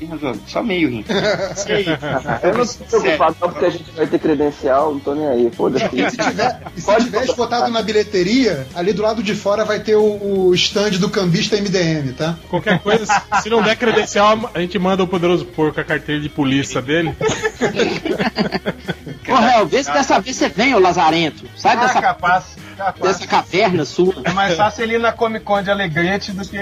[0.46, 1.04] Só meio rim.
[2.42, 5.50] Eu não tô preocupado não, porque a gente vai ter credencial, não tô nem aí,
[5.50, 5.84] foda-se.
[5.92, 9.96] E se tiver, se tiver esgotado na bilheteria, ali do lado de fora vai ter
[9.96, 12.36] o, o stand do cambista MDM, tá?
[12.48, 13.04] Qualquer coisa,
[13.42, 17.14] se não der credencial, a gente manda o poderoso porco a carteira de polícia dele.
[19.28, 21.44] Ô, Réu, vê se dessa vez você vem, ô Lazarento.
[21.56, 22.44] Sai Ah, dessa, capaz,
[22.76, 23.00] capaz.
[23.16, 24.14] dessa caverna sua.
[24.24, 26.58] É mais fácil ele ir na Comic Con de Alegrete do que.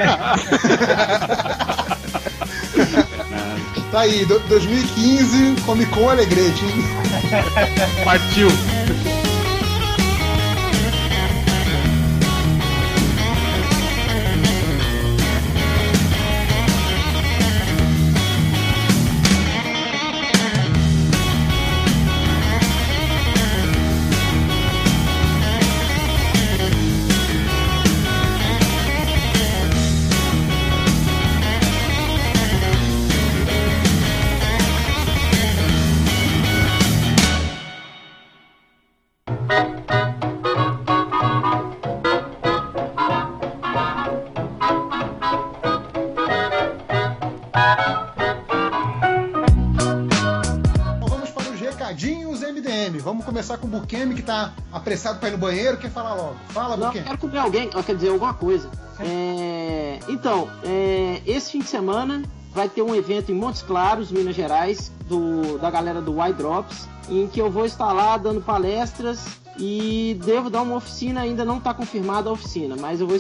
[3.91, 6.85] Tá aí, do- 2015, Comic Con Alegrete, hein?
[8.05, 8.49] Partiu.
[54.91, 55.77] Apressado pra ir no banheiro.
[55.77, 56.37] Quer falar logo?
[56.49, 58.69] Fala, Não, eu quero comer alguém, quer dizer, alguma coisa.
[58.99, 62.23] É, então, é, esse fim de semana
[62.53, 66.89] vai ter um evento em Montes Claros, Minas Gerais, do, da galera do Y Drops,
[67.09, 71.59] em que eu vou estar lá dando palestras e devo dar uma oficina, ainda não
[71.59, 73.15] está confirmada a oficina, mas eu vou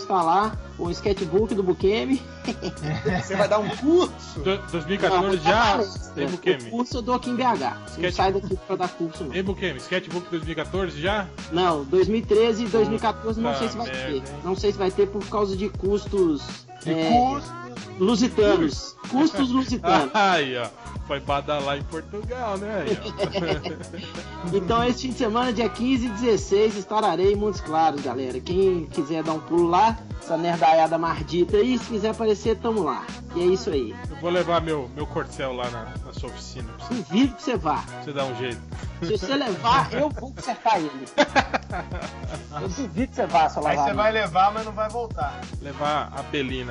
[0.79, 2.23] com o sketchbook do Bukemi.
[3.23, 4.41] Você vai dar um curso?
[4.41, 6.12] Do- 2014 Não, já palestra.
[6.15, 6.71] tem O Bukemi.
[6.71, 7.43] curso eu dou aqui em BH.
[7.45, 9.31] Não Sketch- sai daqui pra dar curso, não.
[9.31, 9.79] Tem Bukemi.
[9.79, 11.27] Sketchbook 2014 já?
[11.53, 14.15] Não, 2013 e 2014 não sei se vai merda, ter.
[14.17, 14.23] hein?
[14.43, 16.41] Não sei se vai ter por causa de custos.
[16.82, 17.61] De é, custos.
[17.98, 18.97] Lusitanos.
[19.11, 20.11] Custos lusitanos.
[20.15, 20.69] Aí, ó.
[21.07, 22.85] Foi badalar em Portugal, né?
[22.86, 24.01] Aí.
[24.52, 28.40] Então, esse fim de semana, dia 15 e 16, estarei em Montes Claros, galera.
[28.40, 33.05] Quem quiser dar um pulo lá, essa nerdaiada mardita aí, se quiser aparecer, tamo lá.
[33.35, 33.94] E é isso aí.
[34.09, 36.73] Eu vou levar meu, meu corcel lá na, na sua oficina.
[36.89, 37.85] Duvido que você vá.
[38.02, 38.61] você dar um jeito.
[39.02, 40.90] Se você levar, eu vou consertar ele.
[42.61, 45.40] Eu duvido que você vá, sua Aí você vai levar, mas não vai voltar.
[45.62, 46.70] Levar a Belina.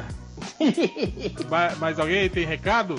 [1.49, 2.95] Ma- mais alguém tem recado?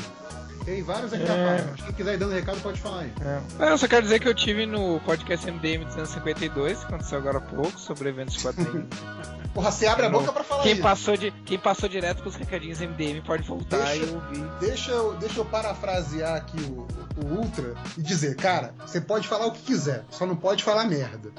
[0.70, 1.26] Tem vários aqui É.
[1.26, 1.72] na página.
[1.84, 3.12] Quem quiser ir dando recado, pode falar aí.
[3.58, 7.38] Não, eu só quero dizer que eu tive no podcast MDM 252, que aconteceu agora
[7.38, 8.86] há pouco, sobre eventos de quadrinhos.
[9.52, 10.82] Porra, você abre a boca pra falar quem isso.
[10.82, 14.44] passou, de, quem passou direto pros recadinhos MDM pode voltar Deixa- e ouvir.
[14.60, 16.86] Deixa eu, deixa eu parafrasear aqui o,
[17.20, 20.84] o Ultra e dizer, cara, você pode falar o que quiser, só não pode falar
[20.84, 21.32] merda.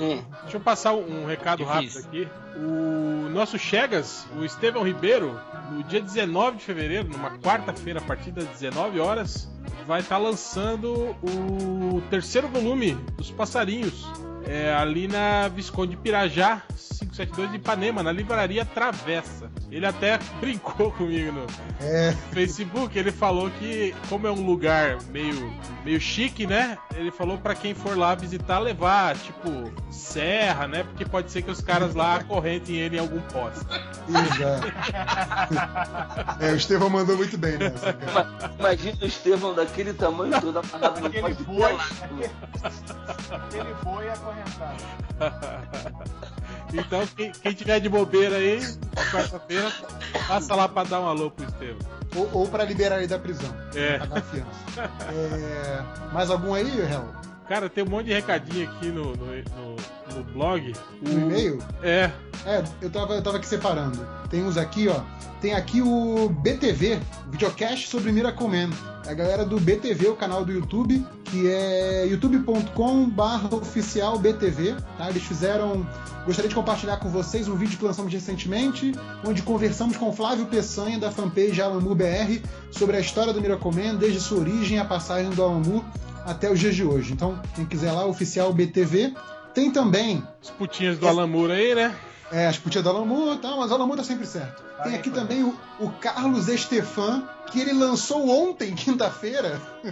[0.00, 0.22] É.
[0.44, 2.08] Deixa eu passar um recado rápido Difícil.
[2.08, 2.28] aqui.
[2.56, 5.38] O nosso Chegas, o Estevão Ribeiro,
[5.70, 9.48] no dia 19 de fevereiro, numa quarta-feira, a partir das 19 horas,
[9.86, 14.06] vai estar lançando o terceiro volume dos Passarinhos.
[14.46, 19.50] É, ali na Visconde Pirajá, 572 de Ipanema, na livraria Travessa.
[19.70, 21.46] Ele até brincou comigo no
[21.80, 22.98] É, Facebook.
[22.98, 25.52] Ele falou que, como é um lugar meio,
[25.84, 26.76] meio chique, né?
[26.94, 30.82] Ele falou pra quem for lá visitar levar, tipo, serra, né?
[30.82, 33.64] Porque pode ser que os caras lá acorrentem ele em algum poste.
[34.08, 34.72] exato.
[36.44, 38.52] é, o Estevão mandou muito bem nessa, cara.
[38.58, 41.94] Imagina o Estevão daquele tamanho todo amarrado no poste.
[43.30, 44.84] Aquele boi acorrentado.
[46.72, 48.60] Então, quem, quem tiver de bobeira aí,
[49.10, 49.72] quarta-feira,
[50.28, 51.78] passa lá pra dar um alô pro Estevam.
[52.14, 53.54] Ou, ou pra liberar ele da prisão.
[53.74, 53.98] É.
[53.98, 54.90] Pagar fiança.
[55.12, 57.08] É, mais algum aí, Hel?
[57.50, 60.72] Cara, tem um monte de recadinho aqui no, no, no- no blog.
[61.02, 61.58] No e-mail?
[61.82, 62.08] É.
[62.46, 64.06] É, eu tava, eu tava aqui separando.
[64.30, 65.00] Tem uns aqui, ó.
[65.40, 68.70] Tem aqui o BTV, videocast sobre Miracle Man.
[69.04, 75.10] A galera do BTV, o canal do YouTube, que é youtube.com barra oficial BTV, tá?
[75.10, 75.84] Eles fizeram...
[76.24, 78.92] Gostaria de compartilhar com vocês um vídeo que lançamos recentemente,
[79.26, 82.40] onde conversamos com Flávio Peçanha, da fanpage Alamu BR,
[82.70, 85.84] sobre a história do Miracle Man, desde sua origem e a passagem do Alamu
[86.24, 87.12] até os dias de hoje.
[87.12, 89.14] Então, quem quiser lá, oficial BTV.
[89.52, 91.94] Tem também Os putinhos do Alamura aí, né?
[92.30, 94.62] é, as putinhas do Alamu e tal, mas o Alamu tá sempre certo.
[94.82, 99.60] Tem aqui também o, o Carlos Estefan, que ele lançou ontem, quinta-feira,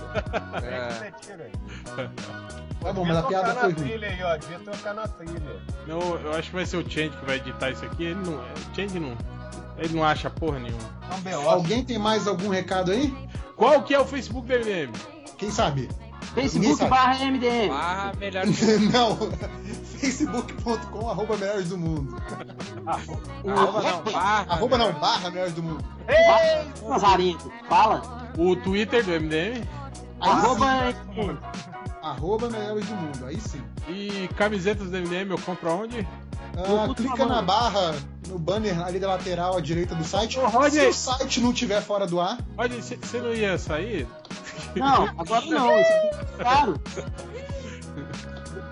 [0.65, 1.11] É.
[2.81, 3.87] Tá bom, mas a piada tocar foi na ruim.
[3.87, 4.37] trilha aí, ó.
[4.37, 5.41] Devia tocar na trilha.
[5.87, 8.03] Não, eu acho que vai ser o Change que vai editar isso aqui.
[8.03, 8.33] Ele não.
[8.35, 9.17] O Change não.
[9.77, 10.97] Ele não acha porra nenhuma.
[11.25, 11.33] É.
[11.33, 13.13] Alguém tem mais algum recado aí?
[13.55, 14.91] Qual que é o Facebook do MDM?
[15.37, 15.89] Quem sabe?
[16.33, 16.89] Facebook sabe.
[16.89, 17.71] barra MDM.
[17.71, 18.45] Ah, melhor
[18.91, 19.17] Não,
[19.97, 22.21] facebook.com arroba melhores do mundo.
[22.85, 24.53] Arroba não, barra.
[24.53, 25.83] Arroba não, barra melhores do mundo.
[26.83, 27.51] Lazarento.
[27.67, 28.31] Fala.
[28.37, 29.65] O Twitter do MDM
[30.19, 30.65] Aí Arroba
[31.13, 31.37] sim,
[32.01, 33.61] arroba melhores do mundo, aí sim.
[33.87, 36.07] e camisetas do MDM eu compro aonde?
[36.55, 37.95] Ah, clica na barra,
[38.27, 40.37] no banner ali da lateral à direita do site.
[40.39, 40.81] Rodney.
[40.81, 44.07] Se o site não estiver fora do ar, Olha, você não ia sair?
[44.75, 45.69] Não, agora não.
[45.69, 46.81] É claro.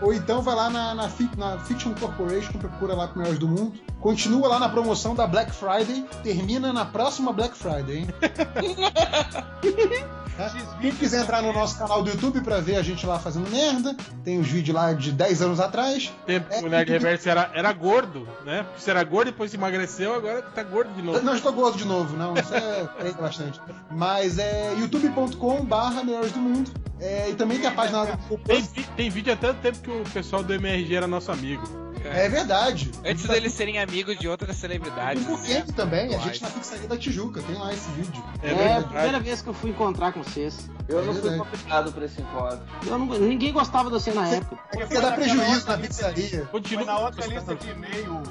[0.02, 3.74] ou então vai lá na, na, na Fiction Corporation, procura lá com Melhores do Mundo.
[4.00, 8.08] Continua lá na promoção da Black Friday, termina na próxima Black Friday, hein?
[10.38, 10.52] Tá?
[10.82, 13.96] Quem quiser entrar no nosso canal do YouTube pra ver a gente lá fazendo merda,
[14.24, 16.14] tem os vídeos lá de 10 anos atrás.
[16.26, 18.64] Tempo É, o Nerd Reverso era, era gordo, né?
[18.64, 21.22] Porque você era gordo, depois emagreceu, agora tá gordo de novo.
[21.22, 22.34] Não estou gordo de novo, não.
[22.34, 23.62] Isso é bastante.
[23.90, 26.70] Mas é youtube.com barra Melhores do Mundo.
[27.00, 29.92] É, e também tem a página lá do Tem, tem vídeo há tanto tempo que
[29.92, 31.64] o pessoal do MRG era nosso amigo.
[32.08, 32.92] É verdade.
[33.06, 35.24] Antes deles serem amigos de outras celebridades.
[35.24, 38.24] O Burkemp também, a gente na pizzaria da Tijuca, tem lá esse vídeo.
[38.44, 40.70] É, a primeira vez que eu fui encontrar com vocês.
[40.88, 42.62] Eu não fui convidado pra esse encontro.
[42.86, 44.58] Eu não- ninguém gostava de você na época.
[44.72, 46.30] Porque dá prejuízo na pizzaria.
[46.52, 46.86] Foi Continua.
[46.86, 48.24] na outra lista de e-mail.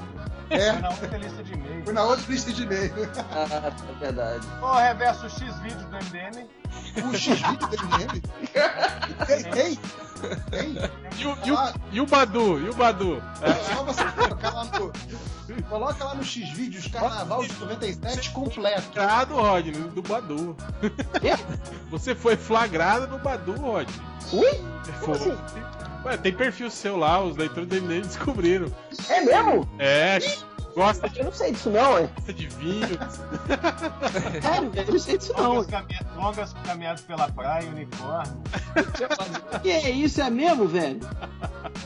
[0.49, 0.71] É.
[0.73, 1.83] Foi na outra lista de e-mail.
[1.83, 2.93] Foi na outra lista de e-mail.
[3.31, 4.47] Ah, é verdade.
[4.61, 6.47] Ô, Reverso X vídeo do MDM.
[7.09, 8.23] O X-Vídeo tem nele?
[9.25, 9.79] Tem, tem.
[10.49, 10.75] Tem.
[11.17, 12.59] E o, e o- e o Badu?
[12.59, 13.21] E o Badu?
[13.41, 14.91] É só você colocar lá no.
[15.69, 18.81] Coloca lá no X-Vídeos Carnaval de 97 completo.
[18.93, 20.55] Flagrado, Rodney, do Badu.
[21.91, 23.95] Você foi flagrado no Badu, Rodney.
[24.33, 24.49] Ui?
[25.01, 25.13] Foi.
[25.15, 25.37] assim?
[26.03, 28.67] Ué, tem perfil seu lá, os leitores do MDM descobriram.
[29.09, 29.67] É mesmo?
[29.79, 30.19] É,
[30.75, 32.07] gosta de, Eu não sei disso não, é.
[32.07, 32.87] gosta de vinho.
[34.41, 35.53] Sério, velho, eu não sei disso não.
[35.53, 38.33] Longas, caminha- longas caminhadas pela praia, unicórnio.
[39.63, 40.99] Que é isso, é mesmo, velho?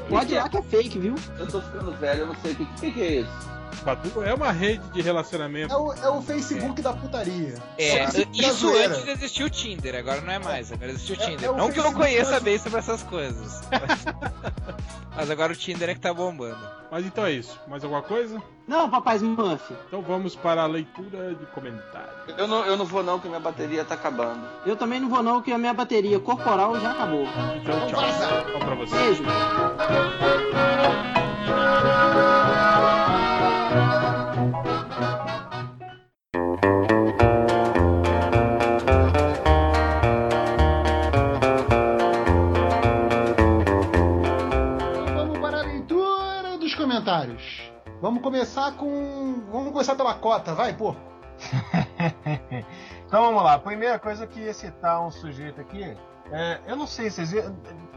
[0.09, 1.15] Pode ir lá que é fake, viu?
[1.37, 3.58] Eu tô ficando velho, eu não sei o que, que, que é isso.
[3.83, 5.73] Badu é uma rede de relacionamento.
[5.73, 7.55] É o, é o Facebook da putaria.
[7.77, 11.45] É, isso antes existia o Tinder, agora não é mais, agora existe o É- Tinder.
[11.45, 13.61] é o não que eu não Facebook conheça bem sobre essas coisas.
[15.15, 16.57] Mas agora o Tinder é que tá bombando.
[16.91, 17.59] Mas então é isso.
[17.67, 18.41] Mais alguma coisa?
[18.67, 19.73] Não, papai Smurf.
[19.87, 22.37] Então vamos para a leitura de comentários.
[22.37, 24.41] Eu não, eu não vou não, que minha bateria tá acabando.
[24.65, 27.27] Eu também não vou não, que a minha bateria corporal já acabou.
[27.55, 27.99] Então tchau.
[28.01, 28.95] Tchau pra você.
[28.95, 29.23] Beijo.
[48.01, 49.43] Vamos começar com.
[49.51, 50.95] Vamos começar pela cota, vai, pô.
[53.05, 53.57] Então vamos lá.
[53.57, 55.97] Primeira coisa que ia citar um sujeito aqui.
[56.31, 57.23] É, eu não sei se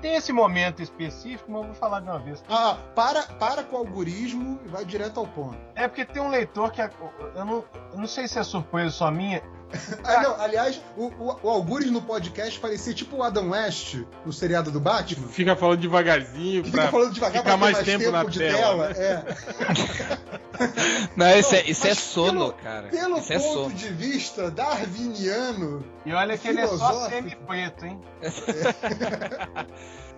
[0.01, 2.43] tem esse momento específico, mas eu vou falar de uma vez.
[2.49, 5.57] Ah, para, para com o algoritmo e vai direto ao ponto.
[5.75, 6.91] É porque tem um leitor que é-
[7.35, 9.43] eu não, eu não sei se é surpresa só minha.
[10.05, 13.97] Ah, não, aliás, o, o, o Algures no podcast parecia tipo o Adam West
[14.27, 15.29] no seriado do Batman.
[15.29, 18.89] Fica falando devagarzinho Fica falando devagar ficar pra ter mais tempo, na de tela.
[18.89, 18.95] né?
[18.99, 19.23] É.
[21.17, 22.89] Não, isso é, isso é sono, pelo- cara.
[22.89, 23.75] Pelo Isso é ponto sono.
[23.75, 28.01] de vista darwiniano, E olha que ele é só semi-preto, hein?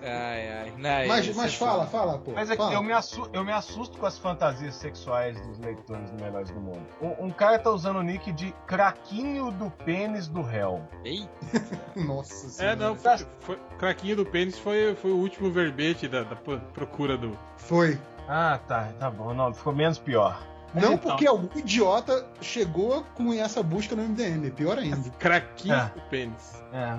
[0.04, 0.72] Ai, ai.
[0.76, 2.32] Não, mas, isso mas é fala, fala, pô.
[2.32, 2.74] Mas é que fala.
[2.74, 6.60] eu me, assu- eu me assusto com as fantasias sexuais dos leitores do Melhores do
[6.60, 6.86] Mundo.
[7.00, 10.82] Um, um cara tá usando o nick de craquinho do pênis do réu.
[11.04, 11.28] Eita.
[11.96, 12.76] Nossa É, senhora.
[12.76, 17.16] não, foi, foi- craquinho do pênis foi, foi o último verbete da, da pro- procura
[17.16, 17.36] do.
[17.56, 17.98] Foi.
[18.28, 19.32] Ah, tá, tá bom.
[19.34, 20.38] Não, ficou menos pior.
[20.74, 25.08] Mas Não então, porque algum idiota chegou com essa busca no MDM, é pior ainda.
[25.18, 25.84] Craquinho É.
[25.94, 26.64] do pênis.
[26.72, 26.98] É,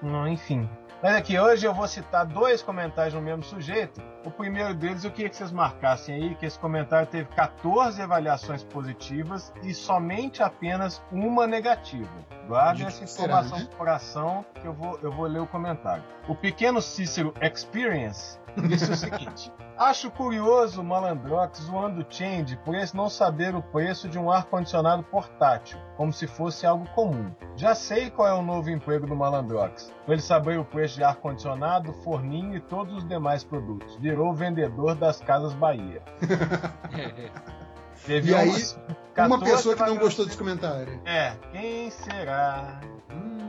[0.00, 0.68] não, enfim.
[1.00, 4.02] Mas aqui, hoje eu vou citar dois comentários no mesmo sujeito.
[4.24, 8.64] O primeiro deles eu queria que vocês marcassem aí que esse comentário teve 14 avaliações
[8.64, 12.10] positivas e somente apenas uma negativa.
[12.48, 13.64] Guardem De essa informação né?
[13.70, 16.02] no coração que eu vou, eu vou ler o comentário.
[16.26, 18.36] O pequeno Cícero Experience
[18.68, 23.62] disse o seguinte: Acho curioso o Malandrox zoando o Change por esse não saber o
[23.62, 27.30] preço de um ar-condicionado portátil, como se fosse algo comum.
[27.54, 29.94] Já sei qual é o novo emprego do Malandrox.
[30.04, 33.94] Pra ele saber o preço de ar-condicionado, forninho e todos os demais produtos.
[33.98, 36.02] Virou vendedor das Casas Bahia.
[38.04, 41.00] Teve E aí, Uma 14 pessoa que não gostou desse comentário.
[41.04, 42.80] É, quem será?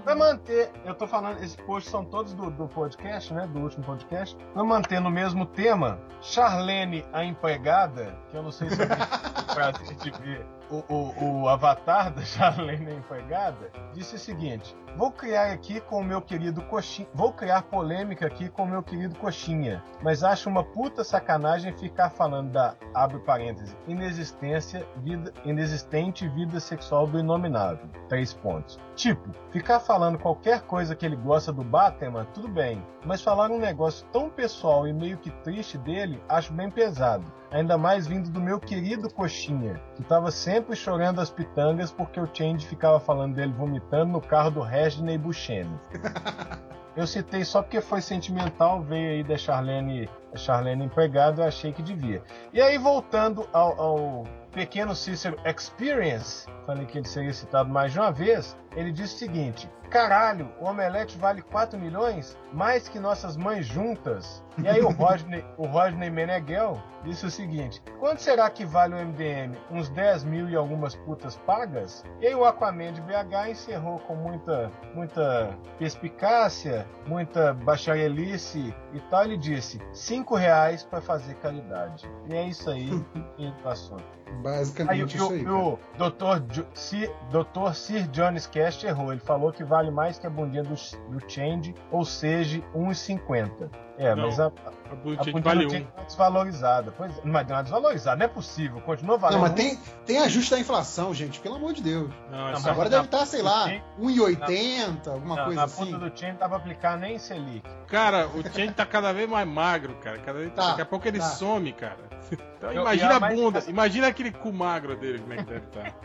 [0.04, 3.46] Pra manter, eu tô falando, esses posts são todos do, do podcast, né?
[3.48, 4.36] Do último podcast.
[4.54, 9.96] Pra manter no mesmo tema, Charlene, a empregada, que eu não sei se o prazer
[9.98, 15.80] de ver o, o, o avatar da Charlene Empregada disse o seguinte: Vou criar aqui
[15.82, 17.08] com o meu querido Coxinha.
[17.14, 19.84] Vou criar polêmica aqui com o meu querido Coxinha.
[20.02, 27.08] Mas acho uma puta sacanagem ficar falando da, abre parênteses, inexistência, vida, inexistente vida sexual
[27.08, 27.88] do inominável.
[28.08, 28.80] Três pontos.
[28.96, 32.84] Tipo, ficar falando qualquer coisa que ele gosta do Batman, tudo bem.
[33.06, 37.26] Mas falar um negócio tão pessoal e meio que triste dele, acho bem pesado.
[37.52, 42.30] Ainda mais vindo do meu querido Coxinha, que tava sempre chorando as pitangas porque o
[42.32, 45.80] Change ficava falando dele vomitando no carro do Reginald Buscemi.
[46.96, 51.82] Eu citei só porque foi sentimental, veio aí da Charlene, Charlene empregada, eu achei que
[51.82, 52.22] devia.
[52.52, 58.00] E aí, voltando ao, ao pequeno Cícero Experience, falei que ele seria citado mais de
[58.00, 62.38] uma vez, ele disse o seguinte: Caralho, o Omelete vale 4 milhões?
[62.54, 64.44] Mais que nossas mães juntas?
[64.58, 68.98] E aí o Rodney, o Rodney Meneghel disse o seguinte: Quanto será que vale o
[68.98, 69.56] MDM?
[69.72, 72.04] Uns 10 mil e algumas putas pagas?
[72.20, 79.24] E aí o Aquaman de BH encerrou com muita, muita perspicácia, muita bacharelice e tal.
[79.24, 82.10] Ele disse: 5 reais para fazer caridade.
[82.28, 82.90] E é isso aí,
[83.38, 84.20] indo pro assunto.
[84.44, 85.48] Basicamente Aí, o, isso aí.
[85.48, 86.64] o, o Dr.
[86.74, 87.74] Sir, Dr.
[87.74, 89.12] Sir Jones Cast errou.
[89.12, 90.76] Ele falou que vale mais que a bundinha do,
[91.10, 93.70] do Change, ou seja, 1,50.
[94.00, 95.84] É, Não, mas a, a vale um.
[95.86, 96.94] Tá desvalorizada.
[96.98, 98.80] Pois, é, mas deu uma desvalorizada, não é possível.
[98.80, 99.42] Continua valendo.
[99.42, 102.10] Não, mas tem, tem ajuste da inflação, gente, pelo amor de Deus.
[102.32, 103.82] Não, Não, é Agora na- deve estar, sei lá, Sim.
[104.00, 105.92] 1,80, alguma Não, coisa na assim.
[105.92, 107.70] ponta do Change dá pra aplicar nem Selic.
[107.88, 110.18] Cara, o Change tá cada vez mais magro, cara.
[110.20, 111.26] Cada vez, Tá, daqui a pouco ele tá.
[111.26, 111.98] some, cara.
[112.32, 115.66] Então Eu- imagina a mais- bunda, imagina aquele cu magro dele, como é que deve
[115.66, 115.96] estar.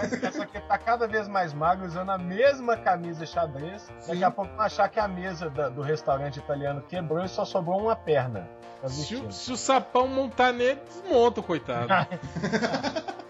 [0.00, 3.86] Mas essa aqui tá cada vez mais magro, usando a mesma camisa xadrez.
[4.06, 4.24] Daqui Sim.
[4.24, 7.80] a pouco vão achar que a mesa da- do restaurante italiano quebrou e só sobrou
[7.82, 8.48] uma perna.
[8.80, 11.88] pra Se o, se o sapão montar nele, desmonta, o coitado.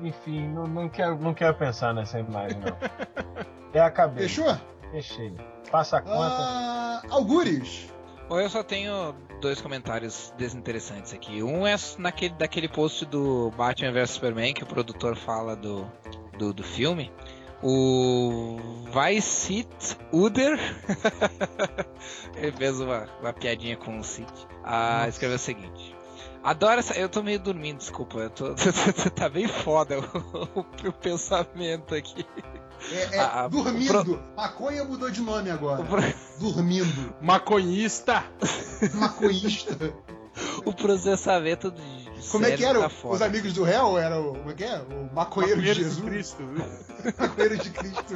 [0.00, 2.76] Enfim, não, não, quero, não quero pensar nessa imagem, não.
[3.72, 4.28] É a cabeça.
[4.28, 4.56] Fechou?
[4.92, 5.34] Fechei.
[5.70, 6.36] Passa a conta.
[6.38, 7.92] Ah, Algures.
[8.28, 11.42] Bom, eu só tenho dois comentários desinteressantes aqui.
[11.42, 15.90] Um é naquele, daquele post do Batman vs Superman que o produtor fala do,
[16.38, 17.12] do, do filme.
[17.62, 18.56] O
[19.20, 20.58] Sit Uder
[22.36, 24.30] ele fez uma, uma piadinha com o Cid.
[24.62, 25.96] Ah, escreveu o seguinte.
[26.42, 26.94] Adoro essa.
[26.94, 28.18] Eu tô meio dormindo, desculpa.
[28.18, 28.54] Eu tô,
[29.14, 32.24] tá bem foda o, o pensamento aqui.
[32.92, 34.22] É, é Ah, dormindo.
[34.36, 35.84] Maconha mudou de nome agora.
[36.38, 37.14] Dormindo.
[37.20, 38.24] Maconhista!
[38.94, 39.76] Maconhista.
[40.64, 42.30] O processamento de.
[42.30, 42.80] Como é que era?
[42.88, 42.90] tá.
[43.04, 44.34] Os amigos do réu era o.
[44.34, 44.78] Como é que é?
[44.78, 46.04] O maconheiro, de Maconheiro de Jesus.
[46.04, 46.42] Cristo.
[47.18, 48.14] Maconheiro de Cristo.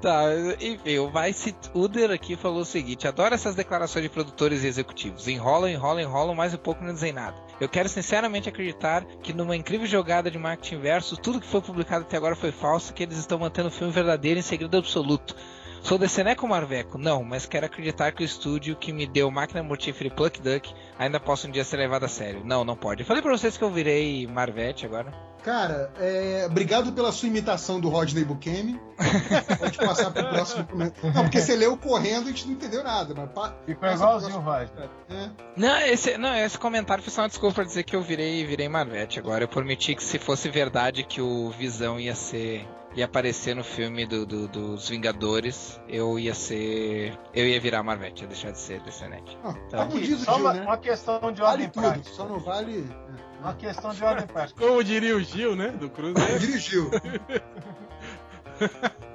[0.00, 0.24] Tá,
[0.60, 5.28] enfim, o Vice Uder aqui falou o seguinte: adoro essas declarações de produtores e executivos.
[5.28, 7.36] Enrolam, enrolam, enrolam, mas um pouco não dizem nada.
[7.60, 12.04] Eu quero sinceramente acreditar que numa incrível jogada de marketing versus tudo que foi publicado
[12.04, 15.34] até agora foi falso, que eles estão mantendo o filme verdadeiro em segredo absoluto.
[15.88, 16.98] Sou Deceneco Marveco?
[16.98, 20.74] Não, mas quero acreditar que o estúdio que me deu máquina mortífera e Pluck Duck
[20.98, 22.42] ainda possa um dia ser levado a sério.
[22.44, 23.00] Não, não pode.
[23.00, 25.10] Eu falei pra vocês que eu virei Marvete agora.
[25.42, 28.78] Cara, é, obrigado pela sua imitação do Rodney Bukemi.
[29.58, 31.14] Pode passar pro próximo comentário.
[31.14, 33.14] Não, porque você leu correndo e a gente não entendeu nada.
[33.16, 34.90] Mas pa, Ficou igualzinho o comentário.
[35.08, 35.30] É.
[35.56, 38.68] Não, esse, não, esse comentário foi só uma desculpa pra dizer que eu virei, virei
[38.68, 39.44] Marvete agora.
[39.44, 42.68] Eu prometi que se fosse verdade que o Visão ia ser.
[42.98, 47.16] Ia aparecer no filme do, do- dos Vingadores, eu ia ser.
[47.32, 49.38] Eu ia virar Marvete, ia deixar de ser Decenete.
[49.44, 49.86] Ah, Tá.
[49.86, 50.62] como diz o Só Gil, uma, né?
[50.62, 52.14] uma questão de Vale ordem tudo, prática.
[52.14, 52.84] só não vale.
[53.40, 54.60] Uma questão de ordem prática.
[54.60, 55.68] Como diria o Gil, né?
[55.68, 56.38] Do Cruzeiro.
[56.40, 56.90] Dirigiu.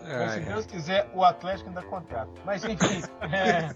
[0.06, 2.30] Então, se Deus quiser, o Atlético ainda contrata.
[2.46, 3.02] Mas enfim,
[3.32, 3.70] é,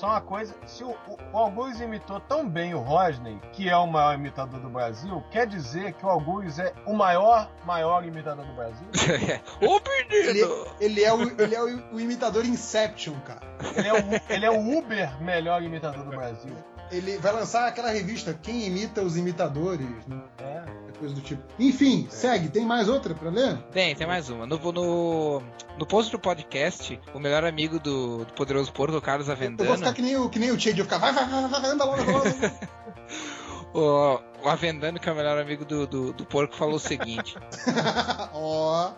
[0.00, 3.76] só uma coisa: se o, o, o Algures imitou tão bem o Rodney, que é
[3.76, 8.46] o maior imitador do Brasil, quer dizer que o Algures é o maior, maior imitador
[8.46, 8.86] do Brasil?
[9.60, 10.66] Ô Ele, menino!
[10.80, 13.42] ele é, o, ele é o, o imitador Inception, cara.
[13.76, 16.56] Ele é, o, ele é o Uber melhor imitador do Brasil.
[16.90, 20.20] Ele vai lançar aquela revista Quem Imita os Imitadores, né?
[20.38, 20.80] É.
[20.98, 21.42] Coisa do tipo.
[21.58, 22.48] Enfim, segue.
[22.50, 23.56] Tem mais outra pra ler?
[23.72, 24.46] Tem, tem mais uma.
[24.46, 25.42] No, no,
[25.78, 29.46] no post do podcast, o melhor amigo do, do Poderoso Porco, o Carlos Eu vou
[29.46, 29.76] Avendano.
[29.78, 30.98] ficar que nem o, que nem o ficar.
[30.98, 32.24] Vai, vai, vai, vai, vai, anda logo, anda logo.
[33.72, 37.36] O, o Avendano, que é o melhor amigo do, do, do porco, falou o seguinte.
[38.32, 38.92] Ó.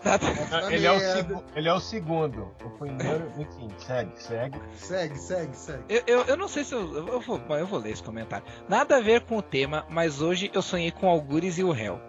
[0.70, 2.54] Ele é, o ele é o segundo.
[2.64, 4.60] O primeiro, enfim, segue, segue.
[4.74, 5.82] Segue, segue, segue.
[5.88, 7.08] Eu, eu, eu não sei se eu.
[7.08, 8.46] Eu vou, bom, eu vou ler esse comentário.
[8.68, 12.00] Nada a ver com o tema, mas hoje eu sonhei com Algures e o réu.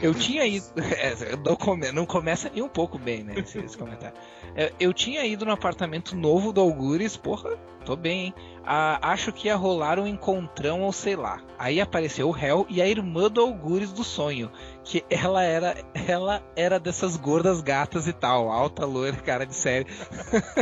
[0.00, 0.64] Eu tinha ido.
[0.78, 3.34] É, não, come- não começa nem um pouco bem, né?
[3.36, 4.16] Esse, esse comentário.
[4.54, 8.34] É, Eu tinha ido no apartamento novo do Algures, porra, tô bem, hein?
[8.64, 11.40] ah, acho que ia rolar um encontrão ou sei lá.
[11.58, 14.50] Aí apareceu o réu e a irmã do Algures do sonho,
[14.84, 19.86] que ela era ela era dessas gordas gatas e tal, alta, loira, cara de série.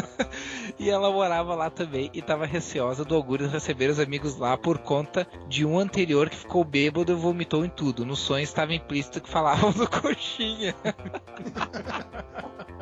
[0.79, 4.79] e ela morava lá também e tava receosa do Algures receber os amigos lá por
[4.79, 8.05] conta de um anterior que ficou bêbado e vomitou em tudo.
[8.05, 10.75] No sonho estava implícito que falavam do coxinha.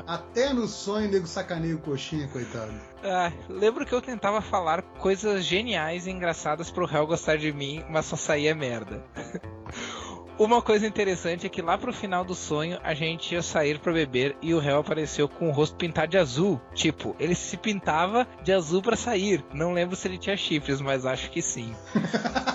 [0.06, 2.72] Até no sonho, nego sacaneia o coxinha, coitado.
[3.04, 7.84] Ah, lembro que eu tentava falar coisas geniais e engraçadas pro réu gostar de mim,
[7.90, 9.04] mas só saía merda.
[10.38, 13.92] Uma coisa interessante é que lá pro final do sonho a gente ia sair pra
[13.92, 16.60] beber e o réu apareceu com o rosto pintado de azul.
[16.72, 19.44] Tipo, ele se pintava de azul pra sair.
[19.52, 21.74] Não lembro se ele tinha chifres, mas acho que sim.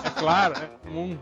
[0.02, 1.18] É claro, é comum.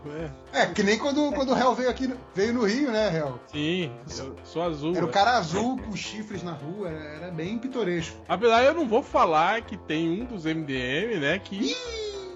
[0.53, 3.09] É, É, que nem quando, quando o réu veio aqui, no- veio no Rio, né,
[3.09, 3.37] réu?
[3.47, 4.95] Sim, eu sou azul.
[4.95, 5.11] Era o é.
[5.11, 8.15] cara azul com chifres na rua, era, bem pitoresco.
[8.25, 11.75] Apesar, eu não vou falar que tem um dos MDM, né, que.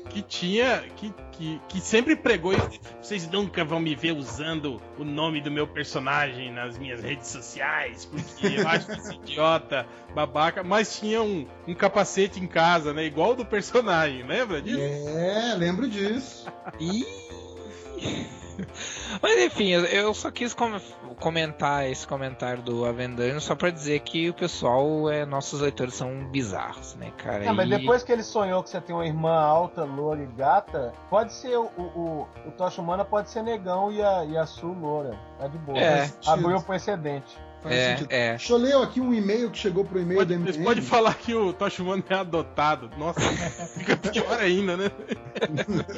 [0.10, 0.84] Que tinha.
[0.96, 2.80] Que, que, que sempre pregou isso.
[3.02, 8.06] Vocês nunca vão me ver usando o nome do meu personagem nas minhas redes sociais,
[8.06, 9.86] porque eu acho esse idiota
[10.16, 10.64] babaca.
[10.64, 13.06] Mas tinha um, um capacete em casa, né?
[13.06, 14.80] Igual o do personagem, lembra disso?
[14.80, 16.48] É, lembro disso.
[19.22, 20.80] Mas enfim, eu- só quis com-
[21.20, 26.26] comentar esse comentário do Avendano só pra dizer que o pessoal, é, nossos leitores são
[26.30, 27.44] bizarros, né, cara?
[27.46, 30.28] Não, mas E- depois que ele sonhou que você tem uma irmã alta, loura e
[30.28, 34.38] gata, pode ser o, o, o, o Tocha Humana pode ser negão e a, e
[34.38, 35.18] a Su loura.
[35.40, 35.78] Tá de boa.
[35.80, 36.10] É.
[36.26, 37.38] Abriu pro excedente.
[37.64, 38.12] Faz É, sentido.
[38.12, 38.30] é.
[38.32, 40.64] Deixa eu ler aqui um e-mail que chegou pro e-mail Pode, do MDM.
[40.64, 42.90] podem falar que o Tosh Humano é adotado.
[42.98, 43.20] Nossa,
[43.78, 44.92] fica pior ainda, né?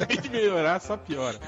[0.08, 1.38] Tem que melhorar, só piora.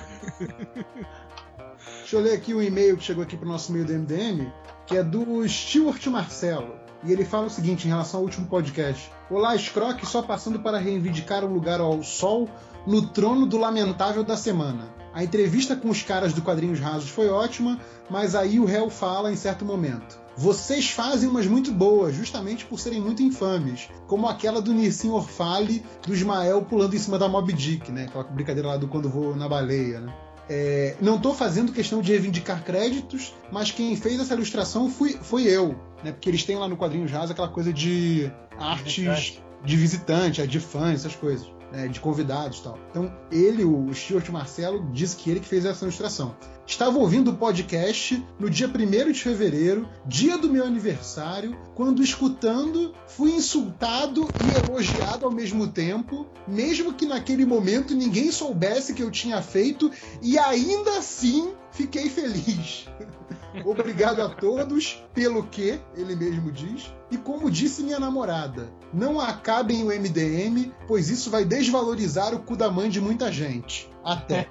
[2.01, 4.53] Deixa eu ler aqui um e-mail que chegou aqui pro nosso e-mail do MDM,
[4.87, 6.75] que é do Stuart Marcelo.
[7.05, 9.11] E ele fala o seguinte em relação ao último podcast.
[9.29, 12.49] Olá, Scrock, só passando para reivindicar um lugar ao sol
[12.87, 14.89] no trono do lamentável da semana.
[15.15, 17.79] A entrevista com os caras do Quadrinhos Rasos foi ótima,
[18.09, 20.21] mas aí o réu fala em certo momento.
[20.37, 25.85] Vocês fazem umas muito boas, justamente por serem muito infames, como aquela do Nirsim Orfale,
[26.07, 28.05] do Ismael pulando em cima da Mob Dick, né?
[28.05, 30.15] Aquela brincadeira lá do quando vou na baleia, né?
[30.49, 35.43] É, não estou fazendo questão de reivindicar créditos, mas quem fez essa ilustração fui, foi
[35.45, 36.13] eu, né?
[36.13, 41.01] Porque eles têm lá no quadrinho Jazz aquela coisa de artes de visitante, de fãs,
[41.01, 41.89] essas coisas, né?
[41.89, 42.79] de convidados e tal.
[42.91, 46.35] Então, ele, o Stuart Marcelo, disse que ele que fez essa ilustração.
[46.65, 52.95] Estava ouvindo o podcast no dia 1 de fevereiro, dia do meu aniversário, quando escutando,
[53.09, 59.11] fui insultado e elogiado ao mesmo tempo, mesmo que naquele momento ninguém soubesse que eu
[59.11, 59.91] tinha feito,
[60.23, 62.87] e ainda assim fiquei feliz.
[63.65, 66.93] Obrigado a todos pelo que, ele mesmo diz.
[67.11, 72.57] E como disse minha namorada, não acabem o MDM, pois isso vai desvalorizar o cu
[72.57, 73.91] da mãe de muita gente.
[74.05, 74.49] Até.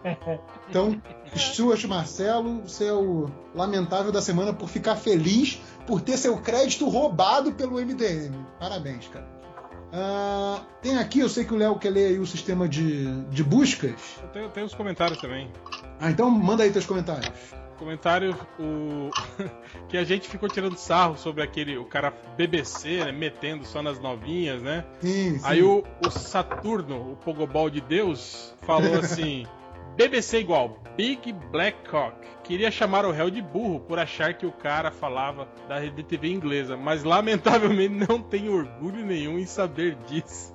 [0.69, 1.01] Então,
[1.35, 6.87] Stuart Marcelo, você é o lamentável da semana por ficar feliz por ter seu crédito
[6.87, 8.33] roubado pelo MDM.
[8.57, 9.27] Parabéns, cara.
[9.93, 13.43] Ah, tem aqui, eu sei que o Léo quer ler aí o sistema de, de
[13.43, 14.19] buscas.
[14.23, 15.51] Eu tenho, tenho os comentários também.
[15.99, 17.29] Ah, então manda aí teus comentários.
[17.81, 19.09] Comentário o
[19.89, 23.99] que a gente ficou tirando sarro sobre aquele o cara BBC, né, metendo só nas
[23.99, 24.85] novinhas, né?
[24.99, 25.41] Sim, sim.
[25.43, 29.47] Aí o, o Saturno, o Pogobol de Deus, falou assim:
[29.97, 32.15] BBC igual Big Black Cock.
[32.43, 36.29] Queria chamar o réu de burro por achar que o cara falava da rede TV
[36.29, 40.53] inglesa, mas lamentavelmente não tem orgulho nenhum em saber disso.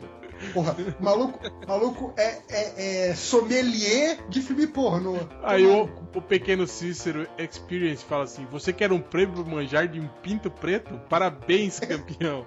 [0.53, 5.17] Porra, maluco, maluco é, é, é sommelier de filme pornô.
[5.43, 10.01] Aí o, o pequeno Cícero Experience fala assim: Você quer um prêmio por manjar de
[10.01, 10.99] um pinto preto?
[11.09, 12.47] Parabéns, campeão!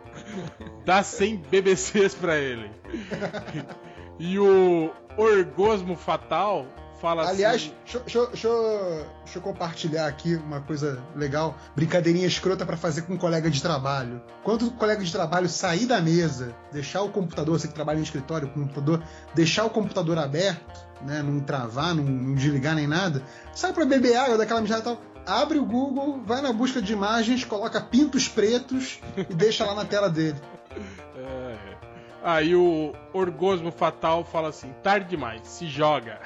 [0.86, 2.70] Dá 100 BBCs pra ele.
[4.22, 6.66] E o Orgosmo Fatal
[7.02, 7.74] fala Aliás, assim.
[8.04, 11.58] deixa, eu- compartilhar aqui uma coisa legal.
[11.76, 14.22] Brincadeirinha escrota pra fazer com um colega de trabalho.
[14.44, 18.04] Quando o colega de trabalho sair da mesa, deixar o computador, você que trabalha em
[18.04, 19.04] escritório, o computador,
[19.34, 23.24] deixar o computador aberto, né, não travar, não, não desligar nem nada,
[23.54, 25.02] sai pra beber água daquela mijada e tal.
[25.26, 29.86] Abre o Google, vai na busca de imagens, coloca pintos pretos e deixa lá na
[29.86, 30.40] tela dele.
[31.16, 31.69] É.
[32.24, 36.20] Aí o Orgosmo Fatal fala assim: tarde demais, se joga.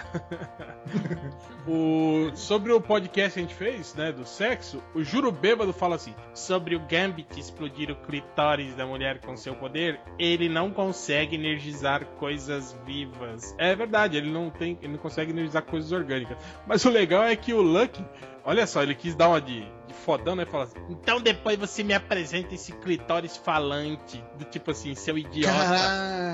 [1.68, 5.96] o, sobre o podcast que a gente fez, né, do sexo, o Juro Bêbado fala
[5.96, 11.36] assim: sobre o Gambit explodir o clitóris da mulher com seu poder, ele não consegue
[11.36, 13.56] energizar coisas vivas.
[13.58, 16.38] É verdade, ele não tem, ele não consegue energizar coisas orgânicas.
[16.66, 18.04] Mas o legal é que o Lucky,
[18.44, 20.46] olha só, ele quis dar uma de, de fodão, né?
[20.46, 24.24] Fala assim, então depois você me apresenta esse clitóris falante.
[24.38, 25.54] Do tipo assim, seu idiota.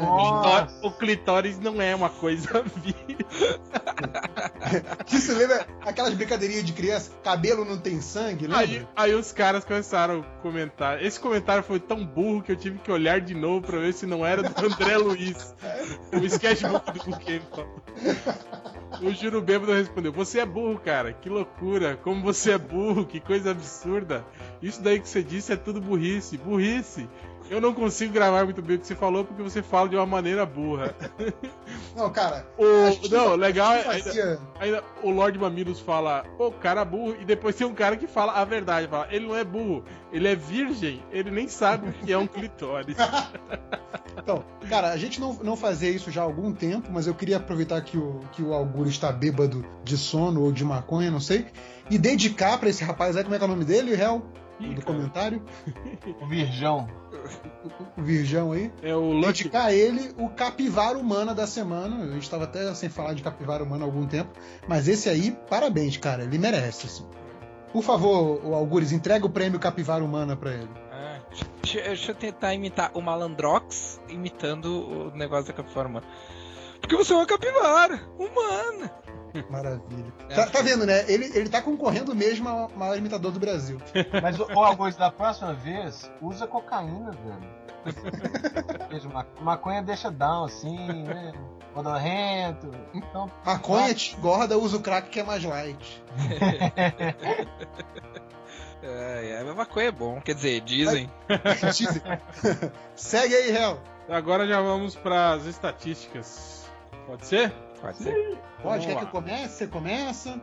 [0.01, 3.17] O clitóris- O clitóris não é uma coisa vir.
[5.11, 7.11] Isso lembra aquelas brincadeirinhas de criança?
[7.23, 8.59] Cabelo não tem sangue, lembra?
[8.59, 11.03] Aí, aí os caras começaram a comentar.
[11.03, 14.05] Esse comentário foi tão burro que eu tive que olhar de novo pra ver se
[14.05, 15.55] não era do André Luiz.
[16.13, 17.41] O sketchbook do Buquê.
[19.01, 21.13] O Juro Bêbado respondeu: Você é burro, cara.
[21.13, 21.95] Que loucura.
[21.97, 23.05] Como você é burro.
[23.05, 24.25] Que coisa absurda.
[24.61, 26.37] Isso daí que você disse é tudo burrice.
[26.37, 27.07] Burrice.
[27.49, 30.05] Eu não consigo gravar muito bem o que você falou porque você fala de uma
[30.05, 30.95] maneira burra.
[31.95, 32.47] Não, cara.
[32.57, 33.85] O, gente não, legal é.
[33.87, 38.07] Ainda, ainda o Lord Mamilos fala, ô cara burro, e depois tem um cara que
[38.07, 41.93] fala a verdade, fala, ele não é burro, ele é virgem, ele nem sabe o
[41.93, 42.95] que é um clitóris.
[44.21, 47.37] Então, cara, a gente não, não fazia isso já há algum tempo, mas eu queria
[47.37, 51.47] aproveitar que o, que o Augusto está bêbado de sono ou de maconha, não sei,
[51.89, 53.95] e dedicar pra esse rapaz aí, como é que é o nome dele,
[54.59, 54.73] Real?
[54.75, 55.43] do comentário,
[56.21, 56.87] O Virgão.
[57.97, 58.71] o Virgão aí.
[58.81, 59.27] É o Lucky.
[59.43, 62.03] Dedicar a ele o capivara humana da semana.
[62.03, 64.31] A gente tava até sem falar de capivara humana há algum tempo,
[64.67, 67.05] mas esse aí, parabéns, cara, ele merece, assim.
[67.71, 70.69] Por favor, o Algures, entrega o prêmio capivara humana pra ele.
[70.91, 71.19] Ah,
[71.61, 76.07] deixa, deixa eu tentar imitar o Malandrox imitando o negócio da capivara humana.
[76.81, 78.91] Porque você é uma capivara humana.
[79.49, 80.13] Maravilha.
[80.29, 81.05] É, Tá, tá vendo, né?
[81.07, 83.79] Ele, ele tá concorrendo mesmo ao maior imitador do Brasil.
[84.21, 87.59] Mas, ô Augusto, da próxima vez, usa cocaína, velho.
[89.41, 91.31] Maconha deixa down, assim, né?
[91.73, 92.69] Modorrento.
[92.93, 96.03] Então, Maconha te engorda, usa o crack que é mais light.
[98.81, 101.11] É, é, a maconha é bom, quer dizer, dizem.
[101.75, 102.01] Dizem.
[102.95, 103.79] Segue aí, Hel.
[104.07, 106.65] Agora já vamos para as estatísticas.
[107.05, 107.51] Pode ser?
[107.81, 108.37] Pode ser.
[108.61, 108.99] Pode, Vamos quer lá.
[108.99, 109.53] que eu comece?
[109.55, 110.41] Você começa?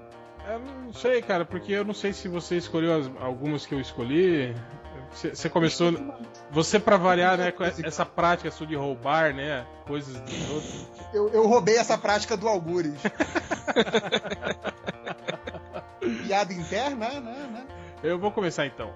[0.49, 3.81] Eu não sei, cara, porque eu não sei se você escolheu as- algumas que eu
[3.81, 4.55] escolhi.
[5.13, 5.93] Você você começou.
[6.51, 9.67] Você, pra variar, né, com essa prática sua de roubar, né?
[9.87, 10.87] Coisas dos outros.
[11.13, 12.95] Eu, eu roubei essa prática do Algures.
[16.27, 17.49] Piada interna, né?
[17.53, 17.67] né?
[18.07, 18.93] Eu vou começar então.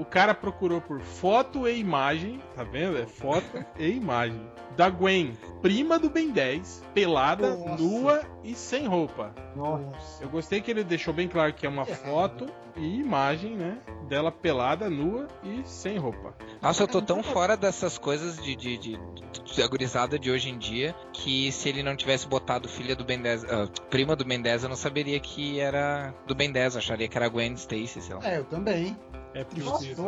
[0.00, 2.96] O, cara procurou por foto e imagem, tá vendo?
[2.96, 3.46] É foto
[3.78, 4.40] e imagem.
[4.76, 7.82] Da Gwen, prima do Ben 10, pelada, Nossa.
[7.82, 9.34] nua e sem roupa.
[9.54, 10.22] Nossa.
[10.22, 12.46] Eu gostei que ele deixou bem claro que é uma foto
[12.76, 13.78] e imagem, né?
[14.08, 16.34] Dela pelada, nua e sem roupa.
[16.60, 19.00] Nossa, eu tô tão fora dessas coisas de, de, de,
[19.44, 23.20] de agorizada de hoje em dia que se ele não tivesse botado filha do Ben
[23.20, 26.78] 10, ah, prima do Ben 10, eu não saberia que era do Ben 10, eu
[26.78, 28.20] acharia que era Gwen Stacy, sei lá.
[28.24, 28.96] É, eu também.
[29.34, 29.44] É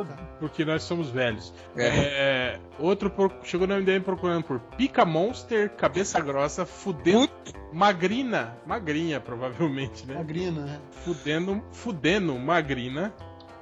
[0.07, 0.29] cara.
[0.41, 1.53] porque nós somos velhos.
[1.77, 1.87] É.
[1.87, 7.29] É, outro pro- chegou no MDM procurando por Pica Monster, cabeça grossa, fudendo.
[7.71, 10.15] Magrina, magrinha, provavelmente, né?
[10.15, 10.81] Magrina, né?
[11.05, 13.13] Fudendo, fudendo magrina.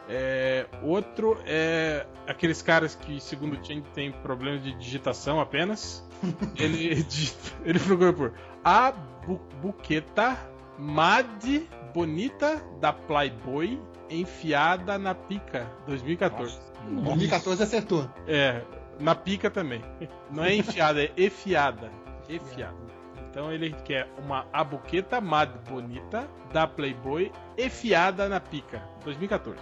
[0.09, 6.07] É, outro é aqueles caras que, segundo o Chen, tem problemas de digitação apenas.
[6.57, 8.33] ele, digita- ele procurou por
[8.65, 10.39] a bu buqueta
[10.79, 11.45] mad
[11.93, 13.81] bonita da Playboy
[14.11, 16.59] enfiada na pica 2014.
[16.91, 18.09] 2014 acertou.
[18.27, 18.63] É,
[19.01, 19.83] na pica também.
[20.31, 21.91] Não é enfiada, é efiada.
[22.29, 22.87] Efiada.
[23.31, 28.83] Então ele quer uma abuqueta mad bonita da Playboy efiada na pica.
[29.05, 29.61] 2014.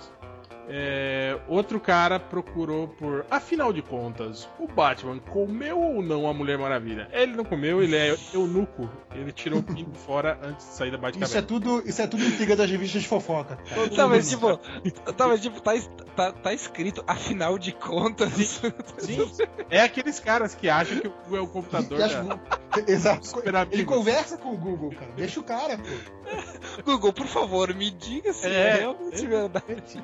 [0.68, 3.26] É, outro cara procurou por.
[3.30, 7.08] Afinal de contas, o Batman comeu ou não a Mulher Maravilha?
[7.12, 8.88] Ele não comeu, ele é eunuco.
[9.14, 12.24] Ele tirou o pinto fora antes de sair da Isso é tudo, isso é tudo
[12.24, 13.58] intriga das revistas de fofoca.
[13.94, 14.56] Tá, mas tipo,
[15.16, 15.72] tá, mas, tipo tá,
[16.16, 18.32] tá, tá escrito, afinal de contas.
[18.98, 19.30] Sim,
[19.70, 21.98] é aqueles caras que acham que é o computador.
[21.98, 22.38] E as- da-
[22.86, 23.42] Exato.
[23.70, 25.12] Ele conversa com o Google, cara.
[25.16, 26.82] Deixa o cara, pô.
[26.84, 30.02] Google, por favor, me diga se é, É, realmente verdade.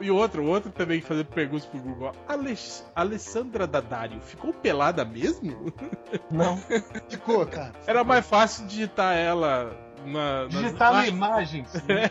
[0.00, 2.12] E outro, outro também que fazendo perguntas pro Google.
[2.28, 5.72] Alex- Alessandra Daddario ficou pelada mesmo?
[6.30, 6.56] Não.
[7.08, 7.72] Ficou, cara.
[7.86, 10.46] Era mais fácil digitar ela na.
[10.46, 11.72] Digitar na imagens.
[11.74, 12.10] imagem.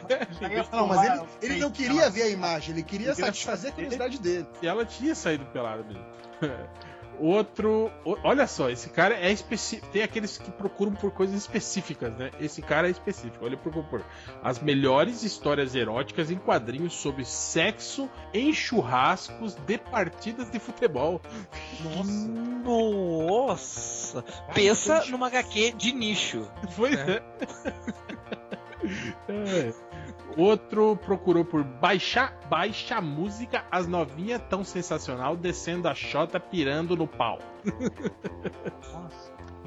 [0.72, 1.04] Não, mas
[1.42, 4.48] ele, ele não queria ver a imagem, ele queria satisfazer a curiosidade dele.
[4.62, 6.06] E ela tinha saído pelada mesmo.
[7.20, 7.92] Outro.
[8.24, 9.88] Olha só, esse cara é específico.
[9.92, 12.32] Tem aqueles que procuram por coisas específicas, né?
[12.40, 13.46] Esse cara é específico.
[13.46, 14.04] Olha, procura por
[14.44, 21.22] as melhores histórias eróticas em quadrinhos sobre sexo em churrascos de partidas de futebol.
[22.64, 24.24] Nossa!
[24.54, 26.48] Pensa numa HQ de nicho.
[26.72, 27.06] Foi, É.
[27.06, 27.22] né?
[29.30, 29.74] É.
[30.38, 37.08] Outro procurou por baixa, baixa música, as novinhas tão sensacional, descendo a chota, pirando no
[37.08, 37.40] pau.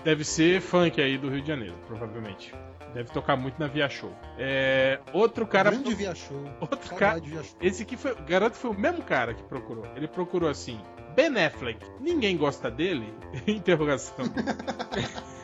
[0.04, 2.54] Deve ser funk aí do Rio de Janeiro, provavelmente.
[2.94, 4.10] Deve tocar muito na Via Show.
[4.38, 5.70] É, outro cara.
[5.70, 6.42] Grande Via Show.
[6.60, 7.20] Outro cara.
[7.20, 7.56] Via Show.
[7.60, 8.14] Esse aqui foi.
[8.22, 9.84] Garanto que foi o mesmo cara que procurou.
[9.94, 10.80] Ele procurou assim.
[11.14, 13.12] Ben Affleck, ninguém gosta dele?
[13.46, 14.24] Interrogação.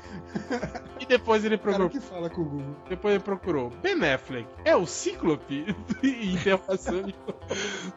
[1.00, 1.90] e depois ele O cara procurou.
[1.90, 2.76] que fala com o Google.
[2.88, 3.70] Depois ele procurou.
[3.82, 5.66] Ben Affleck é o Cíclope?
[6.02, 7.12] Interrogação.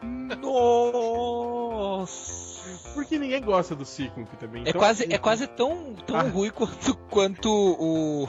[0.40, 2.45] Nossa!
[2.94, 4.62] Porque ninguém gosta do Cíclope também.
[4.64, 6.22] É então- quase, é quase tão, tão Ah.
[6.22, 8.28] ruim quanto, quanto o,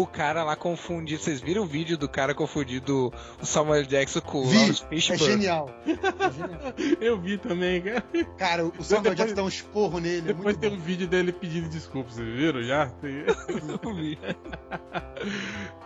[0.00, 1.18] o cara lá confundir.
[1.18, 4.88] Vocês viram o vídeo do cara confundindo o Samuel Jackson com o Vi, Lawrence é
[4.88, 5.24] Fishburne?
[5.24, 5.70] genial.
[5.86, 6.96] É genial.
[7.00, 8.02] Eu vi também, cara.
[8.38, 10.18] Cara, o Samuel Depois- Jackson dá um esporro nele.
[10.18, 10.76] É Depois muito tem bom.
[10.76, 12.86] um vídeo dele pedindo desculpas, vocês viram já?
[12.86, 13.24] Tem-
[13.82, 14.18] Eu vi.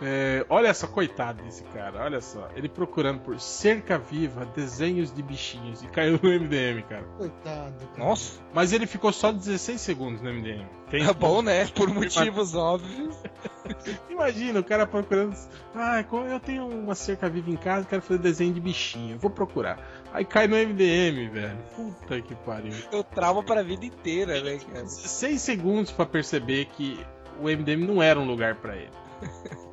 [0.01, 2.49] É, olha só, coitado desse cara, olha só.
[2.55, 7.03] Ele procurando por cerca viva, desenhos de bichinhos e caiu no MDM, cara.
[7.17, 7.73] Coitado.
[7.97, 10.65] Nossa, Mas ele ficou só 16 segundos no MDM.
[10.89, 11.65] Tem- é bom, né?
[11.67, 13.15] Por motivos óbvios.
[14.09, 15.35] Imagina o cara procurando.
[15.75, 19.17] Ah, eu tenho uma cerca viva em casa, quero fazer desenho de bichinho.
[19.19, 19.79] Vou procurar.
[20.13, 21.57] Aí cai no MDM, velho.
[21.75, 22.73] Puta que pariu.
[22.91, 24.85] Eu trauma pra vida inteira, né, cara?
[24.87, 26.99] 6 segundos pra perceber que
[27.39, 28.91] o MDM não era um lugar pra ele.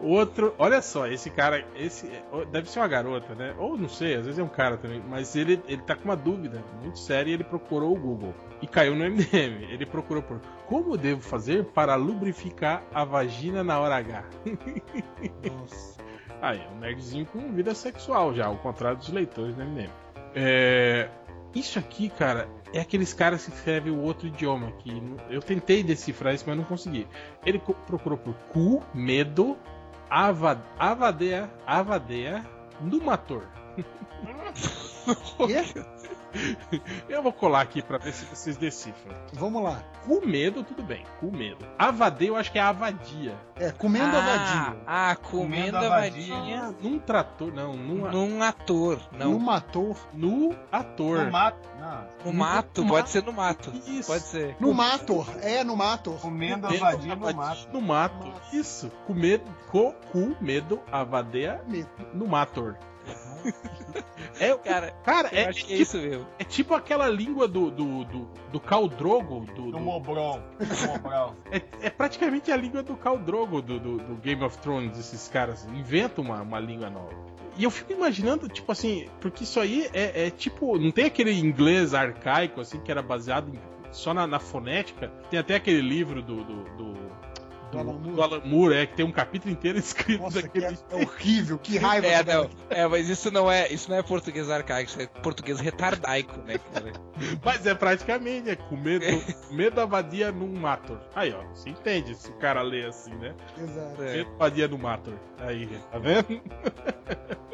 [0.00, 2.08] Outro, olha só, esse cara, esse
[2.52, 3.54] deve ser uma garota, né?
[3.58, 6.16] Ou não sei, às vezes é um cara também, mas ele, ele tá com uma
[6.16, 9.64] dúvida muito séria e ele procurou o Google e caiu no MDM.
[9.70, 14.24] Ele procurou por como devo fazer para lubrificar a vagina na hora H.
[15.50, 15.98] Nossa.
[16.40, 19.90] Aí, é um nerdzinho com vida sexual já, ao contrário dos leitores do MDM.
[20.34, 21.08] É,
[21.54, 24.70] Isso aqui, cara, é aqueles caras que escrevem o outro idioma.
[24.78, 27.06] que Eu tentei decifrar isso, mas não consegui.
[27.44, 29.56] Ele procurou por cu, medo,
[30.10, 32.44] ava, avadeia, avadeia,
[32.80, 33.44] numator.
[35.46, 35.64] Quê?
[37.08, 39.14] Eu vou colar aqui pra ver se vocês decifram.
[39.32, 39.82] Vamos lá.
[40.04, 41.04] Cu medo, tudo bem.
[41.20, 41.66] Cu medo.
[41.78, 43.34] Avadeia, eu acho que é avadia.
[43.56, 44.76] É, comendo a vadia.
[44.86, 49.00] Ah, comendo a vadinha Num trator, não, num, num ator.
[49.12, 49.96] Não, Num ator.
[50.12, 51.24] no ator.
[51.24, 51.68] No mato.
[51.78, 52.04] Não.
[52.24, 53.10] no mato, no pode mato.
[53.10, 53.72] ser no mato.
[53.86, 54.06] Isso.
[54.10, 54.56] Pode ser.
[54.60, 55.26] No mator.
[55.42, 56.18] É, no mator.
[56.20, 57.68] Comendo a Medo, vadia no avadia mato.
[57.72, 58.32] No mato.
[58.52, 58.90] Isso.
[59.06, 61.88] Com medo, co, cu, medo, avadeia Medo.
[62.14, 62.76] no mator.
[64.40, 66.26] É, Cara, cara, eu é, acho que é tipo, isso mesmo.
[66.38, 70.40] é tipo aquela língua do do do, do Khal Drogo, do, Do do- Mobron.
[70.86, 71.34] Mobron.
[71.50, 75.28] é, é praticamente a língua do Khal Drogo do, do, do Game of Thrones, esses
[75.28, 77.10] caras inventam uma, uma língua nova.
[77.56, 81.32] E eu fico imaginando, tipo assim, porque isso aí é, é tipo, não tem aquele
[81.32, 83.58] inglês arcaico, assim, que era baseado em-
[83.90, 85.08] só na, na fonética.
[85.30, 86.44] Tem até aquele livro do.
[86.44, 86.94] do, do
[87.70, 90.66] Do Alan do Alan Moore, é, que tem um capítulo inteiro escrito Nossa, que daquele.
[90.66, 91.58] é, é horrível.
[91.58, 92.06] Que raiva.
[92.06, 92.50] É, não.
[92.70, 96.58] É, mas isso não é, isso não é português arcaico, isso é português retardaico, né,
[96.72, 96.92] cara?
[97.44, 99.04] Mas é praticamente, é com medo,
[99.50, 101.00] medo avadia num mator.
[101.16, 103.34] Aí, ó, você entende se o cara lê assim, né?
[103.60, 104.02] Exato.
[104.02, 104.12] É.
[104.18, 105.14] Medo avadia no mator.
[105.38, 106.40] Aí, tá vendo?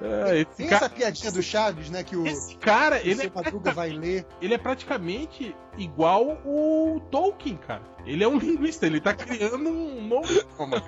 [0.00, 2.02] É, Tem cara, essa piadinha do Chaves, né?
[2.02, 4.26] Que o, esse cara, o ele é, vai ler.
[4.40, 7.82] ele é praticamente igual o Tolkien, cara.
[8.06, 10.82] Ele é um linguista, ele tá criando um novo idioma.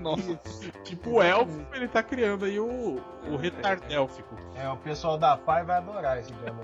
[0.00, 0.36] Nossa.
[0.84, 4.36] Tipo o elfo, ele tá criando aí o, o retardélfico.
[4.54, 6.60] É, o pessoal da PAI vai adorar esse idioma.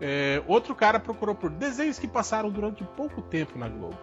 [0.00, 3.98] É, outro cara procurou por desenhos que passaram durante pouco tempo na Globo.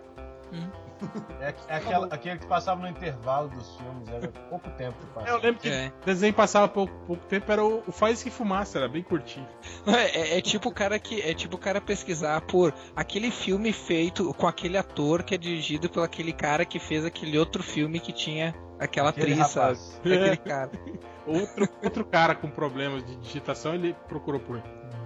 [1.39, 5.13] É, é aquela, aquele que passava no intervalo dos filmes, era pouco tempo que Eu
[5.13, 5.37] passava.
[5.41, 5.91] lembro que É.
[6.01, 9.47] o desenho passava pouco, pouco tempo, era o, o Faz que Fumaça, era bem curtinho.
[9.87, 13.71] É, é- é tipo o cara que é tipo o cara pesquisar por aquele filme
[13.71, 17.99] feito com aquele ator que é dirigido pelo aquele cara que fez aquele outro filme
[17.99, 19.65] que tinha aquela Aquele atriz, sabe?
[19.77, 19.99] rapaz.
[19.99, 20.71] Aquele cara.
[21.27, 24.59] Outro, outro cara com problemas de digitação, ele procurou por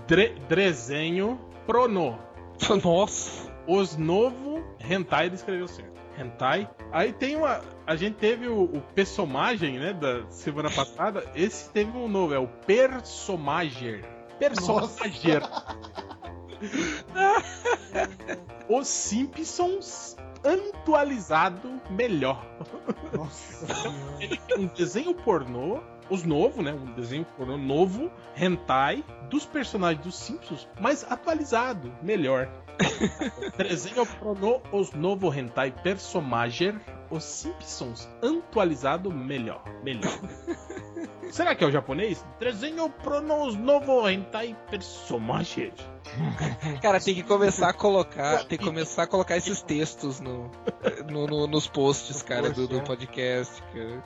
[0.07, 1.37] dre, desenho
[1.67, 2.17] prono.
[2.81, 3.51] Nossa.
[3.68, 5.94] Os novo hentai, ele escreveu certo.
[6.18, 6.69] Hentai.
[6.91, 7.61] Aí tem uma.
[7.88, 11.23] A gente teve o, o personagem, né, da semana passada.
[11.35, 14.06] Esse teve um novo, é o Personager.
[14.38, 15.41] Personager.
[18.69, 22.45] Os Simpsons atualizado melhor.
[23.14, 23.65] Nossa
[24.57, 26.73] um desenho pornô, os novos, né?
[26.73, 32.49] Um desenho pornô novo, hentai, dos personagens dos Simpsons, mas atualizado, melhor.
[33.57, 36.75] desenho pornô, os novo hentai personager,
[37.09, 40.11] os Simpsons atualizado melhor, melhor.
[41.31, 42.23] Será que é o japonês?
[42.39, 45.73] Desenho pornô, os novo hentai personager.
[46.81, 50.51] Cara, tem que começar a colocar, tem que começar a colocar esses textos no,
[51.09, 53.61] no- no- nos posts, cara, do, do podcast.
[53.73, 54.03] cara.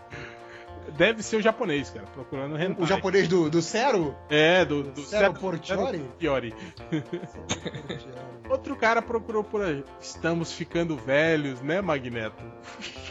[0.95, 2.83] Deve ser o japonês, cara, procurando hentai.
[2.83, 4.15] O japonês do, do Zero?
[4.29, 5.99] É, do, do Zero Portiori?
[5.99, 6.53] Portiori.
[8.49, 9.83] Outro cara procurou por aí.
[9.99, 12.43] Estamos ficando velhos, né, Magneto?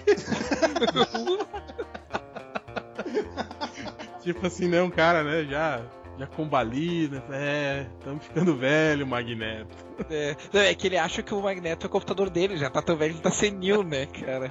[4.22, 4.80] tipo assim, né?
[4.82, 5.44] Um cara, né?
[5.44, 5.82] Já,
[6.18, 9.76] já combalido, é, estamos ficando velho, Magneto.
[10.10, 12.96] É, é que ele acha que o Magneto é o computador dele, já tá tão
[12.96, 14.50] velho que tá senil, né, cara?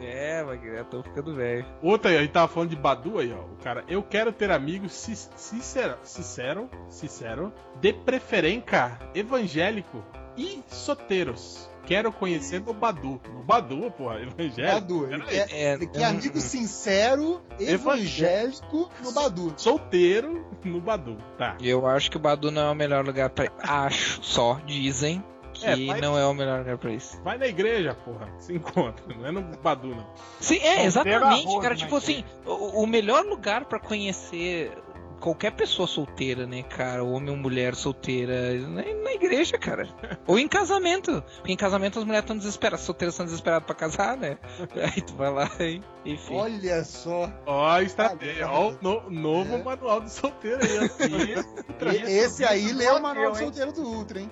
[0.00, 1.64] É, Magneto, tô ficando velho.
[1.82, 3.42] Outra aí, a gente tava falando de Badu aí, ó.
[3.44, 10.04] O cara, eu quero ter amigos si- sincero, sincero, sincero, de preferência evangélico
[10.36, 11.68] e solteiros.
[11.84, 13.20] Quero conhecer no Badu.
[13.32, 14.74] No Badu, porra, evangélico.
[14.74, 19.52] Badu, ele quer, ele quer amigo sincero, evangélico no Badu.
[19.56, 21.56] Solteiro no Badu, tá.
[21.60, 23.50] Eu acho que o Badu não é o melhor lugar pra.
[23.58, 25.22] Acho só, dizem
[25.52, 27.20] que É, não é o melhor lugar pra isso.
[27.22, 28.28] Vai na igreja, porra.
[28.38, 29.04] Se encontra.
[29.14, 30.06] Não é no Badu, não.
[30.40, 31.74] Sim, é, exatamente, cara.
[31.76, 34.72] Tipo assim, o, o melhor lugar pra conhecer
[35.22, 37.02] qualquer pessoa solteira, né, cara?
[37.04, 39.88] Homem ou mulher solteira, na, na igreja, cara.
[40.26, 41.22] ou em casamento.
[41.36, 44.36] Porque em casamento as mulheres estão desesperadas, as solteiras estão desesperadas pra casar, né?
[44.94, 45.80] Aí tu vai lá e.
[46.04, 46.34] Enfim.
[46.34, 47.30] Olha só.
[47.46, 48.48] Ó a estratégia.
[48.50, 51.34] Ó o no- novo manual do solteiro aí.
[52.06, 54.30] E- Esse aí lê o manual do solteiro do Ultra, hein?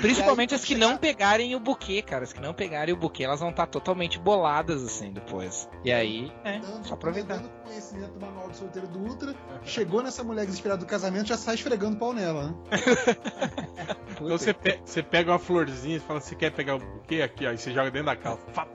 [0.00, 2.24] Principalmente as que não pegarem o buquê, cara.
[2.24, 5.68] As que não pegarem o buquê, elas vão estar totalmente boladas assim depois.
[5.84, 7.36] E aí, é, só aproveitar.
[7.36, 9.34] Dando conhecimento do manual do solteiro do Ultra,
[9.64, 12.54] chegou nessa mulher desesperada do casamento, já sai esfregando pau nela, né?
[14.12, 17.44] Então você, pe- você pega uma florzinha e fala, você quer pegar o buquê aqui,
[17.46, 18.42] ó, e você joga dentro da calça.
[18.52, 18.68] Fa-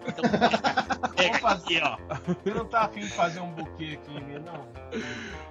[1.16, 1.98] Vamos fazer, ó.
[2.44, 4.68] Você não tá afim de fazer um buquê aqui em mim, não.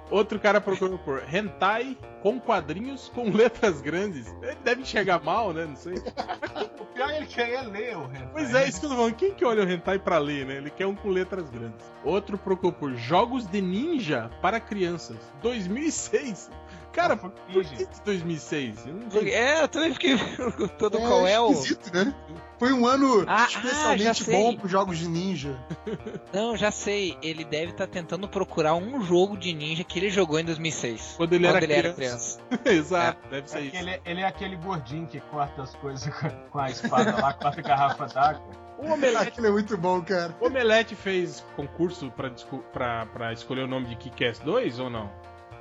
[0.09, 4.27] Outro cara procurou por hentai com quadrinhos com letras grandes.
[4.41, 5.65] Ele deve enxergar mal, né?
[5.65, 5.95] Não sei.
[6.79, 8.29] O pior é ele querer ler o hentai.
[8.31, 9.15] Pois é, isso que eu tô falando.
[9.15, 10.55] Quem que olha o hentai pra ler, né?
[10.55, 11.85] Ele quer um com letras grandes.
[12.03, 15.17] Outro procurou por jogos de ninja para crianças.
[15.41, 16.49] 2006.
[16.97, 18.87] Cara, por que de 2006?
[18.87, 19.31] Eu não Porque- entendi.
[19.33, 21.51] É, eu também fiquei perguntando qual é o.
[21.51, 22.13] esquisito, né?
[22.57, 24.33] Foi um ano Ah, ah, especialmente sei.
[24.35, 25.55] bom pros jogos de ninja.
[26.33, 27.15] Não, já sei.
[27.21, 31.13] Ele deve estar tentando procurar um jogo de ninja que ele jogou em 2006.
[31.17, 32.39] Quando ele era criança.
[32.65, 33.71] Exato, deve ser É isso.
[33.71, 36.11] que ele, ele é aquele gordinho que corta as coisas
[36.51, 38.67] com- a espada lá, corta a garrafa d'água.
[38.79, 40.35] O Omelete, Aquilo é muito bom, cara.
[40.41, 44.89] o Omelete fez concurso pra, discu- pra, pra escolher o nome de Kick-Ass 2 ou
[44.89, 45.11] não?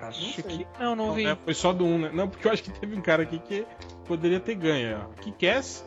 [0.00, 0.66] Acho que.
[0.78, 1.24] Não, não vi.
[1.24, 1.36] né?
[1.44, 2.10] Foi só do 1, né?
[2.12, 3.66] Não, porque eu acho que teve um cara aqui que
[4.06, 5.00] poderia ter ganho.
[5.04, 5.22] ó.
[5.22, 5.84] Kick-Ass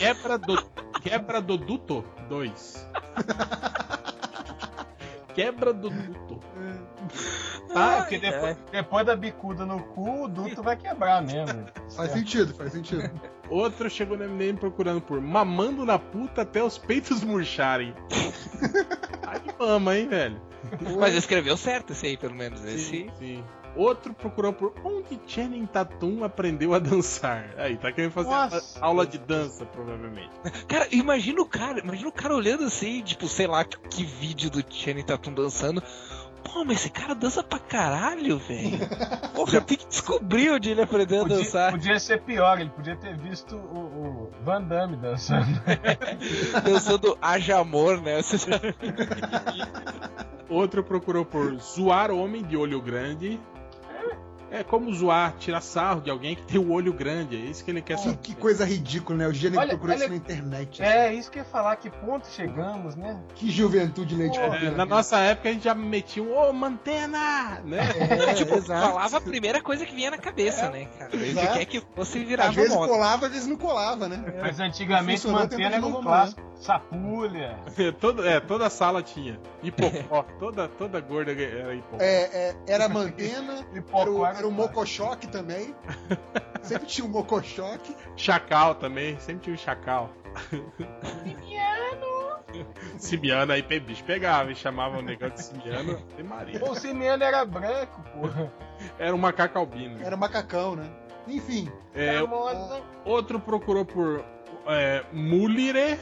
[0.00, 0.56] Quebra do,
[1.02, 2.88] quebra do Duto 2.
[5.34, 6.40] Quebra do Duto.
[7.72, 11.66] Ah, porque depois, depois da bicuda no cu, o duto vai quebrar mesmo.
[11.94, 13.08] Faz sentido, faz sentido.
[13.48, 17.94] Outro chegou no MDM procurando por mamando na puta até os peitos murcharem.
[19.24, 20.40] Aí mama, hein, velho?
[20.98, 22.64] Mas escreveu certo esse aí, pelo menos.
[22.64, 22.78] Esse.
[22.78, 23.44] Sim, sim.
[23.76, 27.54] Outro procurou por onde Channing Tatum aprendeu a dançar.
[27.56, 28.80] Aí, tá querendo fazer Nossa.
[28.80, 30.30] aula de dança, provavelmente.
[30.66, 34.50] Cara, imagina o cara, imagina o cara olhando assim, tipo, sei lá, que, que vídeo
[34.50, 35.82] do Channing Tatum dançando.
[36.42, 38.78] Pô, mas esse cara dança pra caralho, velho.
[39.34, 41.70] Porra, tem que descobrir onde ele aprendeu a Podia, dançar.
[41.70, 45.46] podia ser pior, ele podia ter visto o, o Van Damme dançando.
[46.64, 48.20] Dançando Haja Amor, né?
[50.48, 53.38] Outro procurou por zoar homem de olho grande.
[54.50, 57.36] É como zoar, tirar sarro de alguém que tem o olho grande.
[57.36, 58.16] É isso que ele quer Que, saber.
[58.18, 59.28] que coisa ridícula, né?
[59.28, 60.82] O Gênio Olha- procurou olha- isso na internet.
[60.82, 63.20] É, isso que eu ia falar, que ponto chegamos, né?
[63.36, 67.60] Que juventude leite É, com na nossa época a gente já metia um Ô, Mantena!
[67.64, 67.78] Né?
[68.30, 68.88] É, tipo, exato.
[68.88, 71.10] falava a primeira coisa que vinha na cabeça, né, cara?
[71.14, 71.52] Ele Exato.
[71.58, 72.88] quer que fosse virar Às vezes moda.
[72.92, 74.22] colava, às vezes não colava, né?
[74.40, 76.40] Mas antigamente mantena era um clássico.
[76.60, 77.58] Sapulha.
[77.98, 79.40] toda, é, toda a sala tinha.
[79.62, 80.24] Hipocó.
[80.38, 81.96] toda, toda gorda era hipocó.
[82.02, 85.74] É, é, era Mantena, Hipocó era o, era o Mocochoque também.
[86.62, 87.96] Sempre tinha um Mocochoque.
[88.16, 90.10] Chacal também, sempre tinha um chacal.
[92.98, 96.02] Simiano aí, pe- bicho pegava e chamava o negócio de Simiano.
[96.18, 96.64] E Maria.
[96.64, 98.52] O Simeano era branco, porra.
[98.98, 100.02] Era um macaco albino.
[100.04, 100.90] Era macacão, né?
[101.26, 101.70] Enfim.
[101.94, 102.16] É,
[103.04, 104.24] outro procurou por
[104.66, 105.98] é, mulire.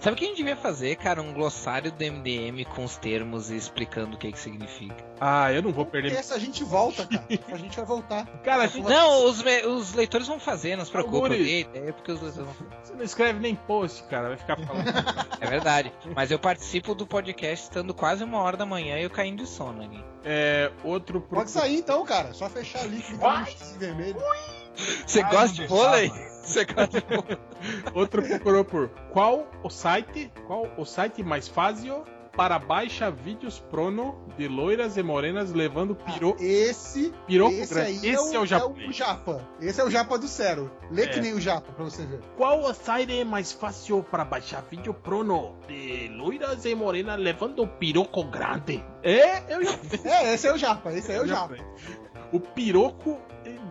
[0.01, 1.22] Sabe o que a gente devia fazer, cara?
[1.22, 4.97] Um glossário do MDM com os termos e explicando o que que significa.
[5.20, 6.12] Ah, eu não vou perder.
[6.12, 7.24] Essa a gente volta, cara.
[7.52, 8.26] A gente vai voltar.
[8.43, 8.89] Cara, a gente...
[8.89, 11.18] Não, os, me- os leitores vão fazer, não se preocupe.
[11.20, 11.60] Guri.
[11.60, 12.70] Ideia porque os leitores vão fazer.
[12.82, 14.28] Você não escreve nem post, cara.
[14.28, 14.86] Vai ficar falando.
[15.40, 15.93] É verdade.
[16.14, 19.48] Mas eu participo do podcast estando quase uma hora da manhã e eu caindo de
[19.48, 20.02] sono aqui.
[20.24, 21.39] É, outro pro...
[21.39, 22.32] Pode sair então, cara.
[22.32, 24.20] Só fechar ali, clicar no X vermelho.
[24.74, 26.11] Você gosta de vôlei?
[26.43, 27.39] Você gosta de vôlei?
[27.94, 32.05] Outro procurou por qual o site, qual o site mais fácil
[32.36, 36.35] para baixa vídeos prono de loiras e morenas levando piro...
[36.40, 37.90] Esse, piroco esse grande.
[37.90, 39.49] aí Esse é o, é, o, é o japa.
[39.61, 40.70] Esse é o japa do Cero.
[40.90, 41.07] Lê É.
[41.09, 42.20] que nem o japa pra você ver.
[42.36, 48.24] Qual o site mais fácil para baixar vídeo prono de loiras e morenas levando piroco
[48.24, 48.82] grande?
[49.03, 49.73] É, eu já
[50.05, 50.93] É, esse é o japa.
[50.93, 51.57] Esse é o japa.
[52.32, 53.20] O piroco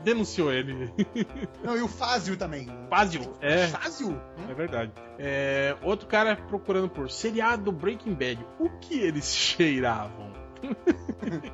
[0.03, 0.91] denunciou ele.
[1.64, 2.68] Não, e o Fázio também.
[2.90, 3.34] Fázio.
[3.41, 3.68] É.
[3.68, 4.22] Fázio?
[4.49, 4.91] É verdade.
[5.19, 8.45] É, outro cara procurando por seriado Breaking Bad.
[8.60, 10.32] O que eles cheiravam?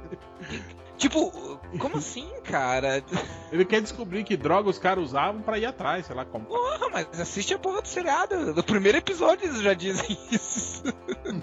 [0.98, 1.32] Tipo,
[1.78, 3.04] como assim, cara?
[3.52, 6.46] Ele quer descobrir que droga os caras usavam pra ir atrás, sei lá como.
[6.46, 8.56] Porra, mas assiste a porra do seriado.
[8.56, 10.82] No primeiro episódio eles já dizem isso.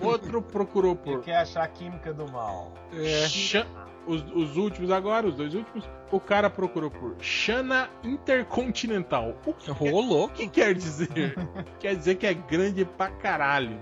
[0.02, 1.22] Outro procurou por.
[1.22, 2.74] Quer achar a química do mal.
[2.92, 3.28] É.
[3.28, 3.66] Cha-
[4.06, 9.34] Os, os últimos agora, os dois últimos, o cara procurou por Xana Intercontinental.
[9.46, 10.34] O que, Ô, louco.
[10.34, 11.34] que quer dizer?
[11.80, 13.78] quer dizer que é grande pra caralho.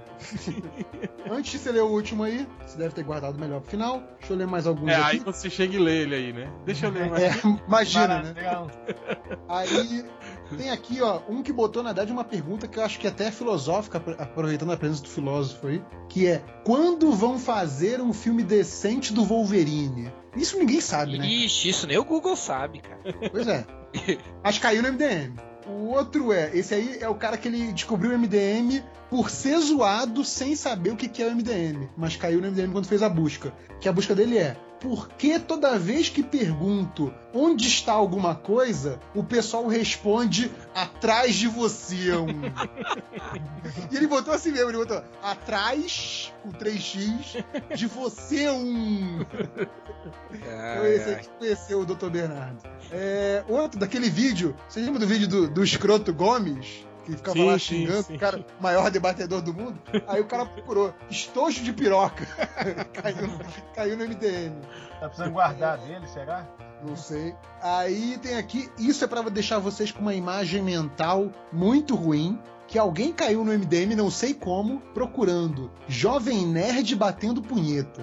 [1.31, 4.03] Antes de você ler o último aí, você deve ter guardado melhor pro final.
[4.19, 5.25] Deixa eu ler mais alguns É, aí aqui.
[5.25, 6.51] você chega e lê ele aí, né?
[6.65, 7.23] Deixa eu ler mais.
[7.23, 7.33] É,
[7.67, 8.33] imagina, né?
[8.35, 8.71] Legal.
[9.49, 10.05] Aí
[10.57, 13.27] tem aqui, ó, um que botou, na verdade, uma pergunta que eu acho que até
[13.27, 18.13] é filosófica, apro- aproveitando a presença do filósofo aí, que é: quando vão fazer um
[18.13, 20.13] filme decente do Wolverine?
[20.37, 21.27] Isso ninguém sabe, né?
[21.27, 23.01] Ixi, isso nem o Google sabe, cara.
[23.31, 23.67] Pois é.
[24.43, 25.35] Mas caiu no MDM.
[25.67, 29.59] O outro é, esse aí é o cara que ele descobriu o MDM por ser
[29.59, 33.03] zoado sem saber o que que é o MDM, mas caiu no MDM quando fez
[33.03, 33.53] a busca.
[33.79, 38.99] Que a busca dele é: por que toda vez que pergunto onde está alguma coisa,
[39.15, 42.15] o pessoal responde atrás de você?
[42.15, 42.41] Um...
[43.93, 47.45] e ele botou assim mesmo, ele botou atrás, com 3x,
[47.77, 49.27] de você um.
[50.33, 52.09] Então esse aqui conheceu o Dr.
[52.09, 52.63] Bernardo.
[52.91, 56.87] É, outro, daquele vídeo, você lembra do vídeo do, do Escroto Gomes?
[57.05, 58.17] Que ficava Sim, lá xingando sim.
[58.17, 59.79] o cara, maior debatedor do mundo.
[60.07, 62.25] Aí o cara procurou estojo de piroca.
[62.93, 63.29] caiu,
[63.75, 64.55] caiu no MDM.
[65.01, 66.47] Tá precisando guardar dele, será?
[66.87, 67.35] Não sei.
[67.61, 72.39] Aí tem aqui, isso é pra deixar vocês com uma imagem mental muito ruim.
[72.69, 78.03] Que alguém caiu no MDM, não sei como, procurando Jovem Nerd batendo punheta.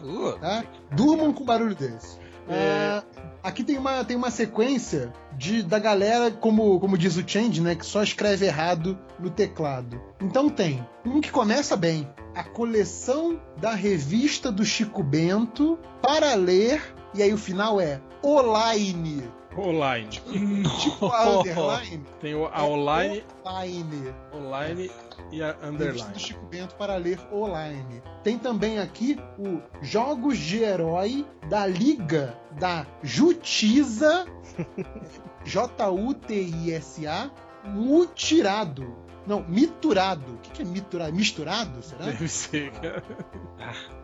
[0.00, 0.62] Pô, Tá?
[0.92, 2.18] Durmam com barulho desse.
[2.48, 2.54] É.
[2.54, 3.02] É,
[3.42, 7.74] aqui tem uma, tem uma sequência de, da galera, como, como diz o Change, né?
[7.74, 10.00] Que só escreve errado no teclado.
[10.20, 12.08] Então tem um que começa bem.
[12.34, 16.80] A coleção da revista do Chico Bento para ler.
[17.14, 19.24] E aí o final é online.
[19.56, 20.08] Online.
[20.08, 22.04] Tipo a underline.
[22.20, 24.12] Tem o, a online, Online.
[24.32, 24.90] online
[25.32, 26.12] e a underline.
[26.12, 28.02] do Chico Bento para ler online.
[28.22, 34.26] Tem também aqui o Jogos de Herói da Liga da Jutiza,
[35.44, 37.30] J-U-T-I-S-A,
[37.64, 38.96] Mutirado.
[39.26, 40.32] Não, miturado.
[40.32, 41.12] O que que é miturado?
[41.12, 42.06] Misturado, será?
[42.06, 43.02] Deve ser, cara.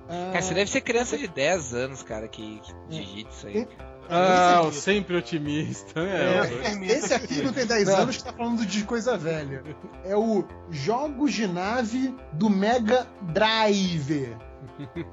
[0.08, 3.68] Ah, Cara, você deve ser criança de 10 anos, cara, que, que digita isso aí.
[4.08, 6.00] Ah, sempre otimista.
[6.00, 9.62] É, É, esse aqui não tem 10 anos que tá falando de coisa velha.
[10.04, 14.36] É o Jogos de Nave do Mega Drive.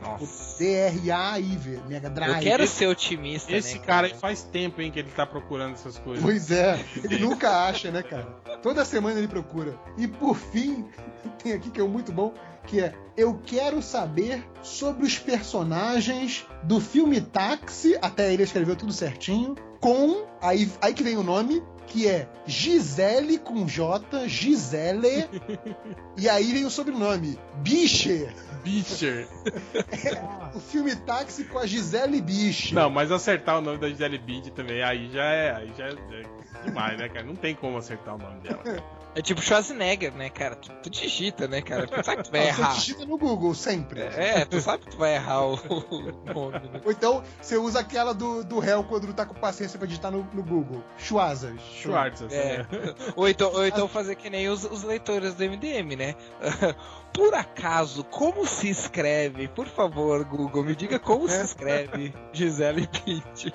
[0.02, 0.58] Nossa.
[0.60, 1.82] D-R-A-I-V.
[1.88, 2.36] Mega Drive.
[2.36, 3.86] Eu quero ser otimista, Esse né?
[3.86, 6.24] cara aí faz tempo, hein, que ele tá procurando essas coisas.
[6.24, 8.26] Pois é, ele nunca acha, né, cara?
[8.62, 9.78] Toda semana ele procura.
[9.98, 10.86] E por fim,
[11.42, 12.34] tem aqui que é muito bom,
[12.66, 18.92] que é Eu quero saber sobre os personagens do filme Táxi, até ele escreveu tudo
[18.92, 25.30] certinho, com, aí, aí que vem o nome, que é Gisele com J, Gisele,
[26.18, 28.34] e aí vem o sobrenome, Bicher.
[28.64, 29.28] Beecher.
[30.56, 32.76] O filme Táxi com a Gisele Bicher.
[32.76, 36.64] Não, mas acertar o nome da Gisele Bid também, aí já é, aí já é
[36.64, 37.26] demais, né, cara?
[37.26, 38.62] Não tem como acertar o nome dela.
[39.16, 40.56] É tipo Schwarzenegger, né, cara?
[40.56, 41.86] Tu, tu digita, né, cara?
[41.86, 42.74] Tu sabe que tu vai Não, Você errar.
[42.74, 44.02] digita no Google, sempre.
[44.02, 46.82] É, tu sabe que tu vai errar o, o nome, né?
[46.84, 50.12] Ou então você usa aquela do, do réu quando não tá com paciência pra digitar
[50.12, 50.84] no, no Google.
[50.98, 51.60] Schwarzas.
[51.62, 52.58] Schwartz, assim, É.
[52.58, 52.68] né?
[53.16, 56.16] Ou então, ou então fazer que nem os, os leitores do MDM, né?
[57.14, 59.48] Por acaso, como se escreve?
[59.48, 63.54] Por favor, Google, me diga como se escreve Gisele Pitt.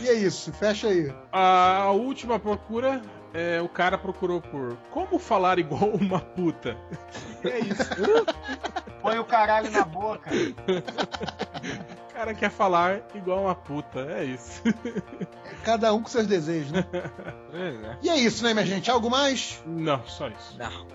[0.00, 1.12] E é isso, fecha aí.
[1.30, 3.00] A última procura
[3.34, 6.76] é, o cara procurou por como falar igual uma puta.
[7.44, 7.88] É isso.
[9.02, 10.30] Põe o caralho na boca.
[12.10, 14.62] O cara quer falar igual uma puta, é isso.
[15.64, 16.84] Cada um com seus desejos, né?
[18.02, 18.90] E é isso, né, minha gente?
[18.90, 19.62] Algo mais?
[19.64, 20.58] Não, só isso.
[20.58, 20.86] Não.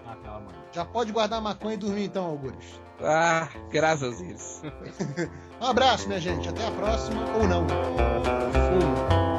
[0.73, 2.81] Já pode guardar a maconha e dormir então, Algures.
[3.01, 4.61] Ah, graças a Deus.
[5.61, 6.49] Um abraço, minha gente.
[6.49, 7.65] Até a próxima ou não.
[7.69, 9.32] Fumo.